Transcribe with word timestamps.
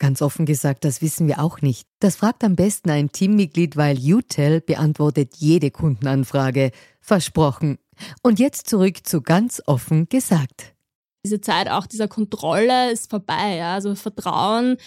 Ganz 0.00 0.22
offen 0.22 0.46
gesagt, 0.46 0.86
das 0.86 1.02
wissen 1.02 1.28
wir 1.28 1.40
auch 1.40 1.60
nicht. 1.60 1.86
Das 2.00 2.16
fragt 2.16 2.42
am 2.42 2.56
besten 2.56 2.88
ein 2.88 3.12
Teammitglied, 3.12 3.76
weil 3.76 3.98
UTEL 3.98 4.62
beantwortet 4.62 5.34
jede 5.36 5.70
Kundenanfrage. 5.70 6.70
Versprochen. 7.02 7.78
Und 8.22 8.38
jetzt 8.38 8.66
zurück 8.66 9.06
zu 9.06 9.20
ganz 9.20 9.62
offen 9.66 10.08
gesagt. 10.08 10.74
Diese 11.22 11.42
Zeit 11.42 11.68
auch 11.68 11.86
dieser 11.86 12.08
Kontrolle 12.08 12.90
ist 12.90 13.10
vorbei. 13.10 13.56
Ja? 13.56 13.74
Also 13.74 13.94
Vertrauen 13.94 14.78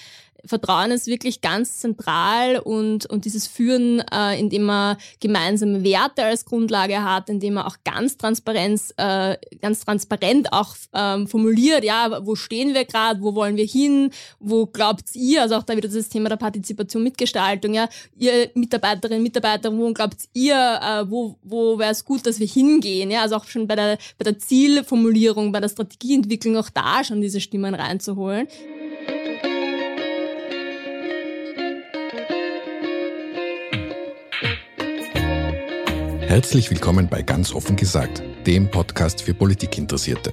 Vertrauen 0.46 0.92
ist 0.92 1.08
wirklich 1.08 1.42
ganz 1.42 1.80
zentral 1.80 2.60
und, 2.60 3.06
und 3.06 3.26
dieses 3.26 3.48
Führen, 3.48 4.04
äh, 4.12 4.38
indem 4.38 4.64
man 4.64 4.98
gemeinsame 5.20 5.84
Werte 5.84 6.24
als 6.24 6.46
Grundlage 6.46 7.04
hat, 7.04 7.30
indem 7.30 7.56
man 7.56 7.66
auch 7.66 7.78
ganz 7.86 8.18
Transparenz, 8.18 8.94
äh, 8.98 9.38
ganz 9.62 9.86
transparent 9.86 10.52
auch 10.52 10.76
ähm, 10.94 11.28
formuliert, 11.28 11.84
ja, 11.84 12.26
wo 12.26 12.36
stehen 12.36 12.74
wir 12.74 12.86
gerade, 12.86 13.22
wo 13.22 13.36
wollen 13.36 13.56
wir 13.56 13.66
hin, 13.66 14.12
wo 14.40 14.66
glaubt 14.66 15.16
ihr, 15.16 15.42
also 15.44 15.56
auch 15.56 15.64
da 15.64 15.78
wieder 15.78 15.88
das 15.88 16.10
Thema 16.10 16.30
der 16.30 16.36
Partizipation, 16.36 17.04
Mitgestaltung, 17.04 17.74
ja, 17.74 17.88
ihr 18.18 18.50
Mitarbeiterinnen, 18.54 19.24
Mitarbeiter, 19.24 19.76
wo 19.76 19.94
glaubt 19.94 20.18
ihr, 20.34 20.56
äh, 20.56 21.10
wo, 21.10 21.38
wo 21.44 21.80
wäre 21.80 21.92
es 21.92 22.04
gut, 22.04 22.26
dass 22.26 22.40
wir 22.40 22.48
hingehen, 22.48 23.12
ja, 23.12 23.22
also 23.22 23.38
auch 23.38 23.46
schon 23.46 23.68
bei 23.68 23.76
der, 23.76 23.98
bei 24.18 24.24
der 24.24 24.38
Zielformulierung, 24.38 25.52
bei 25.52 25.62
der 25.62 25.70
Strategieentwicklung 25.70 26.58
auch 26.58 26.70
da 26.70 27.04
schon 27.04 27.22
diese 27.22 27.40
Stimmen 27.40 27.76
reinzuholen. 27.76 28.48
Herzlich 36.34 36.72
willkommen 36.72 37.08
bei 37.10 37.22
Ganz 37.22 37.54
offen 37.54 37.76
gesagt, 37.76 38.24
dem 38.48 38.68
Podcast 38.72 39.22
für 39.22 39.36
Politikinteressierte. 39.36 40.32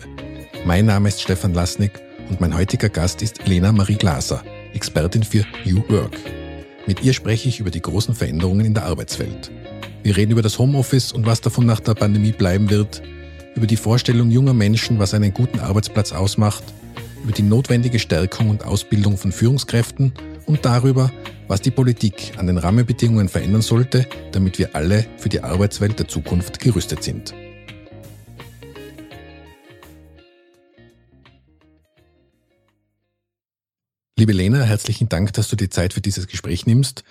Mein 0.64 0.86
Name 0.86 1.10
ist 1.10 1.20
Stefan 1.20 1.52
Lasnik 1.52 2.00
und 2.30 2.40
mein 2.40 2.56
heutiger 2.56 2.88
Gast 2.88 3.20
ist 3.20 3.46
Lena 3.46 3.70
Marie 3.70 3.96
Glaser, 3.96 4.42
Expertin 4.72 5.22
für 5.22 5.44
New 5.66 5.82
Work. 5.90 6.16
Mit 6.86 7.02
ihr 7.04 7.12
spreche 7.12 7.50
ich 7.50 7.60
über 7.60 7.70
die 7.70 7.82
großen 7.82 8.14
Veränderungen 8.14 8.64
in 8.64 8.72
der 8.72 8.86
Arbeitswelt. 8.86 9.50
Wir 10.02 10.16
reden 10.16 10.32
über 10.32 10.40
das 10.40 10.58
Homeoffice 10.58 11.12
und 11.12 11.26
was 11.26 11.42
davon 11.42 11.66
nach 11.66 11.80
der 11.80 11.92
Pandemie 11.92 12.32
bleiben 12.32 12.70
wird, 12.70 13.02
über 13.54 13.66
die 13.66 13.76
Vorstellung 13.76 14.30
junger 14.30 14.54
Menschen, 14.54 14.98
was 14.98 15.12
einen 15.12 15.34
guten 15.34 15.60
Arbeitsplatz 15.60 16.12
ausmacht, 16.12 16.64
über 17.22 17.32
die 17.32 17.42
notwendige 17.42 17.98
Stärkung 17.98 18.48
und 18.48 18.64
Ausbildung 18.64 19.18
von 19.18 19.32
Führungskräften 19.32 20.14
und 20.46 20.64
darüber, 20.64 21.12
was 21.50 21.60
die 21.60 21.72
Politik 21.72 22.34
an 22.36 22.46
den 22.46 22.58
Rahmenbedingungen 22.58 23.28
verändern 23.28 23.60
sollte, 23.60 24.06
damit 24.30 24.60
wir 24.60 24.76
alle 24.76 25.04
für 25.16 25.28
die 25.28 25.42
Arbeitswelt 25.42 25.98
der 25.98 26.06
Zukunft 26.06 26.60
gerüstet 26.60 27.02
sind. 27.02 27.34
Liebe 34.16 34.32
Lena, 34.32 34.62
herzlichen 34.62 35.08
Dank, 35.08 35.32
dass 35.32 35.48
du 35.48 35.56
die 35.56 35.69
Zeit 35.69 35.92
für 35.92 36.00
dieses 36.00 36.28
Gespräch 36.28 36.66
nimmst. 36.66 37.02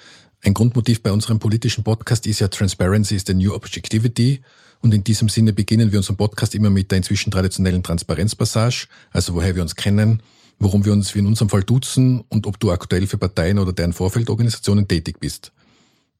Ein 0.41 0.53
Grundmotiv 0.53 1.03
bei 1.03 1.11
unserem 1.11 1.39
politischen 1.39 1.83
Podcast 1.83 2.25
ist 2.25 2.39
ja 2.39 2.47
Transparency 2.47 3.15
is 3.15 3.25
the 3.27 3.33
New 3.33 3.53
Objectivity. 3.53 4.41
Und 4.79 4.93
in 4.93 5.03
diesem 5.03 5.27
Sinne 5.27 5.51
beginnen 5.51 5.91
wir 5.91 5.99
unseren 5.99 6.15
Podcast 6.15 6.55
immer 6.55 6.69
mit 6.69 6.91
der 6.91 6.99
inzwischen 6.99 7.31
traditionellen 7.31 7.83
Transparenzpassage, 7.83 8.87
also 9.11 9.33
woher 9.33 9.55
wir 9.55 9.61
uns 9.61 9.75
kennen, 9.75 10.23
worum 10.59 10.85
wir 10.85 10.93
uns 10.93 11.15
wie 11.15 11.19
in 11.19 11.27
unserem 11.27 11.49
Fall 11.49 11.63
duzen 11.63 12.23
und 12.29 12.45
ob 12.45 12.59
du 12.59 12.71
aktuell 12.71 13.07
für 13.07 13.17
Parteien 13.17 13.59
oder 13.59 13.73
deren 13.73 13.93
Vorfeldorganisationen 13.93 14.87
tätig 14.87 15.19
bist. 15.19 15.51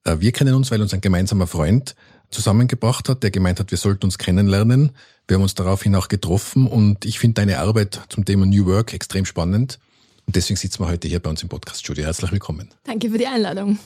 Äh, 0.05 0.17
wir 0.19 0.31
kennen 0.31 0.55
uns, 0.55 0.71
weil 0.71 0.81
uns 0.81 0.93
ein 0.93 1.01
gemeinsamer 1.01 1.47
Freund 1.47 1.95
zusammengebracht 2.31 3.09
hat, 3.09 3.23
der 3.23 3.31
gemeint 3.31 3.59
hat, 3.59 3.71
wir 3.71 3.77
sollten 3.77 4.05
uns 4.05 4.17
kennenlernen. 4.17 4.91
Wir 5.27 5.35
haben 5.35 5.43
uns 5.43 5.55
daraufhin 5.55 5.95
auch 5.95 6.07
getroffen 6.07 6.67
und 6.67 7.05
ich 7.05 7.19
finde 7.19 7.35
deine 7.35 7.59
Arbeit 7.59 8.01
zum 8.09 8.25
Thema 8.25 8.45
New 8.45 8.65
Work 8.65 8.93
extrem 8.93 9.25
spannend. 9.25 9.79
Und 10.25 10.35
deswegen 10.35 10.57
sitzen 10.57 10.83
wir 10.83 10.87
heute 10.87 11.07
hier 11.07 11.19
bei 11.19 11.29
uns 11.29 11.41
im 11.41 11.49
Podcast-Studio. 11.49 12.05
Herzlich 12.05 12.31
willkommen. 12.31 12.69
Danke 12.83 13.09
für 13.09 13.17
die 13.17 13.27
Einladung. 13.27 13.79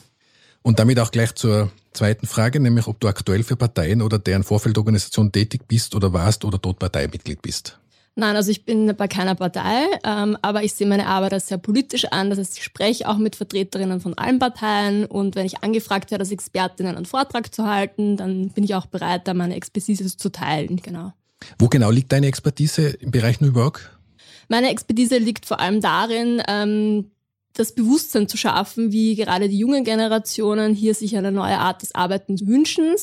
Und 0.61 0.79
damit 0.79 0.99
auch 0.99 1.11
gleich 1.11 1.35
zur 1.35 1.71
zweiten 1.93 2.27
Frage, 2.27 2.59
nämlich 2.59 2.87
ob 2.87 2.99
du 2.99 3.07
aktuell 3.07 3.43
für 3.43 3.55
Parteien 3.55 4.01
oder 4.01 4.19
deren 4.19 4.43
Vorfeldorganisation 4.43 5.31
tätig 5.31 5.61
bist 5.67 5.95
oder 5.95 6.13
warst 6.13 6.45
oder 6.45 6.57
dort 6.57 6.79
Parteimitglied 6.79 7.41
bist. 7.41 7.79
Nein, 8.15 8.35
also 8.35 8.51
ich 8.51 8.63
bin 8.63 8.95
bei 8.95 9.07
keiner 9.07 9.33
Partei, 9.33 9.85
ähm, 10.03 10.37
aber 10.43 10.63
ich 10.63 10.73
sehe 10.73 10.85
meine 10.85 11.07
Arbeit 11.07 11.33
als 11.33 11.47
sehr 11.47 11.57
politisch 11.57 12.05
an. 12.05 12.29
Das 12.29 12.37
heißt, 12.37 12.57
ich 12.57 12.63
spreche 12.63 13.09
auch 13.09 13.17
mit 13.17 13.35
Vertreterinnen 13.35 14.01
von 14.01 14.15
allen 14.15 14.37
Parteien 14.37 15.05
und 15.05 15.35
wenn 15.35 15.47
ich 15.47 15.63
angefragt 15.63 16.11
werde, 16.11 16.21
als 16.21 16.31
Expertin 16.31 16.85
einen 16.85 17.05
Vortrag 17.05 17.53
zu 17.53 17.65
halten, 17.65 18.15
dann 18.15 18.49
bin 18.49 18.63
ich 18.63 18.75
auch 18.75 18.85
bereit, 18.85 19.27
da 19.27 19.33
meine 19.33 19.55
Expertise 19.55 20.15
zu 20.15 20.29
teilen. 20.31 20.77
Genau. 20.77 21.13
Wo 21.57 21.67
genau 21.69 21.89
liegt 21.89 22.11
deine 22.11 22.27
Expertise 22.27 22.89
im 22.89 23.09
Bereich 23.09 23.41
New 23.41 23.55
Work? 23.55 23.97
Meine 24.47 24.69
Expertise 24.69 25.17
liegt 25.17 25.47
vor 25.47 25.59
allem 25.59 25.81
darin, 25.81 26.41
ähm, 26.47 27.11
das 27.53 27.73
Bewusstsein 27.73 28.27
zu 28.27 28.35
schaffen, 28.35 28.91
wie 28.91 29.15
gerade 29.15 29.47
die 29.47 29.59
jungen 29.59 29.83
Generationen 29.83 30.73
hier 30.73 30.95
sich 30.95 31.15
eine 31.15 31.31
neue 31.31 31.59
Art 31.59 31.83
des 31.83 31.93
Arbeitens 31.93 32.47
wünschen. 32.47 32.95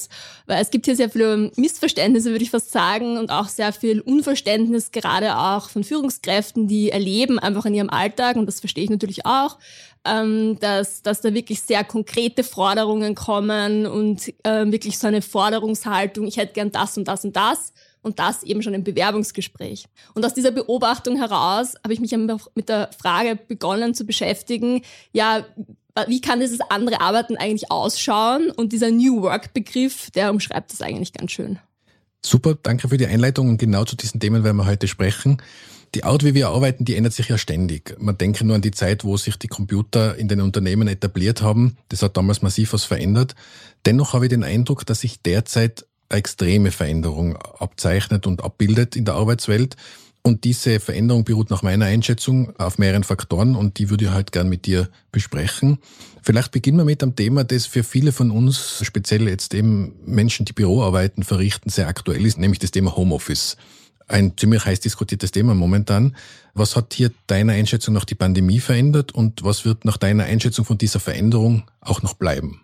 Weil 0.46 0.60
es 0.60 0.70
gibt 0.70 0.86
hier 0.86 0.96
sehr 0.96 1.08
viele 1.08 1.52
Missverständnisse, 1.56 2.30
würde 2.30 2.44
ich 2.44 2.50
fast 2.50 2.72
sagen, 2.72 3.16
und 3.16 3.30
auch 3.30 3.48
sehr 3.48 3.72
viel 3.72 4.00
Unverständnis, 4.00 4.90
gerade 4.90 5.36
auch 5.36 5.70
von 5.70 5.84
Führungskräften, 5.84 6.66
die 6.66 6.90
erleben 6.90 7.38
einfach 7.38 7.64
in 7.66 7.74
ihrem 7.74 7.90
Alltag, 7.90 8.36
und 8.36 8.46
das 8.46 8.60
verstehe 8.60 8.84
ich 8.84 8.90
natürlich 8.90 9.24
auch, 9.24 9.58
ähm, 10.04 10.58
dass, 10.60 11.02
dass 11.02 11.20
da 11.20 11.32
wirklich 11.32 11.60
sehr 11.62 11.84
konkrete 11.84 12.42
Forderungen 12.42 13.14
kommen 13.14 13.86
und 13.86 14.32
äh, 14.44 14.70
wirklich 14.72 14.98
so 14.98 15.06
eine 15.06 15.22
Forderungshaltung, 15.22 16.26
ich 16.26 16.38
hätte 16.38 16.54
gern 16.54 16.72
das 16.72 16.96
und 16.96 17.06
das 17.06 17.24
und 17.24 17.36
das 17.36 17.72
und 18.02 18.18
das 18.18 18.42
eben 18.42 18.62
schon 18.62 18.74
im 18.74 18.84
Bewerbungsgespräch. 18.84 19.84
Und 20.14 20.24
aus 20.24 20.34
dieser 20.34 20.50
Beobachtung 20.50 21.16
heraus 21.16 21.74
habe 21.82 21.92
ich 21.92 22.00
mich 22.00 22.16
mit 22.54 22.68
der 22.68 22.90
Frage 22.98 23.36
begonnen 23.36 23.94
zu 23.94 24.04
beschäftigen, 24.04 24.82
ja, 25.12 25.44
wie 26.06 26.20
kann 26.20 26.40
dieses 26.40 26.60
andere 26.60 27.00
Arbeiten 27.00 27.36
eigentlich 27.36 27.70
ausschauen? 27.70 28.50
Und 28.50 28.72
dieser 28.72 28.90
New 28.90 29.22
Work-Begriff, 29.22 30.10
der 30.12 30.30
umschreibt 30.30 30.72
das 30.72 30.80
eigentlich 30.80 31.12
ganz 31.12 31.32
schön. 31.32 31.58
Super, 32.24 32.56
danke 32.62 32.88
für 32.88 32.96
die 32.96 33.06
Einleitung 33.06 33.48
und 33.48 33.58
genau 33.58 33.84
zu 33.84 33.96
diesen 33.96 34.20
Themen 34.20 34.44
werden 34.44 34.56
wir 34.56 34.66
heute 34.66 34.88
sprechen. 34.88 35.42
Die 35.94 36.04
Art, 36.04 36.22
wie 36.22 36.34
wir 36.34 36.50
arbeiten, 36.50 36.84
die 36.84 36.94
ändert 36.94 37.14
sich 37.14 37.28
ja 37.28 37.36
ständig. 37.36 37.96
Man 37.98 38.16
denke 38.16 38.44
nur 38.44 38.54
an 38.54 38.62
die 38.62 38.70
Zeit, 38.70 39.02
wo 39.02 39.16
sich 39.16 39.36
die 39.36 39.48
Computer 39.48 40.16
in 40.16 40.28
den 40.28 40.40
Unternehmen 40.40 40.86
etabliert 40.86 41.42
haben. 41.42 41.76
Das 41.88 42.02
hat 42.02 42.16
damals 42.16 42.42
massiv 42.42 42.72
was 42.72 42.84
verändert. 42.84 43.34
Dennoch 43.84 44.12
habe 44.12 44.26
ich 44.26 44.28
den 44.28 44.44
Eindruck, 44.44 44.86
dass 44.86 45.00
sich 45.00 45.20
derzeit 45.22 45.86
extreme 46.10 46.70
Veränderung 46.70 47.36
abzeichnet 47.36 48.26
und 48.26 48.44
abbildet 48.44 48.96
in 48.96 49.04
der 49.04 49.14
Arbeitswelt. 49.14 49.76
Und 50.22 50.44
diese 50.44 50.80
Veränderung 50.80 51.24
beruht 51.24 51.50
nach 51.50 51.62
meiner 51.62 51.86
Einschätzung 51.86 52.54
auf 52.58 52.76
mehreren 52.76 53.04
Faktoren 53.04 53.56
und 53.56 53.78
die 53.78 53.88
würde 53.88 54.04
ich 54.04 54.10
halt 54.10 54.32
gern 54.32 54.50
mit 54.50 54.66
dir 54.66 54.90
besprechen. 55.12 55.78
Vielleicht 56.22 56.52
beginnen 56.52 56.76
wir 56.76 56.84
mit 56.84 57.02
einem 57.02 57.16
Thema, 57.16 57.42
das 57.44 57.64
für 57.64 57.82
viele 57.82 58.12
von 58.12 58.30
uns, 58.30 58.82
speziell 58.82 59.26
jetzt 59.28 59.54
eben 59.54 59.94
Menschen, 60.04 60.44
die 60.44 60.52
Büroarbeiten 60.52 61.22
verrichten, 61.22 61.70
sehr 61.70 61.88
aktuell 61.88 62.26
ist, 62.26 62.36
nämlich 62.36 62.58
das 62.58 62.70
Thema 62.70 62.96
Homeoffice. 62.96 63.56
Ein 64.08 64.36
ziemlich 64.36 64.64
heiß 64.66 64.80
diskutiertes 64.80 65.30
Thema 65.30 65.54
momentan. 65.54 66.16
Was 66.52 66.76
hat 66.76 66.92
hier 66.92 67.12
deiner 67.26 67.54
Einschätzung 67.54 67.94
nach 67.94 68.04
die 68.04 68.16
Pandemie 68.16 68.60
verändert 68.60 69.12
und 69.12 69.42
was 69.44 69.64
wird 69.64 69.84
nach 69.86 69.96
deiner 69.96 70.24
Einschätzung 70.24 70.64
von 70.66 70.76
dieser 70.76 71.00
Veränderung 71.00 71.62
auch 71.80 72.02
noch 72.02 72.14
bleiben? 72.14 72.60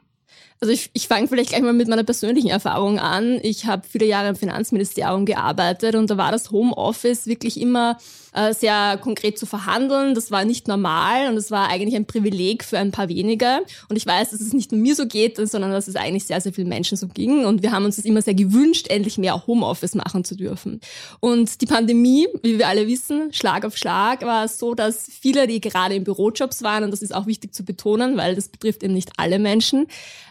Also 0.60 0.72
ich, 0.72 0.90
ich 0.94 1.06
fange 1.06 1.28
vielleicht 1.28 1.50
gleich 1.50 1.62
mal 1.62 1.74
mit 1.74 1.88
meiner 1.88 2.04
persönlichen 2.04 2.48
Erfahrung 2.48 2.98
an. 2.98 3.38
Ich 3.42 3.66
habe 3.66 3.86
viele 3.86 4.06
Jahre 4.06 4.30
im 4.30 4.36
Finanzministerium 4.36 5.26
gearbeitet 5.26 5.94
und 5.94 6.08
da 6.08 6.16
war 6.16 6.32
das 6.32 6.50
Homeoffice 6.50 7.26
wirklich 7.26 7.60
immer 7.60 7.98
äh, 8.36 8.52
sehr 8.52 8.98
konkret 9.00 9.38
zu 9.38 9.46
verhandeln. 9.46 10.14
Das 10.14 10.30
war 10.30 10.44
nicht 10.44 10.68
normal 10.68 11.28
und 11.28 11.36
es 11.36 11.50
war 11.50 11.68
eigentlich 11.68 11.96
ein 11.96 12.06
Privileg 12.06 12.64
für 12.64 12.78
ein 12.78 12.90
paar 12.90 13.08
wenige. 13.08 13.60
Und 13.88 13.96
ich 13.96 14.06
weiß, 14.06 14.30
dass 14.30 14.40
es 14.40 14.52
nicht 14.52 14.72
nur 14.72 14.80
mir 14.80 14.94
so 14.94 15.06
geht, 15.06 15.36
sondern 15.36 15.70
dass 15.70 15.88
es 15.88 15.96
eigentlich 15.96 16.24
sehr, 16.24 16.40
sehr 16.40 16.52
vielen 16.52 16.68
Menschen 16.68 16.96
so 16.96 17.08
ging. 17.08 17.46
Und 17.46 17.62
wir 17.62 17.72
haben 17.72 17.84
uns 17.84 17.96
das 17.96 18.04
immer 18.04 18.22
sehr 18.22 18.34
gewünscht, 18.34 18.88
endlich 18.88 19.18
mehr 19.18 19.46
Homeoffice 19.46 19.94
machen 19.94 20.24
zu 20.24 20.36
dürfen. 20.36 20.80
Und 21.20 21.60
die 21.62 21.66
Pandemie, 21.66 22.28
wie 22.42 22.58
wir 22.58 22.68
alle 22.68 22.86
wissen, 22.86 23.32
Schlag 23.32 23.64
auf 23.64 23.76
Schlag, 23.76 24.22
war 24.22 24.44
es 24.44 24.58
so, 24.58 24.74
dass 24.74 25.06
viele, 25.10 25.46
die 25.46 25.60
gerade 25.60 25.94
in 25.94 26.04
Bürojobs 26.04 26.62
waren, 26.62 26.84
und 26.84 26.90
das 26.90 27.02
ist 27.02 27.14
auch 27.14 27.26
wichtig 27.26 27.54
zu 27.54 27.64
betonen, 27.64 28.16
weil 28.16 28.34
das 28.34 28.48
betrifft 28.48 28.82
eben 28.82 28.94
nicht 28.94 29.12
alle 29.16 29.38
Menschen, 29.38 29.86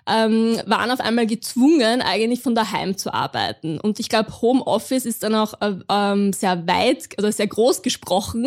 ähm, 0.08 0.60
waren 0.68 0.92
auf 0.92 1.00
einmal 1.00 1.26
gezwungen, 1.26 2.02
eigentlich 2.02 2.42
von 2.42 2.54
daheim 2.54 2.98
zu 2.98 3.14
arbeiten. 3.14 3.80
Und 3.80 4.00
ich 4.00 4.10
glaube, 4.10 4.42
Homeoffice 4.42 5.06
ist 5.06 5.24
dann 5.24 5.34
auch 5.34 5.60
äh, 5.62 5.74
ähm, 5.90 6.32
sehr 6.32 6.68
weit, 6.68 7.10
also 7.18 7.32
sehr 7.32 7.48
groß 7.48 7.82
gesprochen. 7.82 7.95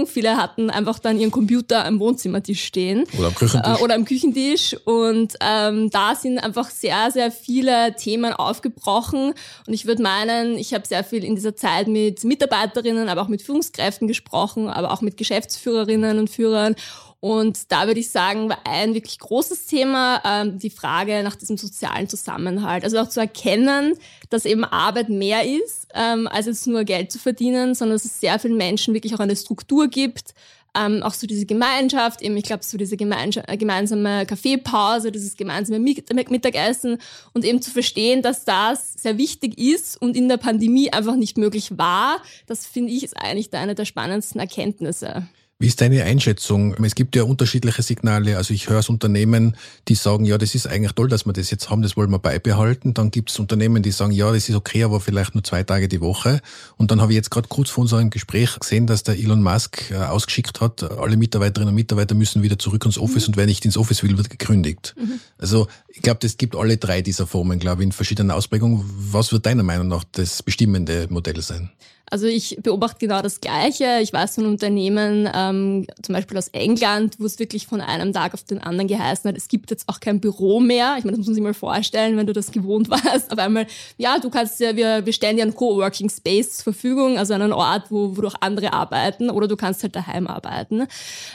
Viele 0.07 0.37
hatten 0.37 0.71
einfach 0.71 0.99
dann 0.99 1.19
ihren 1.19 1.31
Computer 1.31 1.85
am 1.85 2.01
Wohnzimmertisch 2.01 2.65
stehen. 2.65 3.05
Oder 3.19 3.29
am 3.29 3.35
Küchentisch. 3.35 3.81
Äh, 3.81 3.83
oder 3.83 3.95
am 3.95 4.05
Küchentisch. 4.05 4.77
Und 4.85 5.35
ähm, 5.41 5.91
da 5.91 6.15
sind 6.15 6.39
einfach 6.39 6.71
sehr, 6.71 7.11
sehr 7.11 7.31
viele 7.31 7.95
Themen 7.97 8.33
aufgebrochen. 8.33 9.35
Und 9.67 9.75
ich 9.75 9.87
würde 9.87 10.03
meinen, 10.03 10.59
ich 10.59 10.75
habe 10.75 10.87
sehr 10.87 11.05
viel 11.05 11.25
in 11.25 11.35
dieser 11.35 11.57
Zeit 11.57 11.89
mit 11.89 12.25
Mitarbeiterinnen, 12.25 13.09
aber 13.09 13.23
auch 13.23 13.29
mit 13.29 13.43
Führungskräften 13.43 14.09
gesprochen, 14.09 14.69
aber 14.69 14.93
auch 14.93 15.01
mit 15.01 15.17
Geschäftsführerinnen 15.17 16.19
und 16.19 16.31
Führern. 16.31 16.75
Und 17.21 17.73
da 17.73 17.89
würde 17.89 17.99
ich 17.99 18.11
sagen, 18.11 18.49
war 18.49 18.61
ein 18.65 18.95
wirklich 18.95 19.19
großes 19.19 19.67
Thema 19.67 20.23
ähm, 20.25 20.59
die 20.59 20.71
Frage 20.71 21.23
nach 21.25 21.35
diesem 21.35 21.57
sozialen 21.57 22.09
Zusammenhalt. 22.09 22.85
Also 22.85 22.99
auch 22.99 23.09
zu 23.09 23.19
erkennen, 23.19 23.95
dass 24.31 24.45
eben 24.45 24.65
Arbeit 24.65 25.09
mehr 25.09 25.45
ist, 25.45 25.89
ähm, 25.95 26.29
als 26.29 26.47
jetzt 26.47 26.69
nur 26.69 26.85
Geld 26.85 27.11
zu 27.11 27.19
verdienen, 27.19 27.75
sondern 27.75 27.97
dass 27.97 28.05
es 28.05 28.21
sehr 28.21 28.39
vielen 28.39 28.57
Menschen 28.57 28.95
wirklich 28.95 29.15
auch 29.17 29.21
eine 29.21 29.35
Struktur 29.35 29.89
gibt, 29.89 30.33
ähm, 30.77 31.03
auch 31.03 31.15
so 31.15 31.27
diese 31.27 31.47
Gemeinschaft, 31.47 32.23
eben 32.23 32.37
ich 32.37 32.45
glaube 32.45 32.63
so 32.63 32.79
diese 32.79 32.95
äh, 32.95 33.57
gemeinsame 33.57 34.27
Kaffeepause, 34.27 35.11
dieses 35.11 35.37
gemeinsame 35.37 35.81
Mittagessen 35.81 36.99
und 37.33 37.45
eben 37.45 37.61
zu 37.61 37.73
verstehen, 37.73 38.23
dass 38.23 38.45
das 38.45 38.95
sehr 38.95 39.19
wichtig 39.19 39.59
ist 39.59 40.01
und 40.01 40.17
in 40.17 40.29
der 40.29 40.37
Pandemie 40.37 40.93
einfach 40.93 41.17
nicht 41.17 41.37
möglich 41.37 41.79
war, 41.79 42.23
das 42.47 42.67
finde 42.67 42.93
ich 42.93 43.03
ist 43.03 43.17
eigentlich 43.17 43.53
eine 43.55 43.75
der 43.75 43.87
spannendsten 43.87 44.41
Erkenntnisse. 44.41 45.27
Wie 45.61 45.67
ist 45.67 45.81
deine 45.81 46.05
Einschätzung? 46.05 46.75
Es 46.85 46.95
gibt 46.95 47.17
ja 47.17 47.25
unterschiedliche 47.25 47.83
Signale. 47.83 48.37
Also 48.37 48.55
ich 48.55 48.69
höre 48.69 48.79
es 48.79 48.89
Unternehmen, 48.89 49.57
die 49.89 49.97
sagen, 49.97 50.25
ja, 50.25 50.39
das 50.39 50.55
ist 50.55 50.69
eigentlich 50.69 50.93
toll, 50.93 51.09
dass 51.09 51.27
wir 51.27 51.33
das 51.33 51.51
jetzt 51.51 51.69
haben, 51.69 51.83
das 51.83 51.97
wollen 51.97 52.13
wir 52.13 52.21
beibehalten. 52.21 52.95
Dann 52.95 53.11
gibt 53.11 53.31
es 53.31 53.41
Unternehmen, 53.41 53.83
die 53.83 53.91
sagen, 53.91 54.13
ja, 54.13 54.31
das 54.31 54.49
ist 54.49 54.55
okay, 54.55 54.85
aber 54.85 55.01
vielleicht 55.01 55.35
nur 55.35 55.43
zwei 55.43 55.65
Tage 55.65 55.89
die 55.89 56.01
Woche. 56.01 56.41
Und 56.77 56.93
dann 56.93 57.01
habe 57.01 57.11
ich 57.11 57.17
jetzt 57.17 57.33
gerade 57.33 57.49
kurz 57.49 57.71
vor 57.71 57.83
unserem 57.83 58.11
Gespräch 58.11 58.57
gesehen, 58.57 58.87
dass 58.87 59.03
der 59.03 59.19
Elon 59.19 59.43
Musk 59.43 59.91
äh, 59.91 59.97
ausgeschickt 59.97 60.61
hat, 60.61 60.85
alle 60.85 61.17
Mitarbeiterinnen 61.17 61.71
und 61.71 61.75
Mitarbeiter 61.75 62.15
müssen 62.15 62.45
wieder 62.45 62.61
zurück 62.61 62.85
ins 62.85 62.97
Office 62.97 63.27
mhm. 63.27 63.33
und 63.33 63.37
wer 63.39 63.47
nicht 63.47 63.65
ins 63.65 63.77
Office 63.77 64.05
will, 64.05 64.17
wird 64.17 64.31
gekündigt. 64.31 64.95
Mhm. 64.97 65.19
Also 65.39 65.67
ich 65.89 66.03
glaube, 66.03 66.21
das 66.23 66.37
gibt 66.37 66.55
alle 66.55 66.77
drei 66.77 67.03
dieser 67.03 67.27
Formen, 67.27 67.59
glaube 67.59 67.83
ich, 67.83 67.87
in 67.87 67.93
verschiedenen 67.93 68.31
Ausprägungen. 68.31 68.85
Was 69.11 69.33
wird 69.33 69.45
deiner 69.45 69.65
Meinung 69.65 69.89
nach 69.89 70.05
das 70.13 70.41
bestimmende 70.45 71.09
Modell 71.11 71.43
sein? 71.43 71.73
Also 72.11 72.27
ich 72.27 72.59
beobachte 72.63 72.99
genau 73.01 73.23
das 73.23 73.41
Gleiche. 73.41 73.99
Ich 74.01 74.13
weiß 74.13 74.37
von 74.37 74.47
Unternehmen, 74.47 75.29
ähm, 75.35 75.87
zum 76.03 76.15
Beispiel 76.15 76.39
aus 76.39 76.49
England, 76.49 77.17
wo 77.19 77.27
es 77.27 77.39
wirklich 77.39 77.67
von 77.67 77.81
einem 77.81 78.13
Tag 78.13 78.35
auf 78.35 78.45
den 78.45 78.59
anderen 78.59 78.89
geheißen 78.89 79.29
hat, 79.29 79.37
es 79.37 79.49
gibt 79.49 79.71
jetzt 79.71 79.89
auch 79.89 80.01
kein 80.01 80.21
Büro 80.21 80.61
mehr. 80.61 80.97
Ich 80.99 81.05
meine, 81.05 81.17
das 81.17 81.19
muss 81.19 81.27
man 81.29 81.35
sich 81.35 81.45
mal 81.45 81.55
vorstellen, 81.55 82.17
wenn 82.17 82.27
du 82.27 82.33
das 82.33 82.51
gewohnt 82.51 82.91
warst. 82.91 83.31
Auf 83.33 83.39
einmal, 83.39 83.67
ja, 83.97 84.19
du 84.19 84.31
kannst 84.31 84.61
ja, 84.61 84.77
wir, 84.77 85.05
wir 85.05 85.13
stellen 85.13 85.37
dir 85.37 85.43
einen 85.43 85.55
Coworking 85.55 86.09
Space 86.09 86.59
zur 86.59 86.73
Verfügung, 86.73 87.19
also 87.19 87.35
einen 87.35 87.53
Ort, 87.53 87.91
wo, 87.91 88.17
wo 88.17 88.27
auch 88.27 88.35
andere 88.41 88.73
arbeiten, 88.73 89.31
oder 89.31 89.49
du 89.49 89.57
kannst 89.57 89.83
halt 89.83 89.95
daheim 89.97 90.27
arbeiten. 90.27 90.87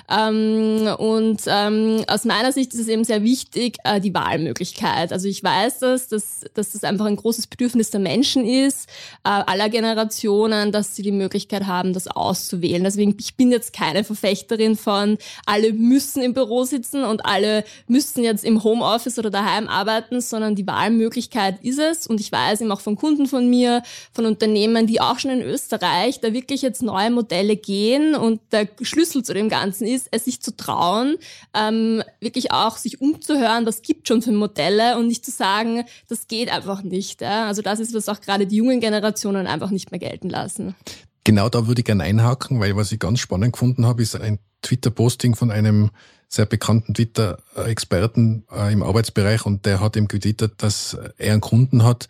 Ähm, 0.09 0.87
und 0.97 1.41
ähm, 1.47 2.03
aus 2.07 2.25
meiner 2.25 2.51
Sicht 2.51 2.73
ist 2.73 2.79
es 2.79 2.87
eben 2.87 3.03
sehr 3.03 3.23
wichtig, 3.23 3.77
äh, 3.83 3.99
die 3.99 4.13
Wahlmöglichkeit. 4.13 5.11
Also 5.11 5.27
ich 5.27 5.43
weiß 5.43 5.79
das, 5.79 6.07
dass, 6.07 6.41
dass 6.53 6.71
das 6.71 6.83
einfach 6.83 7.05
ein 7.05 7.15
großes 7.15 7.47
Bedürfnis 7.47 7.89
der 7.91 7.99
Menschen 7.99 8.45
ist, 8.45 8.89
äh, 9.23 9.29
aller 9.29 9.69
Generationen 9.69 10.62
lernen, 10.63 10.71
dass 10.71 10.95
sie 10.95 11.01
die 11.01 11.11
Möglichkeit 11.11 11.67
haben, 11.67 11.93
das 11.93 12.07
auszuwählen. 12.07 12.83
Deswegen, 12.83 13.15
ich 13.19 13.35
bin 13.35 13.51
jetzt 13.51 13.73
keine 13.73 14.03
Verfechterin 14.03 14.75
von, 14.75 15.17
alle 15.45 15.73
müssen 15.73 16.21
im 16.21 16.33
Büro 16.33 16.63
sitzen 16.63 17.03
und 17.03 17.25
alle 17.25 17.63
müssen 17.87 18.23
jetzt 18.23 18.43
im 18.43 18.63
Homeoffice 18.63 19.19
oder 19.19 19.29
daheim 19.29 19.67
arbeiten, 19.67 20.21
sondern 20.21 20.55
die 20.55 20.67
Wahlmöglichkeit 20.67 21.63
ist 21.63 21.79
es. 21.79 22.07
Und 22.07 22.19
ich 22.19 22.31
weiß 22.31 22.61
eben 22.61 22.71
auch 22.71 22.81
von 22.81 22.95
Kunden 22.95 23.27
von 23.27 23.49
mir, 23.49 23.83
von 24.13 24.25
Unternehmen, 24.25 24.87
die 24.87 25.01
auch 25.01 25.19
schon 25.19 25.31
in 25.31 25.41
Österreich 25.41 26.19
da 26.19 26.33
wirklich 26.33 26.61
jetzt 26.61 26.81
neue 26.81 27.11
Modelle 27.11 27.55
gehen 27.55 28.15
und 28.15 28.39
der 28.51 28.67
Schlüssel 28.81 29.23
zu 29.23 29.33
dem 29.33 29.49
Ganzen 29.49 29.87
ist, 29.87 30.07
es 30.11 30.25
sich 30.25 30.41
zu 30.41 30.55
trauen, 30.55 31.17
ähm, 31.53 32.03
wirklich 32.19 32.51
auch 32.51 32.77
sich 32.77 33.01
umzuhören, 33.01 33.65
was 33.65 33.81
gibt 33.81 34.07
schon 34.07 34.21
für 34.21 34.31
Modelle 34.31 34.97
und 34.97 35.07
nicht 35.07 35.25
zu 35.25 35.31
sagen, 35.31 35.83
das 36.07 36.27
geht 36.27 36.51
einfach 36.51 36.83
nicht. 36.83 37.21
Ja? 37.21 37.47
Also 37.47 37.61
das 37.61 37.79
ist, 37.79 37.93
was 37.93 38.09
auch 38.09 38.21
gerade 38.21 38.47
die 38.47 38.57
jungen 38.57 38.79
Generationen 38.79 39.47
einfach 39.47 39.69
nicht 39.69 39.91
mehr 39.91 39.99
gelten 39.99 40.29
lassen 40.29 40.52
lassen. 40.57 40.75
Genau 41.23 41.49
da 41.49 41.67
würde 41.67 41.81
ich 41.81 41.85
gerne 41.85 42.03
einhaken, 42.03 42.59
weil 42.59 42.75
was 42.75 42.91
ich 42.91 42.99
ganz 42.99 43.19
spannend 43.19 43.53
gefunden 43.53 43.85
habe, 43.85 44.01
ist 44.01 44.15
ein 44.15 44.39
Twitter-Posting 44.61 45.35
von 45.35 45.51
einem 45.51 45.91
sehr 46.27 46.45
bekannten 46.45 46.93
Twitter-Experten 46.93 48.43
äh, 48.51 48.73
im 48.73 48.83
Arbeitsbereich 48.83 49.45
und 49.45 49.65
der 49.65 49.79
hat 49.79 49.95
ihm 49.95 50.07
getwittert, 50.07 50.53
dass 50.57 50.97
er 51.17 51.33
einen 51.33 51.41
Kunden 51.41 51.83
hat, 51.83 52.09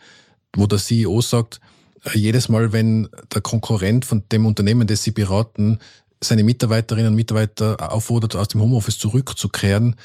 wo 0.56 0.66
der 0.66 0.80
CEO 0.80 1.22
sagt, 1.22 1.60
äh, 2.06 2.18
jedes 2.18 2.50
Mal, 2.50 2.72
wenn 2.72 3.10
der 3.34 3.42
Konkurrent 3.42 4.06
von 4.06 4.24
dem 4.32 4.46
Unternehmen, 4.46 4.88
das 4.88 5.04
sie 5.04 5.12
beraten, 5.12 5.80
seine 6.22 6.44
Mitarbeiterinnen 6.44 7.10
und 7.10 7.16
Mitarbeiter 7.16 7.92
auffordert, 7.92 8.36
aus 8.36 8.48
dem 8.48 8.62
Homeoffice 8.62 8.98
zurückzukehren, 8.98 9.96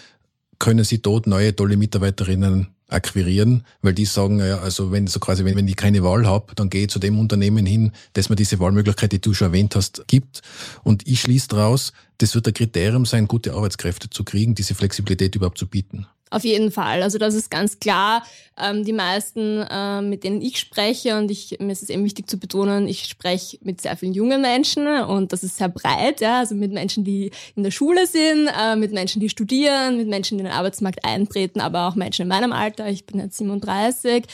können 0.59 0.85
sie 0.85 1.01
dort 1.01 1.29
neue 1.29 1.55
tolle 1.55 1.77
Mitarbeiterinnen 1.77 2.75
akquirieren, 2.89 3.65
weil 3.83 3.93
die 3.93 4.07
sagen, 4.07 4.41
ja, 4.41 4.59
also 4.59 4.91
wenn 4.91 5.07
so 5.07 5.21
quasi, 5.21 5.45
wenn, 5.45 5.57
wenn 5.57 5.69
ich 5.69 5.77
keine 5.77 6.03
Wahl 6.03 6.27
habe, 6.27 6.55
dann 6.55 6.71
gehe 6.71 6.85
ich 6.85 6.91
zu 6.91 6.99
dem 6.99 7.19
Unternehmen 7.19 7.67
hin, 7.67 7.93
dass 8.15 8.31
mir 8.31 8.37
diese 8.37 8.59
Wahlmöglichkeit, 8.59 9.13
die 9.13 9.21
du 9.21 9.35
schon 9.35 9.49
erwähnt 9.49 9.77
hast, 9.77 10.05
gibt. 10.09 10.41
Und 10.85 11.07
ich 11.07 11.21
schließe 11.21 11.49
daraus, 11.49 11.93
das 12.19 12.35
wird 12.35 12.49
ein 12.49 12.55
Kriterium 12.55 13.07
sein, 13.07 13.29
gute 13.29 13.55
Arbeitskräfte 13.55 14.11
zu 14.11 14.25
kriegen, 14.25 14.55
diese 14.55 14.75
Flexibilität 14.75 15.37
überhaupt 15.37 15.59
zu 15.59 15.67
bieten. 15.67 16.07
Auf 16.31 16.45
jeden 16.45 16.71
Fall. 16.71 17.03
Also 17.03 17.19
das 17.19 17.35
ist 17.35 17.51
ganz 17.51 17.81
klar. 17.81 18.23
Ähm, 18.61 18.85
die 18.85 18.93
meisten, 18.93 19.63
äh, 19.63 20.03
mit 20.03 20.25
denen 20.25 20.43
ich 20.43 20.59
spreche, 20.59 21.17
und 21.17 21.31
ich, 21.31 21.57
mir 21.61 21.73
ist 21.73 21.83
es 21.83 21.91
eben 21.91 22.05
wichtig 22.05 22.29
zu 22.29 22.39
betonen, 22.39 22.89
ich 22.89 23.05
spreche 23.05 23.59
mit 23.63 23.81
sehr 23.81 23.97
vielen 23.97 24.15
jungen 24.15 24.43
Menschen 24.43 24.87
und 24.87 25.33
das 25.33 25.45
ist 25.45 25.59
sehr 25.59 25.69
breit, 25.69 26.21
ja, 26.21 26.41
also 26.41 26.55
mit 26.55 26.73
Menschen, 26.73 27.05
die 27.05 27.31
in 27.55 27.63
der 27.63 27.71
Schule 27.71 28.07
sind, 28.07 28.49
äh, 28.49 28.75
mit 28.75 28.93
Menschen, 28.93 29.21
die 29.21 29.29
studieren, 29.29 29.97
mit 29.97 30.09
Menschen, 30.09 30.39
die 30.39 30.43
in 30.43 30.49
den 30.49 30.57
Arbeitsmarkt 30.57 31.05
eintreten, 31.05 31.61
aber 31.61 31.87
auch 31.87 31.95
Menschen 31.95 32.23
in 32.23 32.29
meinem 32.29 32.53
Alter. 32.53 32.89
Ich 32.89 33.07
bin 33.07 33.21
jetzt 33.21 33.39
37, 33.39 34.25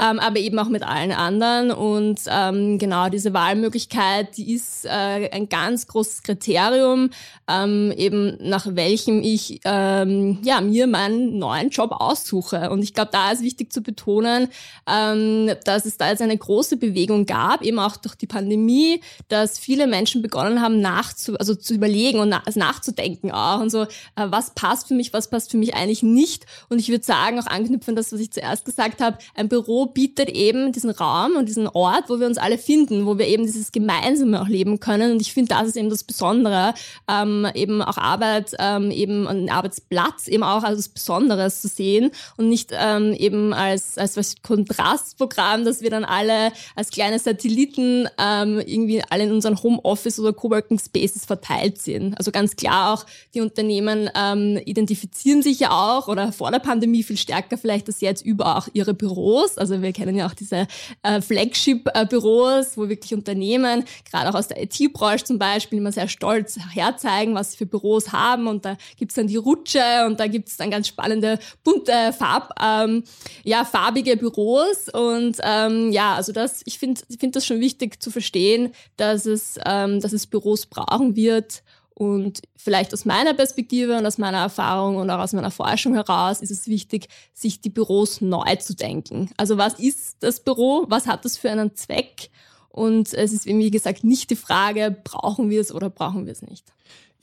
ähm, 0.00 0.18
aber 0.18 0.38
eben 0.38 0.58
auch 0.58 0.68
mit 0.68 0.82
allen 0.82 1.12
anderen. 1.12 1.70
Und 1.70 2.20
ähm, 2.26 2.78
genau 2.78 3.10
diese 3.10 3.34
Wahlmöglichkeit, 3.34 4.36
die 4.36 4.54
ist 4.54 4.86
äh, 4.86 4.88
ein 4.88 5.48
ganz 5.48 5.86
großes 5.86 6.22
Kriterium, 6.22 7.10
ähm, 7.48 7.92
eben 7.96 8.38
nach 8.40 8.66
welchem 8.70 9.22
ich 9.22 9.60
ähm, 9.64 10.38
ja 10.42 10.60
mir 10.60 10.86
meinen 10.86 11.38
neuen 11.44 11.70
Job 11.70 11.92
aussuche. 11.92 12.70
Und 12.70 12.82
ich 12.82 12.94
glaube, 12.94 13.10
da 13.12 13.30
ist 13.30 13.42
wichtig 13.42 13.72
zu 13.72 13.82
betonen, 13.82 14.48
ähm, 14.88 15.50
dass 15.64 15.84
es 15.84 15.96
da 15.96 16.08
jetzt 16.08 16.22
eine 16.22 16.36
große 16.36 16.76
Bewegung 16.76 17.26
gab, 17.26 17.62
eben 17.62 17.78
auch 17.78 17.96
durch 17.96 18.14
die 18.14 18.26
Pandemie, 18.26 19.00
dass 19.28 19.58
viele 19.58 19.86
Menschen 19.86 20.22
begonnen 20.22 20.60
haben, 20.60 20.80
nachzu, 20.80 21.36
also 21.38 21.54
zu 21.54 21.74
überlegen 21.74 22.18
und 22.18 22.30
nach, 22.30 22.46
also 22.46 22.58
nachzudenken 22.58 23.30
auch 23.30 23.60
und 23.60 23.70
so, 23.70 23.82
äh, 23.82 23.86
was 24.16 24.54
passt 24.54 24.88
für 24.88 24.94
mich, 24.94 25.12
was 25.12 25.28
passt 25.28 25.50
für 25.50 25.56
mich 25.56 25.74
eigentlich 25.74 26.02
nicht. 26.02 26.46
Und 26.68 26.78
ich 26.78 26.88
würde 26.88 27.04
sagen, 27.04 27.38
auch 27.38 27.46
anknüpfen 27.46 27.96
das, 27.96 28.12
was 28.12 28.20
ich 28.20 28.32
zuerst 28.32 28.64
gesagt 28.64 29.00
habe, 29.00 29.18
ein 29.34 29.48
Büro 29.48 29.86
bietet 29.86 30.30
eben 30.30 30.72
diesen 30.72 30.90
Raum 30.90 31.36
und 31.36 31.48
diesen 31.48 31.68
Ort, 31.68 32.04
wo 32.08 32.18
wir 32.18 32.26
uns 32.26 32.38
alle 32.38 32.58
finden, 32.58 33.06
wo 33.06 33.18
wir 33.18 33.26
eben 33.26 33.44
dieses 33.44 33.72
Gemeinsame 33.72 34.40
auch 34.40 34.48
leben 34.48 34.80
können. 34.80 35.12
Und 35.12 35.20
ich 35.20 35.32
finde, 35.32 35.54
das 35.54 35.68
ist 35.68 35.76
eben 35.76 35.90
das 35.90 36.04
Besondere, 36.04 36.74
ähm, 37.08 37.46
eben 37.54 37.82
auch 37.82 37.98
Arbeit, 37.98 38.52
ähm, 38.58 38.90
eben 38.90 39.26
ein 39.26 39.50
Arbeitsplatz, 39.50 40.28
eben 40.28 40.42
auch 40.42 40.62
als 40.62 40.78
das 40.78 40.88
Besondere 40.88 41.33
anderes 41.34 41.60
zu 41.60 41.68
sehen 41.68 42.10
und 42.36 42.48
nicht 42.48 42.70
ähm, 42.72 43.12
eben 43.12 43.52
als, 43.52 43.98
als 43.98 44.16
was 44.16 44.36
Kontrastprogramm, 44.42 45.64
dass 45.64 45.82
wir 45.82 45.90
dann 45.90 46.04
alle 46.04 46.52
als 46.74 46.90
kleine 46.90 47.18
Satelliten 47.18 48.08
ähm, 48.18 48.60
irgendwie 48.60 49.02
alle 49.10 49.24
in 49.24 49.32
unseren 49.32 49.62
Homeoffice 49.62 50.18
oder 50.18 50.32
Coworking 50.32 50.78
Spaces 50.78 51.24
verteilt 51.24 51.78
sind. 51.78 52.16
Also 52.18 52.30
ganz 52.30 52.56
klar 52.56 52.94
auch, 52.94 53.06
die 53.34 53.40
Unternehmen 53.40 54.10
ähm, 54.14 54.60
identifizieren 54.64 55.42
sich 55.42 55.60
ja 55.60 55.70
auch 55.70 56.08
oder 56.08 56.32
vor 56.32 56.50
der 56.50 56.58
Pandemie 56.58 57.02
viel 57.02 57.16
stärker 57.16 57.58
vielleicht 57.58 57.88
als 57.88 58.00
jetzt 58.00 58.24
über 58.24 58.56
auch 58.56 58.68
ihre 58.72 58.94
Büros. 58.94 59.58
Also 59.58 59.82
wir 59.82 59.92
kennen 59.92 60.16
ja 60.16 60.26
auch 60.26 60.34
diese 60.34 60.66
äh, 61.02 61.20
Flagship-Büros, 61.20 62.76
wo 62.76 62.88
wirklich 62.88 63.14
Unternehmen, 63.14 63.84
gerade 64.10 64.30
auch 64.30 64.34
aus 64.34 64.48
der 64.48 64.62
IT-Branche 64.62 65.24
zum 65.24 65.38
Beispiel, 65.38 65.78
immer 65.78 65.92
sehr 65.92 66.08
stolz 66.08 66.58
herzeigen, 66.72 67.34
was 67.34 67.52
sie 67.52 67.58
für 67.58 67.66
Büros 67.66 68.12
haben 68.12 68.46
und 68.46 68.64
da 68.64 68.76
gibt's 68.96 69.14
dann 69.14 69.26
die 69.26 69.36
Rutsche 69.36 70.06
und 70.06 70.20
da 70.20 70.26
gibt's 70.26 70.56
dann 70.56 70.70
ganz 70.70 70.88
spannende 70.88 71.23
bunte, 71.62 72.12
Farb, 72.12 72.50
ähm, 72.62 73.04
ja, 73.42 73.64
farbige 73.64 74.16
Büros. 74.16 74.88
Und 74.92 75.38
ähm, 75.42 75.92
ja, 75.92 76.14
also 76.14 76.32
das, 76.32 76.62
ich 76.64 76.78
finde 76.78 77.00
ich 77.08 77.18
finde 77.18 77.38
das 77.38 77.46
schon 77.46 77.60
wichtig 77.60 78.02
zu 78.02 78.10
verstehen, 78.10 78.72
dass 78.96 79.26
es, 79.26 79.58
ähm, 79.64 80.00
dass 80.00 80.12
es 80.12 80.26
Büros 80.26 80.66
brauchen 80.66 81.16
wird. 81.16 81.62
Und 81.96 82.42
vielleicht 82.56 82.92
aus 82.92 83.04
meiner 83.04 83.34
Perspektive 83.34 83.96
und 83.96 84.04
aus 84.04 84.18
meiner 84.18 84.38
Erfahrung 84.38 84.96
und 84.96 85.08
auch 85.10 85.20
aus 85.20 85.32
meiner 85.32 85.52
Forschung 85.52 85.94
heraus 85.94 86.40
ist 86.40 86.50
es 86.50 86.66
wichtig, 86.66 87.06
sich 87.32 87.60
die 87.60 87.70
Büros 87.70 88.20
neu 88.20 88.56
zu 88.56 88.74
denken. 88.74 89.30
Also 89.36 89.58
was 89.58 89.74
ist 89.74 90.16
das 90.20 90.40
Büro? 90.40 90.86
Was 90.88 91.06
hat 91.06 91.24
das 91.24 91.36
für 91.36 91.50
einen 91.50 91.76
Zweck? 91.76 92.30
Und 92.74 93.14
es 93.14 93.32
ist, 93.32 93.46
wie 93.46 93.70
gesagt, 93.70 94.02
nicht 94.02 94.30
die 94.30 94.36
Frage, 94.36 94.96
brauchen 95.04 95.48
wir 95.48 95.60
es 95.60 95.72
oder 95.72 95.88
brauchen 95.88 96.26
wir 96.26 96.32
es 96.32 96.42
nicht. 96.42 96.64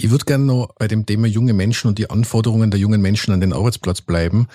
Ich 0.03 0.09
würde 0.09 0.25
gerne 0.25 0.45
noch 0.45 0.73
bei 0.79 0.87
dem 0.87 1.05
Thema 1.05 1.27
junge 1.27 1.53
Menschen 1.53 1.87
und 1.87 1.99
die 1.99 2.09
Anforderungen 2.09 2.71
der 2.71 2.79
jungen 2.79 3.01
Menschen 3.01 3.35
an 3.35 3.39
den 3.39 3.53
Arbeitsplatz 3.53 4.01
bleiben. 4.01 4.47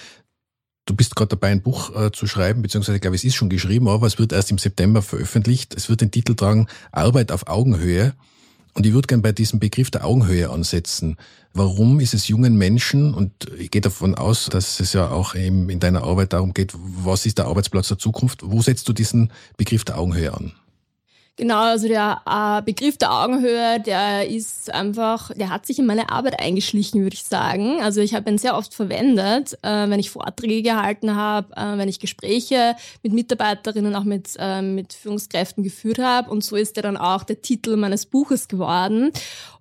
Du 0.87 0.97
bist 0.97 1.15
gerade 1.15 1.29
dabei, 1.29 1.51
ein 1.51 1.63
Buch 1.63 1.95
äh, 1.95 2.11
zu 2.11 2.27
schreiben, 2.27 2.63
beziehungsweise 2.63 2.97
ich 2.97 3.01
glaube, 3.01 3.15
es 3.15 3.23
ist 3.23 3.37
schon 3.37 3.49
geschrieben, 3.49 3.87
aber 3.87 4.09
es 4.09 4.19
wird 4.19 4.33
erst 4.33 4.51
im 4.51 4.59
September 4.59 5.03
veröffentlicht. 5.03 5.73
Es 5.77 5.89
wird 5.89 6.01
den 6.01 6.11
Titel 6.11 6.35
tragen 6.35 6.67
Arbeit 6.91 7.31
auf 7.31 7.47
Augenhöhe. 7.47 8.15
Und 8.75 8.87
ich 8.87 8.93
würde 8.93 9.07
gerne 9.07 9.23
bei 9.23 9.31
diesem 9.31 9.61
Begriff 9.61 9.89
der 9.93 10.05
Augenhöhe 10.05 10.51
ansetzen. 10.51 11.17
Warum 11.55 12.01
ist 12.01 12.13
es 12.13 12.27
jungen 12.27 12.57
Menschen, 12.57 13.15
und 13.15 13.33
ich 13.57 13.71
gehe 13.71 13.81
davon 13.81 14.17
aus, 14.17 14.47
dass 14.47 14.81
es 14.81 14.95
ja 14.95 15.11
auch 15.11 15.37
eben 15.37 15.71
in 15.71 15.79
deiner 15.79 16.03
Arbeit 16.03 16.33
darum 16.33 16.55
geht, 16.55 16.75
was 16.77 17.25
ist 17.25 17.39
der 17.39 17.47
Arbeitsplatz 17.47 17.87
der 17.87 17.99
Zukunft, 17.99 18.41
wo 18.43 18.63
setzt 18.63 18.89
du 18.89 18.93
diesen 18.93 19.31
Begriff 19.57 19.85
der 19.85 19.97
Augenhöhe 19.97 20.35
an? 20.35 20.55
Genau, 21.39 21.59
also 21.59 21.87
der 21.87 22.23
äh, 22.25 22.63
Begriff 22.63 22.97
der 22.97 23.13
Augenhöhe, 23.13 23.79
der 23.79 24.27
ist 24.27 24.73
einfach, 24.73 25.31
der 25.35 25.51
hat 25.51 25.67
sich 25.67 25.79
in 25.79 25.85
meine 25.85 26.09
Arbeit 26.09 26.41
eingeschlichen, 26.41 27.03
würde 27.03 27.13
ich 27.13 27.25
sagen. 27.25 27.83
Also 27.83 28.01
ich 28.01 28.15
habe 28.15 28.31
ihn 28.31 28.39
sehr 28.39 28.57
oft 28.57 28.73
verwendet, 28.73 29.53
äh, 29.61 29.91
wenn 29.91 30.01
ich 30.01 30.11
Vorträge 30.11 30.63
gehalten 30.63 31.15
habe, 31.15 31.55
äh, 31.55 31.77
wenn 31.77 31.91
ich 31.91 32.01
Gespräche 32.01 32.75
mit 33.03 33.13
Mitarbeiterinnen, 33.13 33.95
auch 33.95 34.05
mit, 34.05 34.31
äh, 34.39 34.63
mit 34.63 34.95
Führungskräften 34.95 35.63
geführt 35.63 35.99
habe. 35.99 36.31
Und 36.31 36.43
so 36.43 36.57
ist 36.57 36.79
er 36.79 36.83
dann 36.83 36.97
auch 36.97 37.23
der 37.23 37.43
Titel 37.43 37.77
meines 37.77 38.07
Buches 38.07 38.49
geworden. 38.49 39.13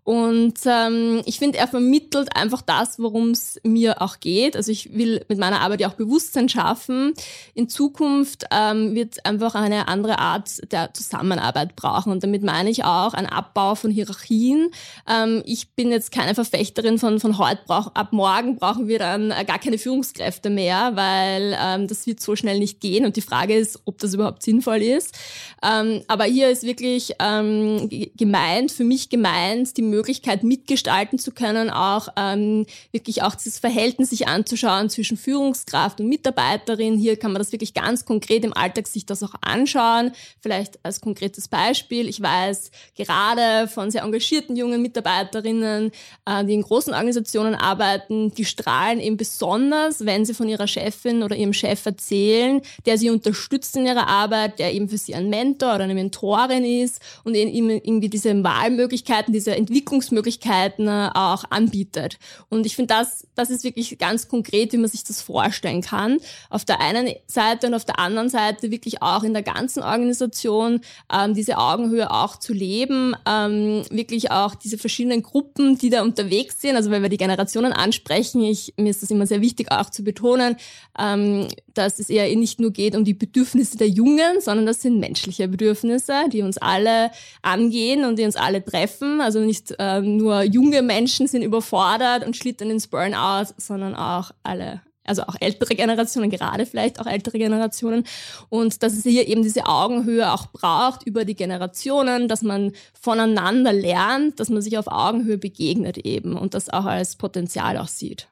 Und 0.06 0.54
ähm, 0.68 1.24
ich 1.26 1.40
finde, 1.40 1.58
er 1.58 1.68
vermittelt 1.68 2.36
einfach 2.36 2.62
das, 2.62 3.00
worum 3.00 3.32
es 3.32 3.60
mir 3.64 4.04
auch 4.04 4.20
geht. 4.20 4.56
Also 4.56 4.72
ich 4.72 4.96
will 4.96 5.26
mit 5.30 5.40
meiner 5.40 5.62
Arbeit 5.62 5.82
ja 5.82 5.90
auch 5.90 5.96
Bewusstsein 5.96 6.48
schaffen. 6.48 7.14
In 7.56 7.70
Zukunft 7.70 8.46
ähm, 8.52 8.94
wird 8.94 9.26
einfach 9.26 9.56
eine 9.56 9.88
andere 9.88 10.20
Art 10.20 10.72
der 10.72 10.94
Zusammenarbeit 10.94 11.76
brauchen. 11.76 12.12
Und 12.12 12.22
damit 12.22 12.44
meine 12.44 12.70
ich 12.70 12.84
auch 12.84 13.16
ein 13.16 13.26
Abbau 13.26 13.74
von 13.74 13.90
Hierarchien. 13.90 14.70
Ähm, 15.10 15.42
ich 15.44 15.72
bin 15.72 15.90
jetzt 15.90 16.12
keine 16.12 16.36
Verfechterin 16.36 17.00
von, 17.00 17.20
von 17.20 17.40
heute, 17.40 17.62
brauch, 17.66 17.96
ab 17.96 18.14
morgen 18.14 18.58
brauchen 18.58 18.88
wir 18.88 19.00
dann 19.00 19.30
gar 19.48 19.58
keine 19.58 19.80
Führungskräfte 19.80 20.52
mehr, 20.52 20.92
weil 20.94 21.58
ähm, 21.60 21.88
das 21.88 22.06
wird 22.06 22.20
so 22.20 22.36
schnell 22.36 22.60
nicht 22.60 22.80
gehen. 22.80 23.08
Und 23.08 23.16
die 23.16 23.22
Frage 23.22 23.58
ist, 23.58 23.82
ob 23.86 23.98
das 23.98 24.14
überhaupt 24.14 24.44
sinnvoll 24.44 24.84
ist. 24.84 25.18
Ähm, 25.64 26.04
aber 26.08 26.26
hier 26.26 26.52
ist 26.52 26.62
wirklich 26.62 27.14
ähm, 27.18 27.90
gemeint, 28.16 28.72
für 28.72 28.84
mich 28.84 29.10
gemeint, 29.10 29.76
die 29.78 29.95
Möglichkeit 29.96 30.44
mitgestalten 30.44 31.18
zu 31.18 31.32
können, 31.32 31.70
auch 31.70 32.10
ähm, 32.18 32.66
wirklich 32.92 33.24
auch 33.24 33.36
dieses 33.36 33.60
Verhältnis 33.60 34.10
sich 34.10 34.28
anzuschauen 34.28 34.90
zwischen 34.90 35.18
Führungskraft 35.18 36.00
und 36.00 36.10
Mitarbeiterin. 36.10 36.98
Hier 36.98 37.18
kann 37.18 37.32
man 37.32 37.40
das 37.40 37.52
wirklich 37.52 37.74
ganz 37.74 38.06
konkret 38.06 38.44
im 38.44 38.54
Alltag 38.54 38.88
sich 38.88 39.06
das 39.06 39.24
auch 39.24 39.36
anschauen. 39.42 40.12
Vielleicht 40.42 40.84
als 40.84 41.02
konkretes 41.02 41.48
Beispiel. 41.48 42.10
Ich 42.10 42.22
weiß 42.22 42.72
gerade 42.96 43.68
von 43.68 43.90
sehr 43.92 44.04
engagierten 44.04 44.56
jungen 44.56 44.82
Mitarbeiterinnen, 44.82 45.92
äh, 46.25 46.46
die 46.46 46.54
in 46.54 46.62
großen 46.62 46.94
Organisationen 46.94 47.56
arbeiten, 47.56 48.32
die 48.32 48.46
strahlen 48.46 49.00
eben 49.00 49.18
besonders, 49.18 50.06
wenn 50.06 50.25
sie 50.25 50.34
von 50.34 50.50
ihrer 50.50 50.68
Chefin 50.68 51.24
oder 51.24 51.36
ihrem 51.36 51.54
Chef 51.54 51.86
erzählen, 51.86 52.62
der 52.86 52.98
sie 52.98 53.10
unterstützt 53.10 53.75
in 53.78 53.86
ihrer 53.86 54.08
Arbeit, 54.08 54.60
der 54.60 54.74
eben 54.74 54.90
für 54.90 54.98
sie 54.98 55.16
ein 55.16 55.30
Mentor 55.30 55.75
oder 55.75 55.86
eine 55.86 55.96
Mentorin 55.96 56.66
ist 56.66 57.02
und 57.24 57.36
ihnen 57.36 57.70
irgendwie 57.70 58.10
diese 58.10 58.44
Wahlmöglichkeiten, 58.44 59.34
diese 59.34 59.56
Entwicklung 59.56 59.85
Entwicklungsmöglichkeiten 59.86 60.88
äh, 60.88 61.10
auch 61.13 61.46
anbietet. 61.50 62.18
Und 62.50 62.65
ich 62.65 62.75
finde, 62.75 62.94
das, 62.96 63.27
das 63.36 63.50
ist 63.50 63.63
wirklich 63.63 63.98
ganz 64.00 64.27
konkret, 64.27 64.74
wie 64.74 64.77
man 64.77 64.89
sich 64.89 65.04
das 65.04 65.22
vorstellen 65.22 65.82
kann. 65.82 66.18
Auf 66.50 66.65
der 66.65 66.82
einen 66.82 67.10
Seite 67.27 67.68
und 67.68 67.74
auf 67.75 67.86
der 67.86 68.00
anderen 68.00 68.30
Seite 68.30 68.72
wirklich 68.72 69.01
auch 69.01 69.24
in 69.24 69.34
der 69.34 69.44
ganzen 69.44 69.84
Organisation 69.84 70.82
ähm, 71.13 71.34
diese 71.34 71.58
Augenhöhe 71.58 72.10
auch 72.12 72.38
zu 72.38 72.54
leben, 72.54 73.15
ähm, 73.27 73.84
wirklich 73.89 74.32
auch 74.32 74.56
diese 74.56 74.77
verschiedenen 74.77 75.22
Gruppen, 75.22 75.77
die 75.77 75.89
da 75.89 76.01
unterwegs 76.01 76.62
sind, 76.62 76.75
also 76.75 76.89
wenn 76.89 77.01
wir 77.01 77.10
die 77.10 77.18
Generationen 77.18 77.72
ansprechen, 77.72 78.44
ich, 78.44 78.74
mir 78.77 78.89
ist 78.89 79.04
das 79.04 79.12
immer 79.12 79.27
sehr 79.27 79.42
wichtig 79.42 79.72
auch 79.72 79.89
zu 79.89 80.04
betonen, 80.04 80.56
ähm, 80.98 81.48
dass 81.74 82.00
es 82.00 82.10
eher 82.10 82.34
nicht 82.36 82.60
nur 82.60 82.72
geht 82.72 82.96
um 82.96 83.04
die 83.04 83.13
Bedürfnisse 83.13 83.77
der 83.77 83.89
Jungen, 83.89 84.39
sondern 84.39 84.65
das 84.65 84.82
sind 84.82 85.00
menschliche 85.00 85.48
Bedürfnisse, 85.48 86.13
die 86.32 86.42
uns 86.42 86.58
alle 86.58 87.12
angehen 87.42 88.06
und 88.06 88.18
die 88.18 88.24
uns 88.24 88.36
alle 88.36 88.63
treffen. 88.63 89.22
Also 89.22 89.39
nicht 89.39 89.75
äh, 89.79 90.01
nur 90.01 90.44
junge 90.44 90.82
Menschen 90.82 91.27
sind 91.27 91.41
überfordert 91.41 92.25
und 92.25 92.36
schlittern 92.36 92.70
ins 92.70 92.88
Burnout, 92.88 93.53
sondern 93.58 93.96
auch 93.96 94.32
alle 94.44 94.82
also 95.05 95.24
auch 95.24 95.36
ältere 95.39 95.75
Generationen, 95.75 96.29
gerade 96.29 96.65
vielleicht 96.65 97.00
auch 97.00 97.05
ältere 97.05 97.38
Generationen. 97.38 98.03
Und 98.50 98.84
dass 98.84 98.94
es 98.94 99.03
hier 99.03 99.27
eben 99.27 99.44
diese 99.44 99.65
Augenhöhe 99.65 100.32
auch 100.32 100.48
braucht 100.48 101.03
über 101.03 101.25
die 101.25 101.36
Generationen, 101.36 102.27
dass 102.27 102.41
man 102.41 102.72
voneinander 103.00 103.72
lernt, 103.72 104.39
dass 104.39 104.50
man 104.50 104.62
sich 104.62 104.77
auf 104.77 104.88
Augenhöhe 104.88 105.38
begegnet 105.38 106.00
eben 106.00 106.36
und 106.36 106.53
das 106.53 106.70
auch 106.70 106.86
als 106.86 107.15
Potenzial 107.15 107.77
auch 107.77 107.88
sieht. 107.88 108.27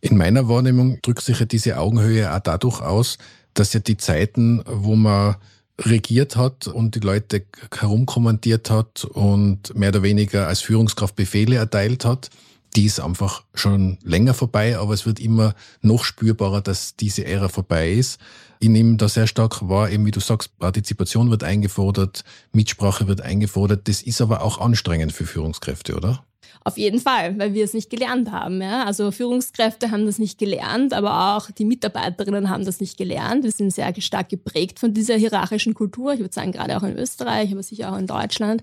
In 0.00 0.16
meiner 0.16 0.48
Wahrnehmung 0.48 0.98
drückt 1.02 1.22
sich 1.22 1.40
ja 1.40 1.46
diese 1.46 1.78
Augenhöhe 1.78 2.32
auch 2.32 2.40
dadurch 2.40 2.80
aus, 2.80 3.18
dass 3.54 3.72
ja 3.72 3.80
die 3.80 3.96
Zeiten, 3.96 4.62
wo 4.66 4.94
man 4.94 5.36
regiert 5.80 6.36
hat 6.36 6.66
und 6.66 6.94
die 6.94 7.00
Leute 7.00 7.44
herumkommandiert 7.74 8.70
hat 8.70 9.04
und 9.04 9.74
mehr 9.76 9.90
oder 9.90 10.02
weniger 10.02 10.48
als 10.48 10.60
Führungskraft 10.60 11.14
Befehle 11.14 11.56
erteilt 11.56 12.04
hat, 12.04 12.30
die 12.76 12.84
ist 12.84 13.00
einfach 13.00 13.44
schon 13.54 13.98
länger 14.02 14.34
vorbei, 14.34 14.78
aber 14.78 14.92
es 14.92 15.06
wird 15.06 15.20
immer 15.20 15.54
noch 15.80 16.04
spürbarer, 16.04 16.60
dass 16.60 16.96
diese 16.96 17.24
Ära 17.24 17.48
vorbei 17.48 17.92
ist. 17.92 18.20
Ich 18.60 18.68
nehme 18.68 18.96
da 18.96 19.08
sehr 19.08 19.26
stark 19.26 19.68
wahr, 19.68 19.90
eben 19.90 20.04
wie 20.04 20.10
du 20.10 20.20
sagst, 20.20 20.58
Partizipation 20.58 21.30
wird 21.30 21.44
eingefordert, 21.44 22.24
Mitsprache 22.52 23.06
wird 23.06 23.20
eingefordert. 23.20 23.88
Das 23.88 24.02
ist 24.02 24.20
aber 24.20 24.42
auch 24.42 24.60
anstrengend 24.60 25.12
für 25.12 25.26
Führungskräfte, 25.26 25.96
oder? 25.96 26.24
Auf 26.64 26.78
jeden 26.78 27.00
Fall, 27.00 27.38
weil 27.38 27.54
wir 27.54 27.64
es 27.64 27.74
nicht 27.74 27.90
gelernt 27.90 28.30
haben. 28.30 28.60
Ja? 28.60 28.84
Also 28.84 29.10
Führungskräfte 29.10 29.90
haben 29.90 30.06
das 30.06 30.18
nicht 30.18 30.38
gelernt, 30.38 30.92
aber 30.92 31.36
auch 31.36 31.50
die 31.50 31.64
Mitarbeiterinnen 31.64 32.50
haben 32.50 32.64
das 32.64 32.80
nicht 32.80 32.96
gelernt. 32.96 33.44
Wir 33.44 33.52
sind 33.52 33.72
sehr 33.72 33.92
stark 34.00 34.28
geprägt 34.28 34.78
von 34.78 34.94
dieser 34.94 35.16
hierarchischen 35.16 35.74
Kultur. 35.74 36.12
Ich 36.12 36.20
würde 36.20 36.34
sagen, 36.34 36.52
gerade 36.52 36.76
auch 36.76 36.82
in 36.82 36.96
Österreich, 36.96 37.52
aber 37.52 37.62
sicher 37.62 37.92
auch 37.92 37.98
in 37.98 38.06
Deutschland. 38.06 38.62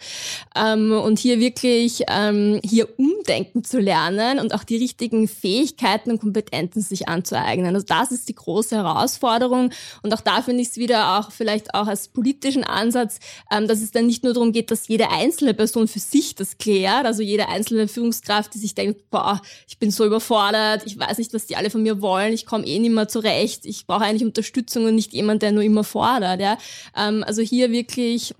Ähm, 0.56 0.92
und 0.92 1.20
hier 1.20 1.40
wirklich 1.40 2.04
ähm, 2.08 2.60
hier 2.64 2.88
umdenken 2.98 3.64
zu 3.64 3.80
lernen 3.80 4.40
und 4.40 4.54
auch 4.54 4.64
die 4.64 4.78
richtigen 4.78 5.28
Fähigkeiten 5.28 6.12
und 6.12 6.20
Kompetenzen 6.20 6.82
sich 6.82 7.08
anzueignen. 7.08 7.74
Also 7.76 7.86
das 7.88 8.12
ist 8.12 8.30
die 8.30 8.36
große 8.36 8.76
Herausforderung. 8.76 9.72
Und 10.02 10.14
auch 10.14 10.22
da 10.22 10.42
finde 10.42 10.62
ich 10.62 10.70
es 10.70 10.78
wieder 10.78 11.18
auch 11.18 11.32
vielleicht 11.32 11.74
auch 11.74 11.88
als 11.88 12.08
politischen 12.08 12.64
Ansatz, 12.64 13.20
ähm, 13.52 13.68
dass 13.68 13.82
es 13.82 13.92
dann 13.92 14.08
nicht 14.08 14.24
nur 14.24 14.34
darum 14.34 14.52
geht, 14.52 14.72
dass 14.72 14.88
jede 14.88 15.10
einzelne 15.10 15.54
Person 15.54 15.88
für 15.88 16.00
sich 16.00 16.36
das 16.36 16.58
klärt, 16.58 17.06
also 17.06 17.22
jede 17.22 17.50
einzelne 17.50 17.85
Führungskraft, 17.88 18.54
die 18.54 18.60
sich 18.60 18.76
denkt, 18.76 19.10
boah, 19.10 19.42
ich 19.68 19.80
bin 19.80 19.92
so 19.92 20.06
überfordert, 20.06 20.84
ich 20.86 20.98
weiß 20.98 21.18
nicht, 21.18 21.34
was 21.34 21.46
die 21.46 21.56
alle 21.56 21.70
von 21.70 21.84
mir 21.84 22.02
wollen, 22.02 22.34
ich 22.34 22.46
komme 22.46 22.66
eh 22.66 22.80
nicht 22.80 22.94
mehr 22.94 23.08
zurecht, 23.08 23.66
ich 23.66 23.88
brauche 23.88 24.04
eigentlich 24.04 24.26
Unterstützung 24.26 24.86
und 24.86 24.96
nicht 24.96 25.14
jemand, 25.14 25.42
der 25.42 25.52
nur 25.52 25.64
immer 25.64 25.84
fordert. 25.84 26.40
Ja? 26.40 26.58
Ähm, 26.96 27.24
also 27.26 27.42
hier 27.42 27.72
wirklich 27.72 28.34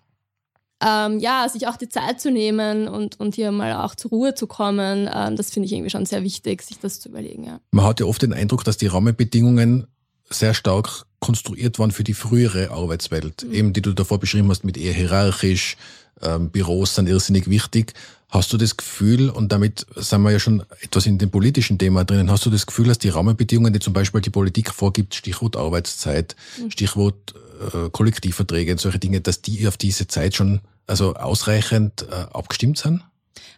ähm, 0.84 1.20
ja, 1.20 1.48
sich 1.50 1.68
auch 1.68 1.78
die 1.78 1.90
Zeit 1.90 2.20
zu 2.20 2.32
nehmen 2.32 2.88
und, 2.88 3.20
und 3.20 3.36
hier 3.36 3.52
mal 3.52 3.74
auch 3.74 3.96
zur 3.96 4.12
Ruhe 4.12 4.36
zu 4.36 4.46
kommen, 4.46 5.10
ähm, 5.14 5.36
das 5.36 5.50
finde 5.50 5.68
ich 5.68 5.74
irgendwie 5.74 5.90
schon 5.90 6.06
sehr 6.06 6.24
wichtig, 6.24 6.62
sich 6.62 6.80
das 6.80 7.00
zu 7.00 7.10
überlegen. 7.10 7.46
Ja. 7.46 7.60
Man 7.72 7.86
hat 7.86 8.00
ja 8.00 8.06
oft 8.06 8.22
den 8.22 8.34
Eindruck, 8.34 8.64
dass 8.64 8.78
die 8.78 8.88
Rahmenbedingungen 8.88 9.88
sehr 10.30 10.54
stark 10.54 11.06
konstruiert 11.26 11.80
waren 11.80 11.90
für 11.90 12.04
die 12.04 12.14
frühere 12.14 12.70
Arbeitswelt, 12.70 13.44
mhm. 13.44 13.54
eben 13.54 13.74
die 13.74 13.82
du 13.82 13.94
davor 13.94 14.20
beschrieben 14.20 14.50
hast, 14.50 14.64
mit 14.64 14.78
eher 14.78 14.94
hierarchisch, 14.94 15.76
ähm, 16.22 16.52
Büros 16.52 16.94
sind 16.94 17.10
irrsinnig 17.10 17.50
wichtig. 17.50 17.94
Hast 18.30 18.54
du 18.54 18.58
das 18.58 18.78
Gefühl, 18.78 19.30
und 19.30 19.52
damit 19.52 19.88
sind 19.96 20.22
wir 20.22 20.32
ja 20.32 20.40
schon 20.40 20.64
etwas 20.82 21.08
in 21.08 21.18
dem 21.18 21.32
politischen 21.32 21.80
Thema 21.80 22.06
drinnen, 22.06 22.30
hast 22.30 22.46
du 22.46 22.52
das 22.52 22.68
Gefühl, 22.68 22.88
dass 22.88 23.00
die 23.00 23.10
Rahmenbedingungen, 23.10 23.74
die 23.74 23.80
zum 23.80 23.94
Beispiel 23.94 24.22
die 24.22 24.30
Politik 24.30 24.72
vorgibt, 24.72 25.16
Stichwort 25.16 25.56
Arbeitszeit, 25.56 26.36
mhm. 26.62 26.70
Stichwort 26.70 27.34
äh, 27.74 27.90
Kollektivverträge 27.90 28.74
und 28.74 28.80
solche 28.80 29.00
Dinge, 29.00 29.22
dass 29.22 29.42
die 29.42 29.68
auf 29.68 29.78
diese 29.78 30.08
Zeit 30.08 30.36
schon 30.36 30.62
also 30.86 31.16
ausreichend 31.16 32.06
äh, 32.12 32.14
abgestimmt 32.34 32.78
sind? 32.78 33.02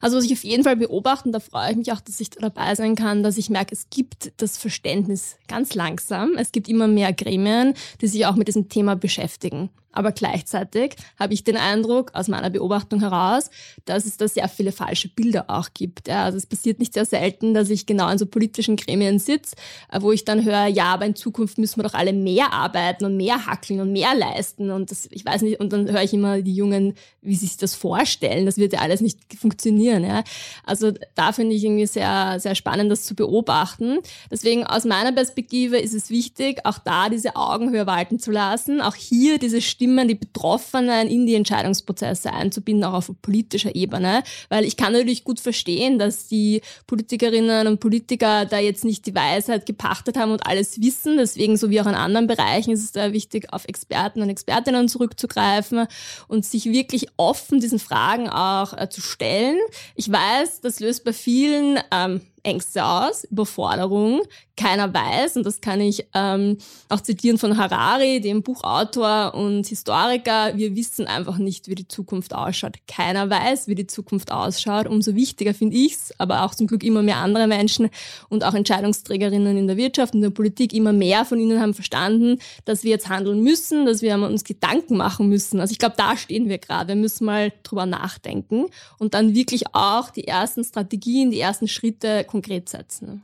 Also 0.01 0.17
was 0.17 0.25
ich 0.25 0.33
auf 0.33 0.43
jeden 0.43 0.63
Fall 0.63 0.75
beobachten, 0.75 1.31
da 1.31 1.39
freue 1.39 1.71
ich 1.71 1.77
mich 1.77 1.91
auch, 1.91 2.01
dass 2.01 2.19
ich 2.19 2.29
dabei 2.29 2.75
sein 2.75 2.95
kann, 2.95 3.23
dass 3.23 3.37
ich 3.37 3.49
merke, 3.49 3.73
es 3.73 3.89
gibt 3.89 4.31
das 4.37 4.57
Verständnis 4.57 5.37
ganz 5.47 5.75
langsam. 5.75 6.33
Es 6.37 6.51
gibt 6.51 6.67
immer 6.67 6.87
mehr 6.87 7.13
Gremien, 7.13 7.73
die 8.01 8.07
sich 8.07 8.25
auch 8.25 8.35
mit 8.35 8.47
diesem 8.47 8.69
Thema 8.69 8.95
beschäftigen. 8.95 9.69
Aber 9.97 10.11
gleichzeitig 10.11 10.95
habe 11.17 11.33
ich 11.33 11.43
den 11.43 11.57
Eindruck, 11.57 12.11
aus 12.13 12.27
meiner 12.27 12.51
Beobachtung 12.51 12.99
heraus, 12.99 13.49
dass 13.85 14.05
es 14.05 14.15
da 14.15 14.27
sehr 14.27 14.47
viele 14.47 14.71
falsche 14.71 15.09
Bilder 15.09 15.45
auch 15.47 15.69
gibt. 15.73 16.07
Ja, 16.07 16.25
also 16.25 16.37
es 16.37 16.45
passiert 16.45 16.77
nicht 16.77 16.93
sehr 16.93 17.05
selten, 17.05 17.55
dass 17.55 17.71
ich 17.71 17.87
genau 17.87 18.07
in 18.09 18.19
so 18.19 18.27
politischen 18.27 18.75
Gremien 18.75 19.17
sitze, 19.17 19.55
äh, 19.91 19.99
wo 19.99 20.11
ich 20.11 20.23
dann 20.23 20.45
höre, 20.45 20.67
ja, 20.67 20.93
aber 20.93 21.07
in 21.07 21.15
Zukunft 21.15 21.57
müssen 21.57 21.77
wir 21.77 21.83
doch 21.83 21.95
alle 21.95 22.13
mehr 22.13 22.53
arbeiten 22.53 23.05
und 23.05 23.17
mehr 23.17 23.47
hackeln 23.47 23.79
und 23.79 23.91
mehr 23.91 24.13
leisten. 24.13 24.69
Und 24.69 24.91
das, 24.91 25.07
ich 25.09 25.25
weiß 25.25 25.41
nicht, 25.41 25.59
und 25.59 25.73
dann 25.73 25.91
höre 25.91 26.03
ich 26.03 26.13
immer 26.13 26.43
die 26.43 26.53
Jungen, 26.53 26.93
wie 27.23 27.33
sie 27.33 27.47
sich 27.47 27.57
das 27.57 27.73
vorstellen. 27.73 28.45
Das 28.45 28.57
wird 28.57 28.73
ja 28.73 28.81
alles 28.81 29.01
nicht 29.01 29.17
funktionieren. 29.35 30.03
Ja. 30.03 30.23
Also 30.63 30.91
da 31.15 31.31
finde 31.31 31.55
ich 31.55 31.63
irgendwie 31.63 31.87
sehr, 31.87 32.39
sehr 32.39 32.53
spannend, 32.53 32.91
das 32.91 33.03
zu 33.03 33.15
beobachten. 33.15 33.97
Deswegen 34.29 34.63
aus 34.63 34.85
meiner 34.85 35.11
Perspektive 35.11 35.79
ist 35.79 35.95
es 35.95 36.11
wichtig, 36.11 36.59
auch 36.65 36.77
da 36.77 37.09
diese 37.09 37.35
Augenhöhe 37.35 37.87
walten 37.87 38.19
zu 38.19 38.29
lassen, 38.29 38.79
auch 38.79 38.93
hier 38.93 39.39
diese 39.39 39.59
Stimme 39.59 39.86
Stimmen, 39.87 40.07
die 40.09 40.15
Betroffenen 40.15 41.07
in 41.07 41.25
die 41.25 41.35
Entscheidungsprozesse 41.35 42.33
einzubinden, 42.33 42.83
auch 42.83 42.93
auf 42.93 43.11
politischer 43.21 43.73
Ebene. 43.73 44.21
Weil 44.49 44.65
ich 44.65 44.75
kann 44.75 44.91
natürlich 44.91 45.23
gut 45.23 45.39
verstehen, 45.39 45.97
dass 45.97 46.27
die 46.27 46.61
Politikerinnen 46.87 47.67
und 47.67 47.79
Politiker 47.79 48.45
da 48.45 48.59
jetzt 48.59 48.83
nicht 48.83 49.05
die 49.05 49.15
Weisheit 49.15 49.65
gepachtet 49.65 50.17
haben 50.17 50.31
und 50.31 50.45
alles 50.45 50.81
wissen. 50.81 51.17
Deswegen, 51.17 51.55
so 51.55 51.69
wie 51.69 51.79
auch 51.79 51.87
in 51.87 51.95
anderen 51.95 52.27
Bereichen, 52.27 52.71
ist 52.71 52.83
es 52.83 52.91
da 52.91 53.13
wichtig, 53.13 53.53
auf 53.53 53.63
Experten 53.65 54.21
und 54.21 54.29
Expertinnen 54.29 54.89
zurückzugreifen 54.89 55.87
und 56.27 56.45
sich 56.45 56.65
wirklich 56.65 57.07
offen 57.15 57.61
diesen 57.61 57.79
Fragen 57.79 58.29
auch 58.29 58.73
äh, 58.77 58.89
zu 58.89 58.99
stellen. 58.99 59.57
Ich 59.95 60.11
weiß, 60.11 60.59
das 60.61 60.81
löst 60.81 61.05
bei 61.05 61.13
vielen 61.13 61.79
ähm, 61.91 62.19
Ängste 62.43 62.83
aus, 62.85 63.23
Überforderung, 63.25 64.21
keiner 64.57 64.93
weiß, 64.93 65.37
und 65.37 65.45
das 65.45 65.61
kann 65.61 65.79
ich 65.79 66.07
ähm, 66.13 66.57
auch 66.89 66.99
zitieren 66.99 67.37
von 67.37 67.57
Harari, 67.57 68.19
dem 68.19 68.41
Buchautor 68.41 69.33
und 69.35 69.67
Historiker, 69.67 70.57
wir 70.57 70.75
wissen 70.75 71.07
einfach 71.07 71.37
nicht, 71.37 71.67
wie 71.67 71.75
die 71.75 71.87
Zukunft 71.87 72.33
ausschaut. 72.33 72.77
Keiner 72.87 73.29
weiß, 73.29 73.67
wie 73.67 73.75
die 73.75 73.87
Zukunft 73.87 74.31
ausschaut. 74.31 74.87
Umso 74.87 75.15
wichtiger 75.15 75.53
finde 75.53 75.77
ich's, 75.77 76.11
aber 76.17 76.43
auch 76.43 76.55
zum 76.55 76.67
Glück 76.67 76.83
immer 76.83 77.03
mehr 77.03 77.17
andere 77.17 77.47
Menschen 77.47 77.89
und 78.29 78.43
auch 78.43 78.55
Entscheidungsträgerinnen 78.55 79.55
in 79.57 79.67
der 79.67 79.77
Wirtschaft, 79.77 80.15
in 80.15 80.21
der 80.21 80.31
Politik, 80.31 80.73
immer 80.73 80.91
mehr 80.91 81.23
von 81.23 81.39
ihnen 81.39 81.61
haben 81.61 81.73
verstanden, 81.73 82.39
dass 82.65 82.83
wir 82.83 82.91
jetzt 82.91 83.09
handeln 83.09 83.43
müssen, 83.43 83.85
dass 83.85 84.01
wir 84.01 84.17
uns 84.17 84.43
Gedanken 84.43 84.97
machen 84.97 85.29
müssen. 85.29 85.59
Also 85.59 85.71
ich 85.71 85.79
glaube, 85.79 85.95
da 85.97 86.17
stehen 86.17 86.49
wir 86.49 86.57
gerade. 86.57 86.89
Wir 86.89 86.95
müssen 86.95 87.25
mal 87.25 87.53
drüber 87.63 87.85
nachdenken 87.85 88.65
und 88.97 89.13
dann 89.13 89.35
wirklich 89.35 89.65
auch 89.73 90.09
die 90.09 90.27
ersten 90.27 90.63
Strategien, 90.63 91.29
die 91.29 91.39
ersten 91.39 91.67
Schritte 91.67 92.23
konkret 92.23 92.69
setzen. 92.69 93.21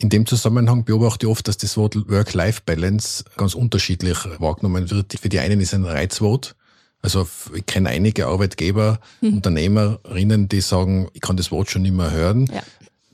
In 0.00 0.10
dem 0.10 0.26
Zusammenhang 0.26 0.84
beobachte 0.84 1.26
ich 1.26 1.30
oft, 1.30 1.48
dass 1.48 1.56
das 1.56 1.76
Wort 1.76 1.96
Work-Life-Balance 2.08 3.24
ganz 3.36 3.54
unterschiedlich 3.54 4.18
wahrgenommen 4.38 4.90
wird. 4.90 5.18
Für 5.20 5.28
die 5.28 5.40
einen 5.40 5.60
ist 5.60 5.74
ein 5.74 5.84
Reizwort. 5.84 6.54
Also 7.02 7.28
ich 7.52 7.66
kenne 7.66 7.88
einige 7.88 8.26
Arbeitgeber, 8.26 9.00
hm. 9.20 9.34
Unternehmerinnen, 9.34 10.48
die 10.48 10.60
sagen, 10.60 11.08
ich 11.14 11.20
kann 11.20 11.36
das 11.36 11.50
Wort 11.50 11.70
schon 11.70 11.82
nicht 11.82 11.94
mehr 11.94 12.12
hören. 12.12 12.48
Ja. 12.52 12.62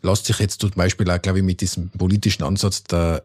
Lässt 0.03 0.27
sich 0.27 0.39
jetzt 0.39 0.61
zum 0.61 0.71
Beispiel 0.71 1.11
auch, 1.11 1.21
glaube 1.21 1.39
ich, 1.39 1.45
mit 1.45 1.63
diesem 1.63 1.89
politischen 1.89 2.43
Ansatz 2.43 2.85
der 2.85 3.25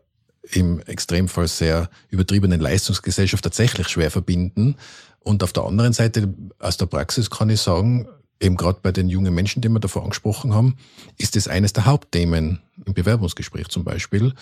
im 0.51 0.79
Extremfall 0.81 1.47
sehr 1.47 1.89
übertriebenen 2.09 2.61
Leistungsgesellschaft 2.61 3.43
tatsächlich 3.43 3.89
schwer 3.89 4.09
verbinden. 4.09 4.77
Und 5.19 5.43
auf 5.43 5.51
der 5.51 5.65
anderen 5.65 5.91
Seite, 5.91 6.33
aus 6.59 6.77
der 6.77 6.85
Praxis 6.85 7.29
kann 7.29 7.49
ich 7.49 7.59
sagen, 7.59 8.07
eben 8.39 8.57
gerade 8.57 8.79
bei 8.81 8.91
den 8.91 9.09
jungen 9.09 9.33
Menschen, 9.33 9.61
die 9.61 9.69
wir 9.69 9.79
davor 9.79 10.03
angesprochen 10.03 10.53
haben, 10.53 10.77
ist 11.17 11.35
es 11.35 11.47
eines 11.47 11.73
der 11.73 11.85
Hauptthemen 11.85 12.59
im 12.85 12.93
Bewerbungsgespräch 12.93 13.67
zum 13.67 13.83
Beispiel. 13.83 14.33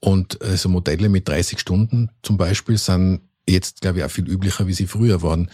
Und 0.00 0.42
äh, 0.42 0.56
so 0.56 0.68
Modelle 0.68 1.08
mit 1.08 1.28
30 1.28 1.58
Stunden 1.58 2.10
zum 2.22 2.36
Beispiel 2.36 2.78
sind 2.78 3.20
jetzt, 3.48 3.80
glaube 3.80 3.98
ich, 3.98 4.04
auch 4.04 4.10
viel 4.10 4.28
üblicher, 4.28 4.66
wie 4.66 4.74
sie 4.74 4.86
früher 4.86 5.22
waren. 5.22 5.50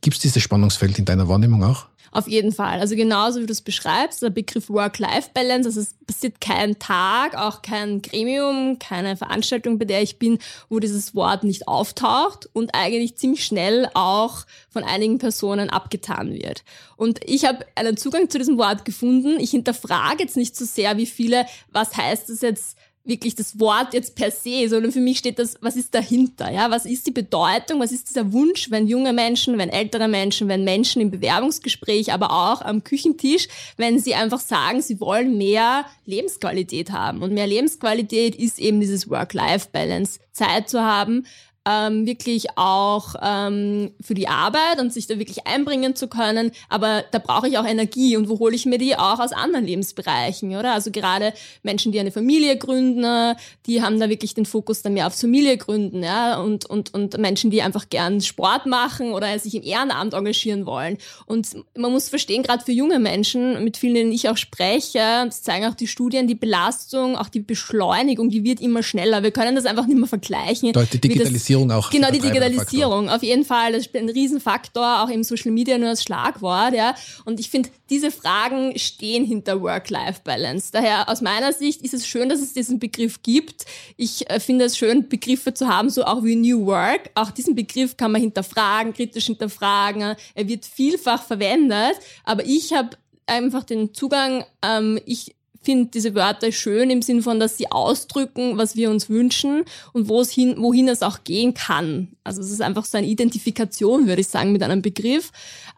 Gibt 0.00 0.16
es 0.16 0.22
dieses 0.22 0.42
Spannungsfeld 0.42 0.98
in 0.98 1.04
deiner 1.04 1.28
Wahrnehmung 1.28 1.64
auch? 1.64 1.86
Auf 2.12 2.28
jeden 2.28 2.52
Fall. 2.52 2.80
Also 2.80 2.96
genauso 2.96 3.40
wie 3.40 3.46
du 3.46 3.52
es 3.52 3.62
beschreibst, 3.62 4.22
der 4.22 4.30
Begriff 4.30 4.70
Work-Life-Balance, 4.70 5.68
also 5.68 5.80
es 5.80 5.94
passiert 6.06 6.40
kein 6.40 6.78
Tag, 6.78 7.36
auch 7.36 7.62
kein 7.62 8.02
Gremium, 8.02 8.78
keine 8.78 9.16
Veranstaltung, 9.16 9.78
bei 9.78 9.84
der 9.84 10.02
ich 10.02 10.18
bin, 10.18 10.38
wo 10.68 10.78
dieses 10.78 11.14
Wort 11.14 11.44
nicht 11.44 11.68
auftaucht 11.68 12.48
und 12.52 12.74
eigentlich 12.74 13.16
ziemlich 13.16 13.44
schnell 13.44 13.88
auch 13.94 14.46
von 14.70 14.84
einigen 14.84 15.18
Personen 15.18 15.70
abgetan 15.70 16.32
wird. 16.32 16.64
Und 16.96 17.20
ich 17.24 17.44
habe 17.44 17.66
einen 17.74 17.96
Zugang 17.96 18.30
zu 18.30 18.38
diesem 18.38 18.58
Wort 18.58 18.84
gefunden. 18.84 19.38
Ich 19.38 19.50
hinterfrage 19.50 20.22
jetzt 20.22 20.36
nicht 20.36 20.56
so 20.56 20.64
sehr, 20.64 20.96
wie 20.96 21.06
viele, 21.06 21.46
was 21.72 21.96
heißt 21.96 22.30
das 22.30 22.40
jetzt 22.40 22.76
wirklich 23.06 23.34
das 23.34 23.58
Wort 23.60 23.94
jetzt 23.94 24.14
per 24.14 24.30
se, 24.30 24.68
sondern 24.68 24.92
für 24.92 25.00
mich 25.00 25.18
steht 25.18 25.38
das, 25.38 25.56
was 25.60 25.76
ist 25.76 25.94
dahinter, 25.94 26.50
ja? 26.50 26.70
Was 26.70 26.84
ist 26.84 27.06
die 27.06 27.12
Bedeutung, 27.12 27.80
was 27.80 27.92
ist 27.92 28.08
dieser 28.08 28.32
Wunsch, 28.32 28.70
wenn 28.70 28.86
junge 28.86 29.12
Menschen, 29.12 29.58
wenn 29.58 29.68
ältere 29.68 30.08
Menschen, 30.08 30.48
wenn 30.48 30.64
Menschen 30.64 31.00
im 31.02 31.10
Bewerbungsgespräch, 31.10 32.12
aber 32.12 32.30
auch 32.30 32.62
am 32.62 32.84
Küchentisch, 32.84 33.48
wenn 33.76 33.98
sie 33.98 34.14
einfach 34.14 34.40
sagen, 34.40 34.82
sie 34.82 35.00
wollen 35.00 35.38
mehr 35.38 35.84
Lebensqualität 36.04 36.92
haben. 36.92 37.22
Und 37.22 37.32
mehr 37.32 37.46
Lebensqualität 37.46 38.34
ist 38.34 38.58
eben 38.58 38.80
dieses 38.80 39.08
Work-Life-Balance. 39.08 40.20
Zeit 40.32 40.68
zu 40.68 40.82
haben, 40.82 41.26
ähm, 41.66 42.06
wirklich 42.06 42.46
auch 42.56 43.16
ähm, 43.20 43.90
für 44.00 44.14
die 44.14 44.28
Arbeit 44.28 44.78
und 44.78 44.92
sich 44.92 45.06
da 45.06 45.18
wirklich 45.18 45.46
einbringen 45.46 45.96
zu 45.96 46.06
können. 46.06 46.52
Aber 46.68 47.04
da 47.10 47.18
brauche 47.18 47.48
ich 47.48 47.58
auch 47.58 47.66
Energie 47.66 48.16
und 48.16 48.28
wo 48.28 48.38
hole 48.38 48.54
ich 48.54 48.66
mir 48.66 48.78
die 48.78 48.96
auch 48.96 49.18
aus 49.18 49.32
anderen 49.32 49.66
Lebensbereichen, 49.66 50.56
oder? 50.56 50.72
Also 50.72 50.90
gerade 50.92 51.32
Menschen, 51.64 51.90
die 51.90 51.98
eine 51.98 52.12
Familie 52.12 52.56
gründen, 52.56 53.34
die 53.66 53.82
haben 53.82 53.98
da 53.98 54.08
wirklich 54.08 54.34
den 54.34 54.46
Fokus 54.46 54.82
dann 54.82 54.94
mehr 54.94 55.08
auf 55.08 55.14
Familie 55.14 55.56
gründen, 55.56 56.04
ja, 56.04 56.40
und, 56.40 56.66
und, 56.66 56.94
und 56.94 57.18
Menschen, 57.18 57.50
die 57.50 57.62
einfach 57.62 57.88
gern 57.90 58.20
Sport 58.20 58.66
machen 58.66 59.12
oder 59.12 59.36
sich 59.38 59.54
im 59.54 59.62
Ehrenamt 59.62 60.14
engagieren 60.14 60.66
wollen. 60.66 60.98
Und 61.26 61.48
man 61.76 61.90
muss 61.90 62.08
verstehen, 62.08 62.44
gerade 62.44 62.64
für 62.64 62.72
junge 62.72 63.00
Menschen, 63.00 63.64
mit 63.64 63.76
vielen, 63.76 63.94
denen 63.94 64.12
ich 64.12 64.28
auch 64.28 64.36
spreche, 64.36 65.24
das 65.24 65.42
zeigen 65.42 65.66
auch 65.66 65.74
die 65.74 65.88
Studien, 65.88 66.28
die 66.28 66.34
Belastung, 66.36 67.16
auch 67.16 67.28
die 67.28 67.40
Beschleunigung, 67.40 68.30
die 68.30 68.44
wird 68.44 68.60
immer 68.60 68.84
schneller. 68.84 69.24
Wir 69.24 69.32
können 69.32 69.56
das 69.56 69.66
einfach 69.66 69.86
nicht 69.86 69.98
mehr 69.98 70.06
vergleichen. 70.06 70.72
Die 70.72 71.00
Digitalisierung 71.00 71.55
Digitalisierung 71.56 71.70
auch. 71.70 71.90
Genau, 71.90 72.10
die 72.10 72.20
Digitalisierung, 72.20 73.08
auf 73.08 73.22
jeden 73.22 73.44
Fall. 73.44 73.72
Das 73.72 73.84
spielt 73.84 74.04
ein 74.04 74.10
Riesenfaktor, 74.10 75.02
auch 75.02 75.08
im 75.08 75.24
Social 75.24 75.52
Media 75.52 75.78
nur 75.78 75.88
als 75.88 76.02
Schlagwort, 76.02 76.74
ja. 76.74 76.94
Und 77.24 77.40
ich 77.40 77.50
finde, 77.50 77.70
diese 77.90 78.10
Fragen 78.10 78.78
stehen 78.78 79.24
hinter 79.24 79.60
Work-Life-Balance. 79.60 80.70
Daher 80.72 81.08
aus 81.08 81.20
meiner 81.20 81.52
Sicht 81.52 81.82
ist 81.82 81.94
es 81.94 82.06
schön, 82.06 82.28
dass 82.28 82.40
es 82.40 82.52
diesen 82.52 82.78
Begriff 82.78 83.22
gibt. 83.22 83.64
Ich 83.96 84.28
äh, 84.28 84.40
finde 84.40 84.66
es 84.66 84.76
schön, 84.76 85.08
Begriffe 85.08 85.54
zu 85.54 85.68
haben, 85.68 85.90
so 85.90 86.04
auch 86.04 86.22
wie 86.24 86.36
New 86.36 86.66
Work. 86.66 87.10
Auch 87.14 87.30
diesen 87.30 87.54
Begriff 87.54 87.96
kann 87.96 88.12
man 88.12 88.20
hinterfragen, 88.20 88.92
kritisch 88.92 89.26
hinterfragen. 89.26 90.16
Er 90.34 90.48
wird 90.48 90.64
vielfach 90.64 91.22
verwendet, 91.22 91.96
aber 92.24 92.44
ich 92.44 92.72
habe 92.72 92.90
einfach 93.26 93.64
den 93.64 93.92
Zugang, 93.92 94.44
ähm, 94.62 95.00
ich 95.04 95.34
finde 95.66 95.90
diese 95.92 96.14
Wörter 96.14 96.52
schön 96.52 96.90
im 96.90 97.02
Sinn 97.02 97.22
von, 97.22 97.40
dass 97.40 97.58
sie 97.58 97.70
ausdrücken, 97.70 98.56
was 98.56 98.76
wir 98.76 98.88
uns 98.88 99.10
wünschen 99.10 99.64
und 99.92 100.08
hin, 100.30 100.54
wohin 100.58 100.88
es 100.88 101.02
auch 101.02 101.24
gehen 101.24 101.54
kann. 101.54 102.08
Also 102.24 102.40
es 102.40 102.50
ist 102.50 102.62
einfach 102.62 102.84
so 102.84 102.96
eine 102.96 103.06
Identifikation, 103.08 104.06
würde 104.06 104.20
ich 104.20 104.28
sagen, 104.28 104.52
mit 104.52 104.62
einem 104.62 104.80
Begriff. 104.80 105.32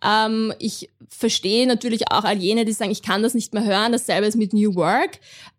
Ähm, 0.04 0.52
ich 0.58 0.90
verstehe 1.08 1.66
natürlich 1.66 2.12
auch 2.12 2.24
all 2.24 2.36
jene, 2.36 2.66
die 2.66 2.72
sagen, 2.72 2.90
ich 2.90 3.02
kann 3.02 3.22
das 3.22 3.34
nicht 3.34 3.54
mehr 3.54 3.64
hören. 3.64 3.92
Dasselbe 3.92 4.26
ist 4.26 4.36
mit 4.36 4.52
New 4.52 4.74
Work. 4.74 5.18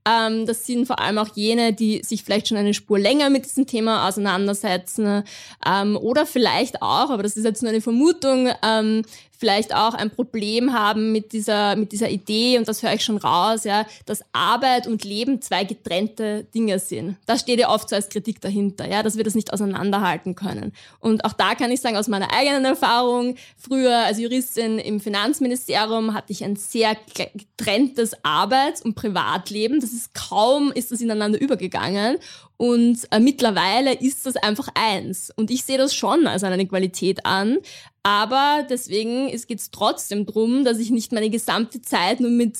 Ähm, 0.10 0.45
das 0.45 0.65
sind 0.65 0.86
vor 0.86 1.00
allem 1.00 1.17
auch 1.17 1.30
jene, 1.36 1.74
die 1.74 2.02
sich 2.04 2.24
vielleicht 2.24 2.48
schon 2.48 2.58
eine 2.58 2.74
Spur 2.74 2.98
länger 2.98 3.30
mit 3.30 3.45
diesem 3.45 3.67
Thema 3.67 4.08
auseinandersetzen 4.08 5.24
ähm, 5.65 5.98
oder 5.98 6.26
vielleicht 6.26 6.82
auch, 6.82 7.10
aber 7.10 7.24
das 7.24 7.38
ist 7.38 7.43
jetzt 7.43 7.62
nur 7.62 7.72
eine 7.72 7.82
Vermutung, 7.82 8.50
ähm, 8.63 9.04
vielleicht 9.39 9.74
auch 9.74 9.93
ein 9.93 10.12
Problem 10.12 10.74
haben 10.74 11.13
mit 11.13 11.32
dieser, 11.32 11.78
mit 11.78 11.93
dieser 11.93 12.10
Idee, 12.10 12.58
und 12.58 12.67
das 12.67 12.84
höre 12.84 12.93
ich 12.93 13.04
schon 13.06 13.17
raus, 13.17 13.63
ja, 13.63 13.86
dass 14.06 14.22
Arbeit 14.34 14.86
und 14.86 15.06
Leben 15.06 15.41
zwei 15.41 15.63
getrennte 15.63 16.43
Dinge 16.54 16.78
sind. 16.78 17.15
Das 17.26 17.39
steht 17.39 17.60
ja 17.60 17.69
oft 17.69 17.88
so 17.88 17.95
als 17.95 18.10
Kritik 18.10 18.41
dahinter, 18.41 18.86
ja, 18.86 19.02
dass 19.02 19.15
wir 19.15 19.24
das 19.24 19.36
nicht 19.36 19.54
auseinanderhalten 19.54 20.36
können. 20.36 20.74
Und 21.00 21.24
auch 21.24 21.32
da 21.32 21.56
kann 21.56 21.72
ich 21.72 21.80
sagen, 21.80 21.95
aus 21.95 22.10
meiner 22.10 22.34
eigenen 22.34 22.65
Erfahrung, 22.65 23.36
früher 23.58 24.00
als 24.00 24.19
Juristin 24.19 24.78
im 24.78 25.00
Finanzministerium 25.00 26.13
hatte 26.13 26.34
ich 26.34 26.43
ein 26.43 26.58
sehr 26.58 26.98
getrenntes 27.13 28.13
Arbeits- 28.24 28.82
und 28.82 28.95
Privatleben. 28.95 29.80
Das 29.80 29.93
ist 29.93 29.98
kaum, 30.13 30.71
ist 30.71 30.91
das 30.91 31.01
ineinander 31.01 31.39
übergegangen. 31.39 32.17
Und 32.57 33.07
äh, 33.12 33.19
mittlerweile 33.19 33.93
ist 33.93 34.25
das 34.25 34.35
einfach 34.35 34.69
eins. 34.73 35.31
Und 35.35 35.51
ich 35.51 35.63
sehe 35.63 35.77
das 35.77 35.93
schon 35.93 36.27
als 36.27 36.43
eine 36.43 36.67
Qualität 36.67 37.25
an. 37.25 37.57
Aber 38.03 38.65
deswegen 38.69 39.27
geht 39.27 39.59
es 39.59 39.71
trotzdem 39.71 40.25
drum, 40.25 40.63
dass 40.63 40.79
ich 40.79 40.89
nicht 40.89 41.12
meine 41.12 41.29
gesamte 41.29 41.81
Zeit 41.81 42.19
nur 42.19 42.31
mit 42.31 42.59